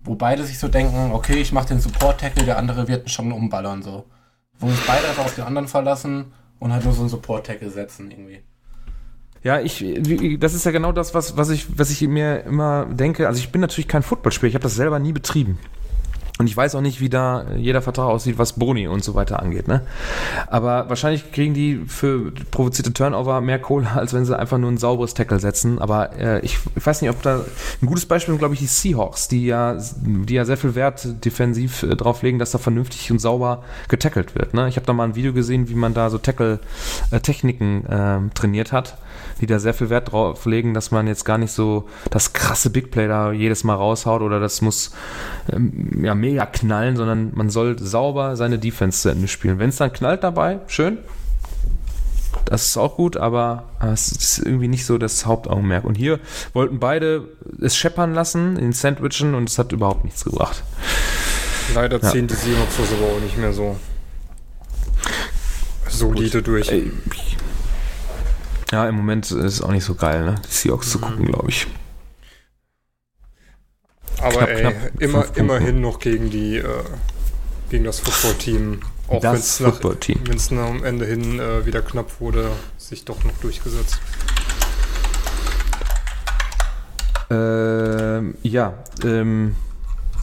[0.00, 3.82] wo beide sich so denken, okay, ich mache den Support-Tackle, der andere wird schon umballern,
[3.82, 4.06] so.
[4.58, 8.10] Wo sich beide einfach auf den anderen verlassen und halt nur so einen Support-Tackle setzen,
[8.10, 8.40] irgendwie.
[9.42, 9.84] Ja, ich,
[10.40, 13.28] das ist ja genau das, was, was, ich, was ich mir immer denke.
[13.28, 15.58] Also ich bin natürlich kein Footballspieler, ich habe das selber nie betrieben.
[16.38, 19.42] Und ich weiß auch nicht, wie da jeder Vertrag aussieht, was Boni und so weiter
[19.42, 19.66] angeht.
[19.66, 19.82] Ne?
[20.46, 24.78] Aber wahrscheinlich kriegen die für provozierte Turnover mehr Kohle, als wenn sie einfach nur ein
[24.78, 25.80] sauberes Tackle setzen.
[25.80, 27.44] Aber äh, ich, ich, weiß nicht, ob da
[27.82, 31.24] ein gutes Beispiel sind, glaube ich, die Seahawks, die ja, die ja sehr viel Wert
[31.24, 34.54] defensiv äh, drauf legen, dass da vernünftig und sauber getackelt wird.
[34.54, 34.68] Ne?
[34.68, 38.96] Ich habe da mal ein Video gesehen, wie man da so Tackle-Techniken äh, trainiert hat
[39.40, 42.70] die da sehr viel Wert drauf legen, dass man jetzt gar nicht so das krasse
[42.70, 44.92] Big Play da jedes Mal raushaut oder das muss
[45.52, 49.58] ähm, ja mega knallen, sondern man soll sauber seine Defense zu Ende spielen.
[49.58, 50.98] Wenn es dann knallt dabei, schön.
[52.44, 55.84] Das ist auch gut, aber es ist irgendwie nicht so das Hauptaugenmerk.
[55.84, 56.18] Und hier
[56.54, 57.28] wollten beide
[57.60, 60.62] es scheppern lassen in Sandwichen und es hat überhaupt nichts gebracht.
[61.74, 62.34] Leider ziehen ja.
[62.34, 63.76] die Seahawks das aber auch nicht mehr so
[65.88, 66.70] solide durch.
[68.70, 70.34] Ja, im Moment ist es auch nicht so geil, ne?
[70.46, 70.90] Die Seahawks mhm.
[70.90, 71.66] zu gucken, glaube ich.
[74.20, 76.84] Aber knapp, ey, knapp immer, immerhin noch gegen die äh,
[77.70, 78.80] gegen das Football-Team.
[79.08, 84.00] Auch wenn es am Ende hin äh, wieder knapp wurde, sich doch noch durchgesetzt.
[87.30, 88.74] Ähm, ja,
[89.04, 89.54] ähm,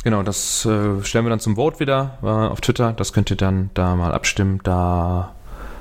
[0.04, 2.94] genau, das äh, stellen wir dann zum Vote wieder äh, auf Twitter.
[2.94, 4.60] Das könnt ihr dann da mal abstimmen.
[4.64, 5.36] Da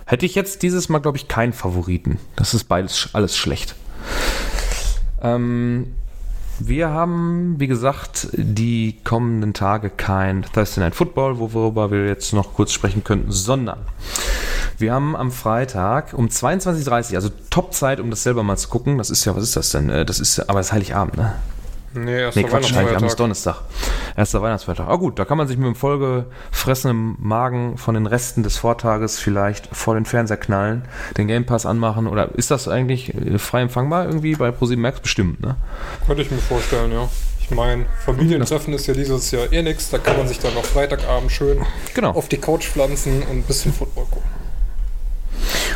[0.06, 2.18] Hätte ich jetzt dieses Mal, glaube ich, keinen Favoriten.
[2.36, 3.74] Das ist beides alles schlecht.
[5.22, 5.94] Ähm,
[6.59, 12.55] wir haben, wie gesagt, die kommenden Tage kein Thursday Night Football, worüber wir jetzt noch
[12.55, 13.78] kurz sprechen könnten, sondern
[14.78, 18.98] wir haben am Freitag um 22.30 Uhr, also Top-Zeit, um das selber mal zu gucken.
[18.98, 19.89] Das ist ja, was ist das denn?
[19.89, 21.35] Äh, das ist, aber das ist Heiligabend, ne?
[21.95, 23.57] Nee, erster nee, Quatsch, Heiligabend ist Donnerstag.
[24.16, 24.89] Erster Weihnachtsfeiertag.
[24.89, 29.19] Ah gut, da kann man sich mit dem vollgefressenen Magen von den Resten des Vortages
[29.19, 30.85] vielleicht vor den Fernseher knallen,
[31.16, 32.07] den Game Pass anmachen.
[32.07, 35.01] Oder ist das eigentlich äh, frei empfangbar irgendwie bei ProSieben Max?
[35.01, 35.57] Bestimmt, ne?
[36.07, 37.09] Könnte ich mir vorstellen, ja.
[37.41, 39.91] Ich meine, Familientreffen ist ja dieses Jahr eh nix.
[39.91, 41.61] Da kann man sich dann noch Freitagabend schön
[41.95, 42.12] genau.
[42.12, 44.44] auf die Couch pflanzen und ein bisschen Football gucken.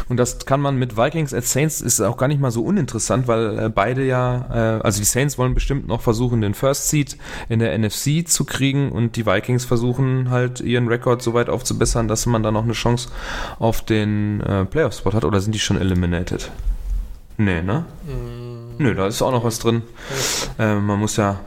[0.08, 3.28] Und das kann man mit Vikings at Saints ist auch gar nicht mal so uninteressant,
[3.28, 7.16] weil äh, beide ja, äh, also die Saints wollen bestimmt noch versuchen, den First Seed
[7.48, 12.08] in der NFC zu kriegen und die Vikings versuchen halt ihren Rekord so weit aufzubessern,
[12.08, 13.10] dass man da noch eine Chance
[13.58, 15.24] auf den äh, Playoff-Spot hat.
[15.24, 16.50] Oder sind die schon eliminated?
[17.36, 17.84] Nee, ne?
[18.06, 18.82] Mm.
[18.82, 19.82] Nö, da ist auch noch was drin.
[20.58, 21.38] Äh, man muss ja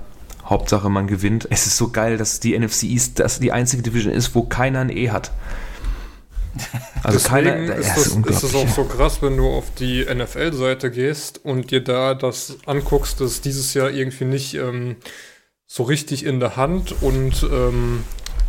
[0.45, 1.47] Hauptsache, man gewinnt.
[1.49, 4.79] Es ist so geil, dass die NFC East das die einzige Division ist, wo keiner
[4.79, 5.31] ein E hat.
[7.03, 10.05] Also Deswegen keiner, ist, das, ist, ist das auch so krass, wenn du auf die
[10.05, 14.97] NFL-Seite gehst und dir da das anguckst, dass dieses Jahr irgendwie nicht ähm,
[15.65, 18.03] so richtig in der Hand und ähm,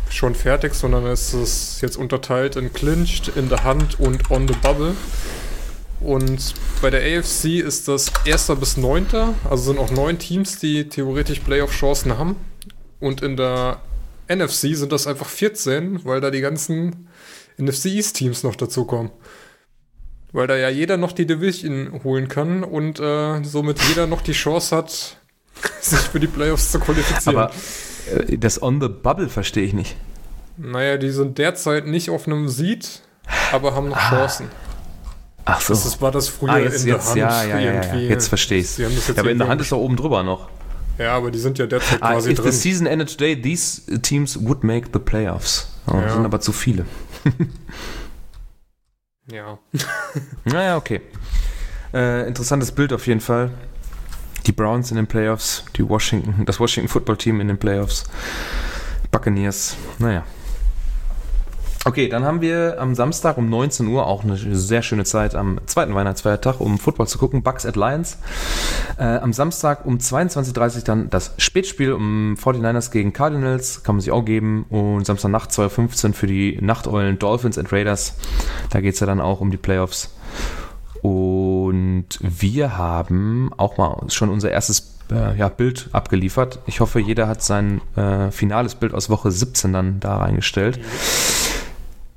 [0.09, 4.53] schon fertig, sondern es ist jetzt unterteilt in Clinched, in der Hand und on the
[4.61, 4.95] bubble.
[5.99, 10.89] Und bei der AFC ist das erster bis neunter, also sind auch neun Teams, die
[10.89, 12.35] theoretisch Playoff-Chancen haben.
[12.99, 13.81] Und in der
[14.27, 17.07] NFC sind das einfach 14, weil da die ganzen
[17.57, 19.11] NFC East Teams noch dazukommen.
[20.31, 24.31] Weil da ja jeder noch die Division holen kann und äh, somit jeder noch die
[24.31, 25.17] Chance hat,
[25.81, 27.37] sich für die Playoffs zu qualifizieren.
[27.37, 27.51] Aber
[28.27, 29.95] äh, das On the Bubble verstehe ich nicht.
[30.57, 33.01] Naja, die sind derzeit nicht auf einem Seed,
[33.51, 34.09] aber haben noch ah.
[34.09, 34.47] Chancen.
[35.45, 35.73] Ach so.
[35.73, 37.15] Das war das früher ah, jetzt, in der Hand.
[37.15, 40.23] Ja, ja, ja, jetzt verstehe ich ja, aber in der Hand ist doch oben drüber
[40.23, 40.49] noch.
[40.97, 42.47] Ja, aber die sind ja derzeit ah, quasi if drin.
[42.47, 45.67] If the season ended today, these teams would make the playoffs.
[45.87, 46.13] Oh, ja.
[46.13, 46.85] sind aber zu viele.
[49.31, 49.59] Ja.
[50.45, 51.01] naja, okay.
[51.93, 53.51] Äh, interessantes Bild auf jeden Fall.
[54.45, 58.05] Die Browns in den Playoffs, die Washington, das Washington Football Team in den Playoffs,
[59.11, 59.77] Buccaneers.
[59.99, 60.25] Naja.
[61.85, 65.59] Okay, dann haben wir am Samstag um 19 Uhr auch eine sehr schöne Zeit am
[65.65, 67.43] zweiten Weihnachtsfeiertag, um Football zu gucken.
[67.43, 68.19] Bucks at Lions.
[68.97, 73.83] Äh, am Samstag um 22.30 Uhr dann das Spätspiel um 49ers gegen Cardinals.
[73.83, 74.65] Kann man sich auch geben.
[74.69, 78.15] Und Samstagnacht 2.15 Uhr für die Nachteulen Dolphins and Raiders.
[78.69, 80.15] Da geht es ja dann auch um die Playoffs.
[81.01, 86.59] Und wir haben auch mal schon unser erstes äh, ja, Bild abgeliefert.
[86.65, 90.77] Ich hoffe, jeder hat sein äh, finales Bild aus Woche 17 dann da reingestellt.
[90.77, 91.52] Mhm.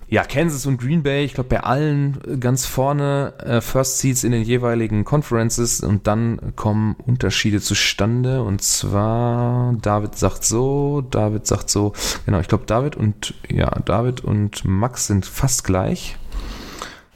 [0.09, 4.31] Ja, Kansas und Green Bay, ich glaube bei allen ganz vorne äh, First Seeds in
[4.31, 11.70] den jeweiligen Conferences und dann kommen Unterschiede zustande und zwar David sagt so, David sagt
[11.70, 11.93] so,
[12.24, 16.16] genau, ich glaube David und ja, David und Max sind fast gleich.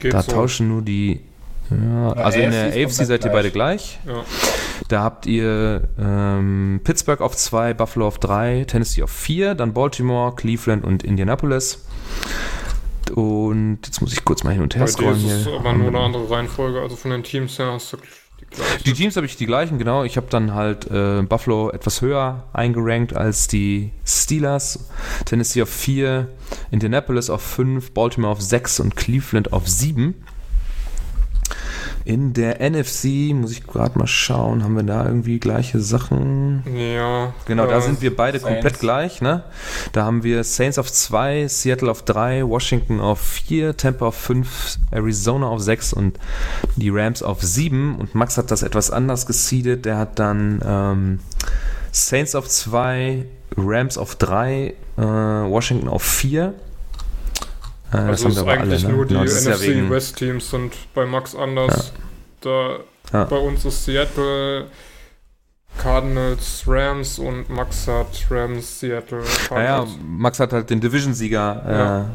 [0.00, 0.32] Geht da so.
[0.32, 1.20] tauschen nur die
[1.70, 4.00] ja, also in der AFC seid ihr beide gleich.
[4.04, 4.24] Ja.
[4.88, 10.34] Da habt ihr ähm, Pittsburgh auf 2, Buffalo auf 3, Tennessee auf 4, dann Baltimore,
[10.34, 11.84] Cleveland und Indianapolis.
[13.10, 15.20] Und jetzt muss ich kurz mal hin und her scrollen.
[15.20, 16.80] Dir ist es aber nur eine andere Reihenfolge.
[16.80, 17.98] Also von den Teams her hast du
[18.50, 18.84] gleiche.
[18.84, 20.04] Die Teams habe ich die gleichen, genau.
[20.04, 24.90] Ich habe dann halt äh, Buffalo etwas höher eingerankt als die Steelers.
[25.24, 26.28] Tennessee auf 4,
[26.70, 30.14] Indianapolis auf 5, Baltimore auf 6 und Cleveland auf 7.
[32.04, 36.64] In der NFC, muss ich gerade mal schauen, haben wir da irgendwie gleiche Sachen?
[36.74, 37.34] Ja.
[37.46, 38.54] Genau, da sind wir beide Saints.
[38.54, 39.20] komplett gleich.
[39.20, 39.44] Ne?
[39.92, 44.78] Da haben wir Saints auf 2, Seattle auf 3, Washington auf 4, Tampa auf 5,
[44.90, 46.18] Arizona auf 6 und
[46.76, 47.96] die Rams auf 7.
[47.96, 49.84] Und Max hat das etwas anders gesiedet.
[49.84, 51.18] Der hat dann ähm,
[51.92, 56.54] Saints auf 2, Rams auf 3, äh, Washington auf 4.
[57.92, 61.04] Äh, Also ist eigentlich nur die Genau, das ja NFC wegen- West Teams sind bei
[61.06, 61.92] Max anders.
[62.40, 62.78] Da
[63.12, 63.24] Ja.
[63.24, 64.66] bei uns ist Seattle,
[65.78, 69.18] Cardinals, Rams und Max hat Rams, Seattle,
[69.50, 69.90] Naja, Cardinals.
[70.04, 72.06] Max hat halt den Division-Sieger äh, Ja.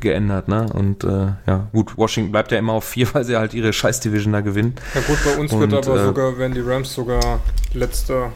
[0.00, 0.66] geändert, ne?
[0.72, 4.32] Und äh, ja, gut, Washington bleibt ja immer auf 4, weil sie halt ihre Scheiß-Division
[4.32, 4.74] da gewinnen.
[4.94, 7.40] Ja gut, bei uns wird Und, aber äh, sogar, werden die Rams sogar
[7.74, 8.32] letzter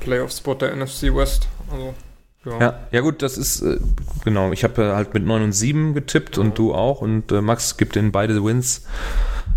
[0.00, 1.48] Playoff-Spot der NFC West.
[1.70, 1.94] Also,
[2.44, 2.60] ja.
[2.60, 3.78] Ja, ja gut, das ist äh,
[4.24, 4.52] genau.
[4.52, 7.00] Ich habe äh, halt mit 9 und 7 getippt und du auch.
[7.00, 8.82] Und äh, Max gibt in beide Wins.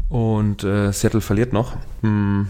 [0.10, 1.78] Und Seattle verliert noch.
[2.02, 2.48] Hm,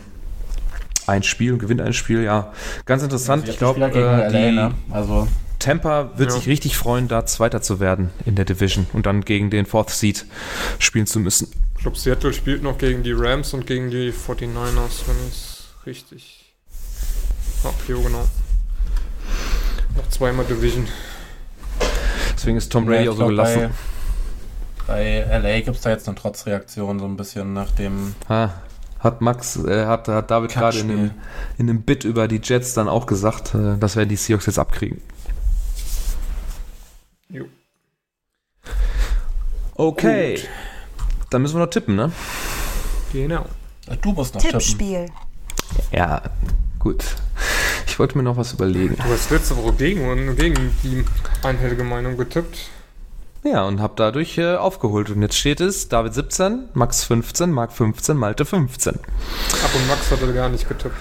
[1.06, 2.24] ein Spiel und gewinnt ein Spiel.
[2.24, 2.53] Ja,
[2.86, 3.48] ganz interessant.
[3.48, 4.74] Ich glaube, ne?
[4.90, 5.28] Also,
[5.60, 6.36] Tampa wird Ja.
[6.38, 9.91] sich richtig freuen, da Zweiter zu werden in der Division und dann gegen den Fourth
[9.91, 10.26] Seed
[10.80, 11.52] spielen zu müssen.
[11.76, 15.68] Ich glaube, Seattle spielt noch gegen die Rams und gegen die 49ers, wenn ich es
[15.86, 16.53] richtig.
[17.64, 18.28] Ah, jo, genau.
[19.95, 20.88] Noch zweimal Division.
[22.34, 23.69] Deswegen ist Tom ja, Brady ich auch so gelassen.
[24.88, 28.53] Bei, bei LA gibt es da jetzt eine Trotzreaktion, so ein bisschen nach dem Ha,
[28.99, 31.11] hat Max, äh, hat, hat David gerade in einem,
[31.57, 34.59] in einem Bit über die Jets dann auch gesagt, äh, dass wir die Seahawks jetzt
[34.59, 35.01] abkriegen.
[37.30, 37.45] Jo.
[39.76, 40.35] Okay.
[40.35, 40.49] Gut.
[41.30, 42.11] Dann müssen wir noch tippen, ne?
[43.13, 43.45] Genau.
[44.01, 44.59] Du musst noch tippen.
[44.59, 45.07] Tippspiel.
[45.91, 46.22] Ja,
[46.82, 47.03] gut.
[47.88, 48.95] Ich wollte mir noch was überlegen.
[48.95, 51.06] Du hast letzte Woche gegen, und gegen die
[51.44, 52.70] einhellige Meinung getippt.
[53.44, 55.10] Ja, und habe dadurch äh, aufgeholt.
[55.10, 58.99] Und jetzt steht es David 17, Max 15, Marc 15, Malte 15.
[58.99, 60.95] Ach, und Max hatte gar nicht getippt.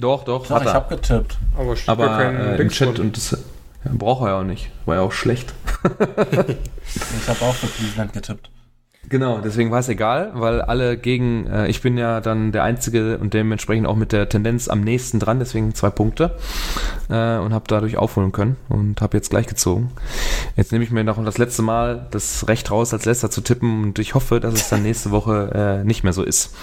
[0.00, 0.74] Doch, doch, Doch, hat ich er.
[0.74, 1.38] habe getippt.
[1.56, 4.70] Aber Aber kein äh, im Chat und das ja, braucht er ja auch nicht.
[4.84, 5.52] War ja auch schlecht.
[5.82, 8.50] Ich habe auch für Cleveland getippt.
[9.08, 13.18] Genau, deswegen war es egal, weil alle gegen, äh, ich bin ja dann der Einzige
[13.18, 16.36] und dementsprechend auch mit der Tendenz am nächsten dran, deswegen zwei Punkte
[17.10, 19.90] äh, und habe dadurch aufholen können und habe jetzt gleich gezogen.
[20.56, 23.82] Jetzt nehme ich mir noch das letzte Mal das Recht raus, als letzter zu tippen
[23.82, 26.54] und ich hoffe, dass es dann nächste Woche äh, nicht mehr so ist.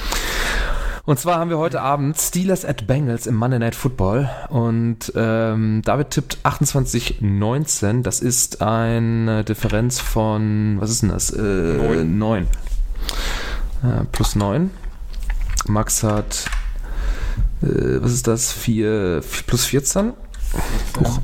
[1.10, 5.81] Und zwar haben wir heute Abend Steelers at Bengals im Monday Night Football und ähm,
[5.84, 8.03] David tippt 28-19.
[8.03, 11.31] Das ist eine Differenz von, was ist denn das?
[11.31, 12.19] Äh, Neun.
[12.19, 12.44] 9.
[12.44, 14.69] Äh, plus 9.
[15.65, 16.45] Max hat,
[17.64, 17.65] äh,
[18.02, 18.52] was ist das?
[18.52, 20.14] 4, plus 14.
[20.99, 21.22] Huch.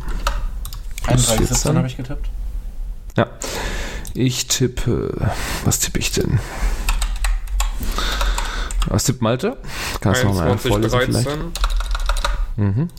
[1.05, 1.47] 31, 14.
[1.47, 2.27] 17 habe ich getippt.
[3.17, 3.27] Ja.
[4.15, 5.31] Ich tippe,
[5.63, 6.39] was tippe ich denn?
[8.87, 9.57] Was tippt Malte?
[10.01, 11.27] Kannst du nochmal 21, vorlesen vielleicht?
[11.27, 11.51] 13.
[12.57, 12.89] Mhm.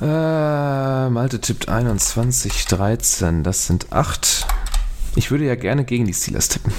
[0.00, 3.42] Äh, Malte tippt 21, 13.
[3.44, 4.46] Das sind 8.
[5.14, 6.72] Ich würde ja gerne gegen die Steelers tippen.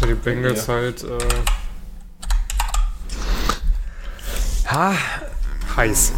[0.00, 1.18] Ja, die Bengals halt äh,
[4.68, 4.94] Ha,
[5.76, 6.12] heiß.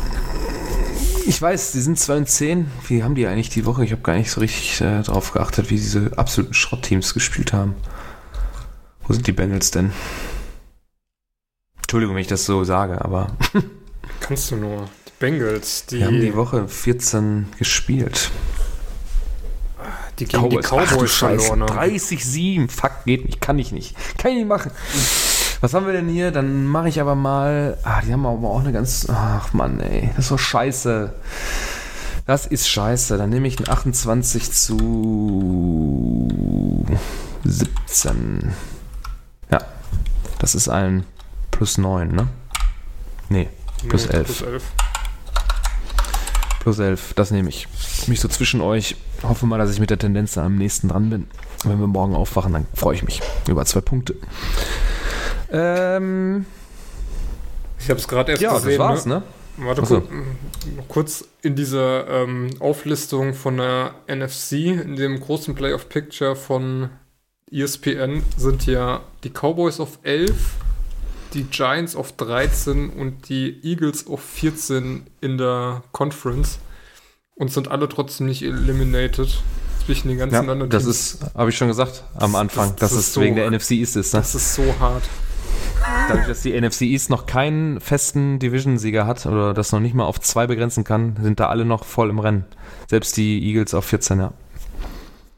[1.29, 2.71] Ich weiß, die sind 2 und 10.
[2.89, 3.85] Wie haben die eigentlich die Woche?
[3.85, 7.75] Ich habe gar nicht so richtig äh, drauf geachtet, wie diese absoluten Schrottteams gespielt haben.
[9.07, 9.93] Wo sind die Bengals denn?
[11.83, 13.37] Entschuldigung, wenn ich das so sage, aber
[14.21, 14.89] Kannst du nur.
[15.07, 18.31] Die Bengals, die, die haben die Woche 14 gespielt.
[20.19, 21.91] die gegen die Ach du Cowboys Scheiße, verloren haben.
[21.91, 22.71] 30-7.
[22.71, 23.43] Fuck, geht nicht.
[23.43, 23.95] Kann ich nicht.
[24.17, 24.71] Kann ich nicht machen.
[25.61, 26.31] Was haben wir denn hier?
[26.31, 27.79] Dann mache ich aber mal.
[27.83, 29.07] Ah, die haben aber auch eine ganz.
[29.11, 30.11] Ach Mann, ey.
[30.15, 31.13] Das ist so scheiße.
[32.27, 33.17] Das ist scheiße.
[33.19, 35.99] Dann nehme ich einen 28 zu
[37.45, 38.53] 17.
[39.51, 39.61] Ja.
[40.39, 41.05] Das ist ein
[41.51, 42.29] plus 9, ne?
[43.29, 43.49] Nee,
[43.89, 44.27] plus Nee, 11.
[44.27, 44.63] Plus 11.
[46.61, 47.67] Plus 11, das nehme ich.
[48.07, 48.97] Mich so zwischen euch.
[49.23, 51.27] Hoffe mal, dass ich mit der Tendenz am nächsten dran bin.
[51.65, 54.15] Wenn wir morgen aufwachen, dann freue ich mich über zwei Punkte.
[55.51, 56.47] Ähm,
[57.79, 58.71] Ich habe es gerade erst ja, gesehen.
[58.71, 59.15] das war's, ne?
[59.17, 59.23] ne?
[59.67, 60.01] Warte Ach so.
[60.03, 60.11] kur-
[60.77, 66.91] noch kurz in dieser ähm, Auflistung von der NFC, in dem großen Playoff Picture von
[67.51, 70.33] ESPN, sind ja die Cowboys auf 11,
[71.35, 76.59] die Giants auf 13 und die Eagles auf 14 in der Conference
[77.35, 79.43] und sind alle trotzdem nicht eliminated.
[79.87, 81.15] Zwischen den ganzen Ja, anderen das Teams.
[81.15, 83.73] ist, habe ich schon gesagt am Anfang, das dass ist es so- wegen der NFC
[83.81, 83.95] ist.
[83.97, 84.03] Ne?
[84.13, 85.03] Das ist so hart.
[86.09, 90.05] Dadurch, dass die NFC East noch keinen festen Division-Sieger hat oder das noch nicht mal
[90.05, 92.45] auf zwei begrenzen kann, sind da alle noch voll im Rennen.
[92.89, 94.33] Selbst die Eagles auf 14, ja.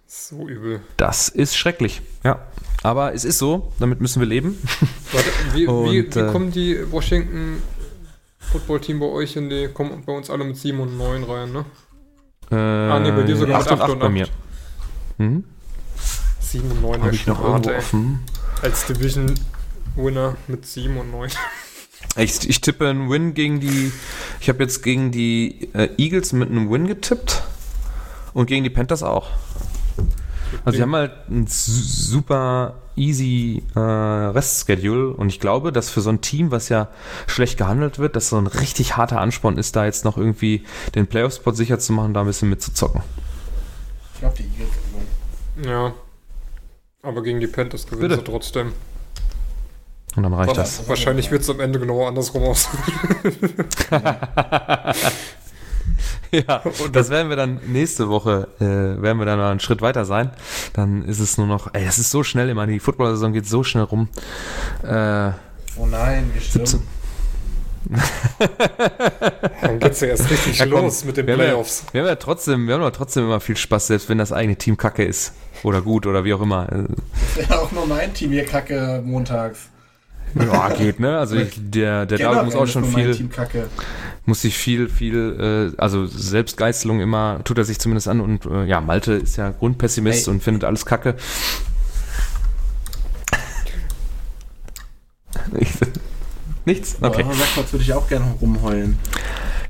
[0.07, 0.81] So übel.
[0.97, 2.41] Das ist schrecklich, ja.
[2.83, 4.57] Aber es ist so, damit müssen wir leben.
[5.13, 7.63] Warte, wie, wie, Und, wie äh, kommen die Washington
[8.39, 11.53] Football Team bei euch in die, kommen bei uns alle mit 7 und 9 rein,
[11.53, 11.65] ne?
[12.51, 14.13] Äh, Ah, nee, bei dir sogar mit 8 und 8 8 und bei 8.
[14.13, 14.27] mir.
[15.19, 15.45] Hm?
[16.41, 18.21] 7 und 9 Habe ich noch irgendwo offen?
[18.63, 19.35] Als Division
[20.05, 21.31] Winner mit 7 und 9.
[22.17, 23.93] Ich, ich tippe einen Win gegen die.
[24.41, 27.43] Ich habe jetzt gegen die äh, Eagles mit einem Win getippt
[28.33, 29.29] und gegen die Panthers auch.
[30.65, 36.01] Also sie haben halt ein su- super easy äh, Restschedule und ich glaube, dass für
[36.01, 36.89] so ein Team, was ja
[37.29, 40.65] schlecht gehandelt wird, dass so ein richtig harter Ansporn ist, da jetzt noch irgendwie
[40.97, 43.03] den Playoff-Spot sicher zu machen, da ein bisschen mitzuzocken.
[44.15, 44.75] Ich glaube, die Eagles
[45.55, 45.71] gewinnen.
[45.73, 45.95] Ja.
[47.03, 48.17] Aber gegen die Panthers gewinnen Bitte.
[48.17, 48.73] sie trotzdem.
[50.17, 50.89] Und dann reicht das.
[50.89, 52.69] Wahrscheinlich wird es am Ende genau andersrum aus.
[56.33, 59.83] Ja, und das werden wir dann nächste Woche, äh, werden wir dann mal einen Schritt
[59.83, 60.31] weiter sein.
[60.75, 63.65] Dann ist es nur noch, ey, das ist so schnell immer, die Football-Saison geht so
[63.65, 64.09] schnell rum.
[64.85, 65.31] Äh,
[65.77, 66.67] Oh nein, wie schlimm.
[66.67, 66.83] 17.
[69.63, 71.85] Dann geht's ja erst richtig Ja, komm, los mit den wir haben ja- Playoffs.
[71.91, 74.55] Wir haben ja trotzdem, wir haben ja trotzdem immer viel Spaß, selbst wenn das eigene
[74.57, 75.33] Team kacke ist.
[75.65, 76.69] Oder gut, oder wie auch immer.
[77.49, 79.69] Ja, auch nur mein Team hier kacke montags.
[80.35, 81.19] Ja, geht, ne?
[81.19, 83.29] Also ich, der, der David muss auch schon viel,
[84.27, 88.65] muss sich viel, viel, äh, also Selbstgeißelung immer, tut er sich zumindest an und äh,
[88.65, 90.35] ja, Malte ist ja Grundpessimist Ey.
[90.35, 91.17] und findet alles kacke.
[96.65, 96.97] Nichts?
[97.01, 97.23] Okay.
[97.25, 98.99] Aber sag mal, würde ich auch gerne rumheulen.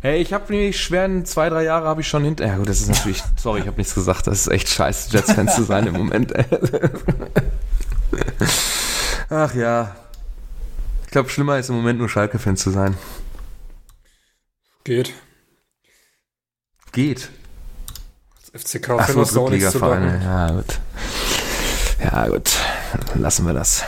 [0.02, 2.46] Hey, ich habe nämlich schweren zwei, drei Jahre habe ich schon hinter.
[2.46, 4.26] Ja gut, das ist natürlich, sorry, ich habe nichts gesagt.
[4.26, 6.32] Das ist echt scheiße, Jets-Fan zu sein im Moment.
[9.30, 9.94] Ach ja.
[11.10, 12.96] Ich glaube, schlimmer ist im Moment nur Schalke-Fan zu sein.
[14.84, 15.12] Geht.
[16.92, 17.30] Geht.
[18.54, 20.22] Als FCK Ach so, hast du auch nichts zu sagen.
[20.22, 20.78] Ja, gut.
[22.00, 22.56] Ja, gut.
[23.16, 23.82] Lassen wir das.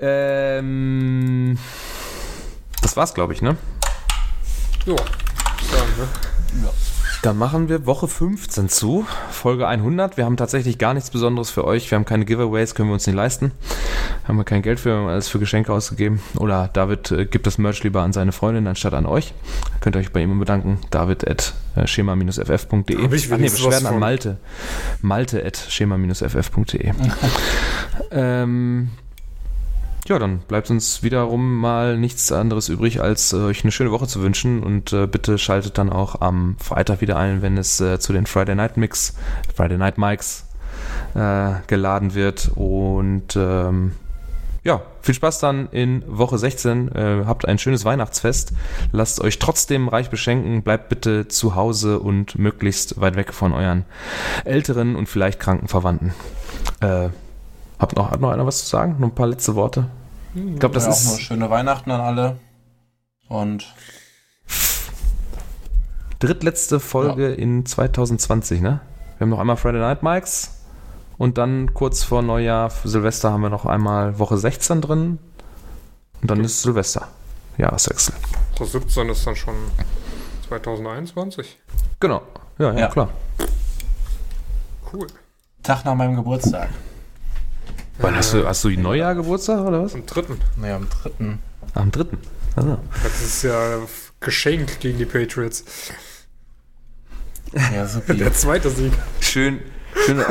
[0.00, 1.56] Ähm,
[2.82, 3.56] das war's, glaube ich, ne?
[4.86, 6.68] Ja, sagen, ne?
[7.24, 10.18] Dann machen wir Woche 15 zu, Folge 100.
[10.18, 11.90] Wir haben tatsächlich gar nichts Besonderes für euch.
[11.90, 13.52] Wir haben keine Giveaways, können wir uns nicht leisten.
[14.28, 16.20] Haben wir kein Geld für, wir haben alles für Geschenke ausgegeben.
[16.36, 19.32] Oder David äh, gibt das Merch lieber an seine Freundin anstatt an euch.
[19.80, 20.80] Könnt ihr euch bei ihm bedanken.
[20.90, 23.02] David at äh, schema-ff.de.
[23.02, 23.98] Hab ich Ach nee, Beschwerden an.
[23.98, 24.36] Malte.
[25.00, 26.92] Malte at schema-ff.de.
[28.10, 28.90] ähm,
[30.06, 34.06] ja, dann bleibt uns wiederum mal nichts anderes übrig, als äh, euch eine schöne Woche
[34.06, 37.98] zu wünschen und äh, bitte schaltet dann auch am Freitag wieder ein, wenn es äh,
[37.98, 39.14] zu den Friday Night Mix,
[39.54, 40.46] Friday Night Mics
[41.14, 43.92] äh, geladen wird und ähm,
[44.62, 46.88] ja, viel Spaß dann in Woche 16.
[46.94, 48.54] Äh, habt ein schönes Weihnachtsfest.
[48.92, 50.62] Lasst euch trotzdem reich beschenken.
[50.62, 53.84] Bleibt bitte zu Hause und möglichst weit weg von euren
[54.46, 56.14] älteren und vielleicht kranken Verwandten.
[56.80, 57.10] Äh,
[57.84, 58.96] habt noch, hat noch einer was zu sagen?
[58.98, 59.86] Noch ein paar letzte Worte?
[60.34, 62.36] Ich glaube, das ja, auch nur ist schöne Weihnachten an alle.
[63.28, 63.72] Und
[66.18, 68.80] drittletzte Folge in 2020, ne?
[69.18, 70.62] Wir haben noch einmal Friday Night Mics
[71.18, 75.18] und dann kurz vor Neujahr, für Silvester, haben wir noch einmal Woche 16 drin
[76.22, 77.08] und dann ist Silvester.
[77.58, 78.14] Jahreswechsel.
[78.58, 79.54] Das 17 ist dann schon
[80.48, 81.58] 2021.
[82.00, 82.22] Genau.
[82.58, 82.88] Ja, ja, Ja.
[82.88, 83.08] klar.
[84.92, 85.06] Cool.
[85.62, 86.70] Tag nach meinem Geburtstag.
[87.98, 89.94] Wann hast du, hast du die Neujahr Geburtstag oder was?
[89.94, 90.38] Am dritten.
[90.56, 91.38] Naja, am dritten.
[91.74, 92.18] Am dritten.
[92.56, 92.78] Also.
[93.02, 93.78] Das ist ja
[94.20, 95.64] geschenkt gegen die Patriots.
[97.72, 98.14] Ja, super.
[98.14, 98.92] Der zweite Sieg.
[99.20, 99.60] Schön,
[100.06, 100.22] schön,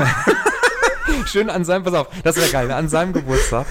[1.25, 2.75] schön an seinem, pass auf, das wäre geil, ne?
[2.75, 3.65] an seinem Geburtstag.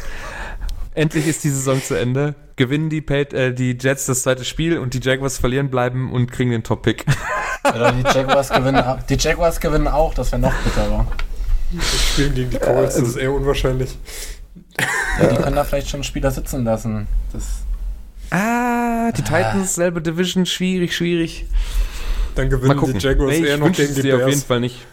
[0.94, 2.35] Endlich ist die Saison zu Ende.
[2.56, 6.31] Gewinnen die, Pat, äh, die Jets das zweite Spiel und die Jaguars verlieren bleiben und
[6.31, 7.06] kriegen den Top-Pick.
[7.64, 11.06] Oder die Jaguars gewinnen, auch- die Jaguars gewinnen auch, das wäre noch bitterer.
[11.81, 13.97] Spielen gegen die Colts, das ist eher unwahrscheinlich.
[15.20, 17.07] Ja, die können da vielleicht schon Spieler sitzen lassen.
[17.32, 17.44] Das,
[18.31, 21.44] Ah, die Titans, selbe Division, schwierig, schwierig.
[22.35, 24.31] Dann gewinnen die Jaguars Nee, eher ich noch wünsche gegen es die dir auf jeden
[24.32, 24.44] Bears.
[24.44, 24.86] Fall nicht.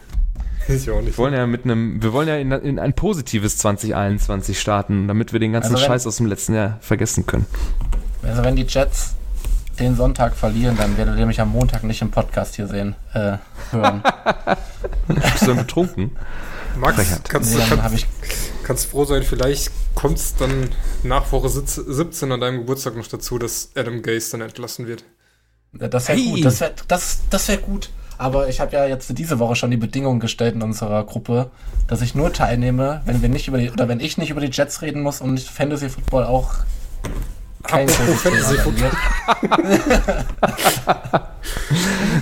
[0.68, 1.16] Ich auch nicht.
[1.16, 5.32] Wir wollen ja mit einem, wir wollen ja in, in ein positives 2021 starten, damit
[5.32, 7.46] wir den ganzen Also wenn- Scheiß aus dem letzten Jahr vergessen können.
[8.22, 9.14] also wenn die Jets
[9.78, 13.38] den Sonntag verlieren, dann werdet ihr mich am Montag nicht im Podcast hier sehen, äh,
[13.70, 14.02] hören.
[15.08, 16.10] Bist du dann betrunken?
[16.80, 17.28] Max, Frechheit.
[17.28, 18.06] kannst Nee, du dann kannst, habe ich
[18.64, 20.68] kannst froh sein, vielleicht kommt es dann
[21.02, 25.04] nach Woche 17 an deinem Geburtstag noch dazu, dass Adam Gase dann entlassen wird.
[25.78, 26.30] Ja, Das wäre Hey.
[26.30, 26.44] gut.
[26.44, 27.90] Das wäre das, das wär gut.
[28.18, 31.50] Aber ich habe ja jetzt diese Woche schon die Bedingungen gestellt in unserer Gruppe,
[31.86, 34.50] dass ich nur teilnehme, wenn wir nicht über die oder wenn ich nicht über die
[34.50, 36.52] Jets reden muss und Fantasy Football auch
[37.62, 38.92] kein Fantasy wird.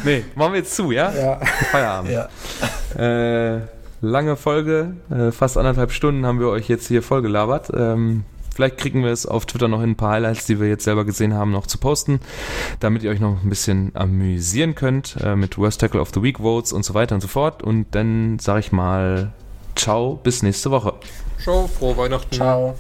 [0.05, 1.13] Nee, machen wir jetzt zu, ja?
[1.13, 1.41] Ja.
[1.71, 2.11] Feierabend.
[2.13, 2.29] ja.
[3.57, 3.61] Äh,
[4.01, 7.71] lange Folge, äh, fast anderthalb Stunden haben wir euch jetzt hier vollgelabert.
[7.75, 10.85] Ähm, vielleicht kriegen wir es auf Twitter noch in ein paar Highlights, die wir jetzt
[10.85, 12.21] selber gesehen haben, noch zu posten,
[12.81, 16.39] damit ihr euch noch ein bisschen amüsieren könnt äh, mit Worst Tackle of the Week
[16.39, 17.63] Votes und so weiter und so fort.
[17.63, 19.33] Und dann sage ich mal,
[19.75, 20.95] ciao, bis nächste Woche.
[21.43, 22.35] Ciao, frohe Weihnachten.
[22.35, 22.75] Ciao.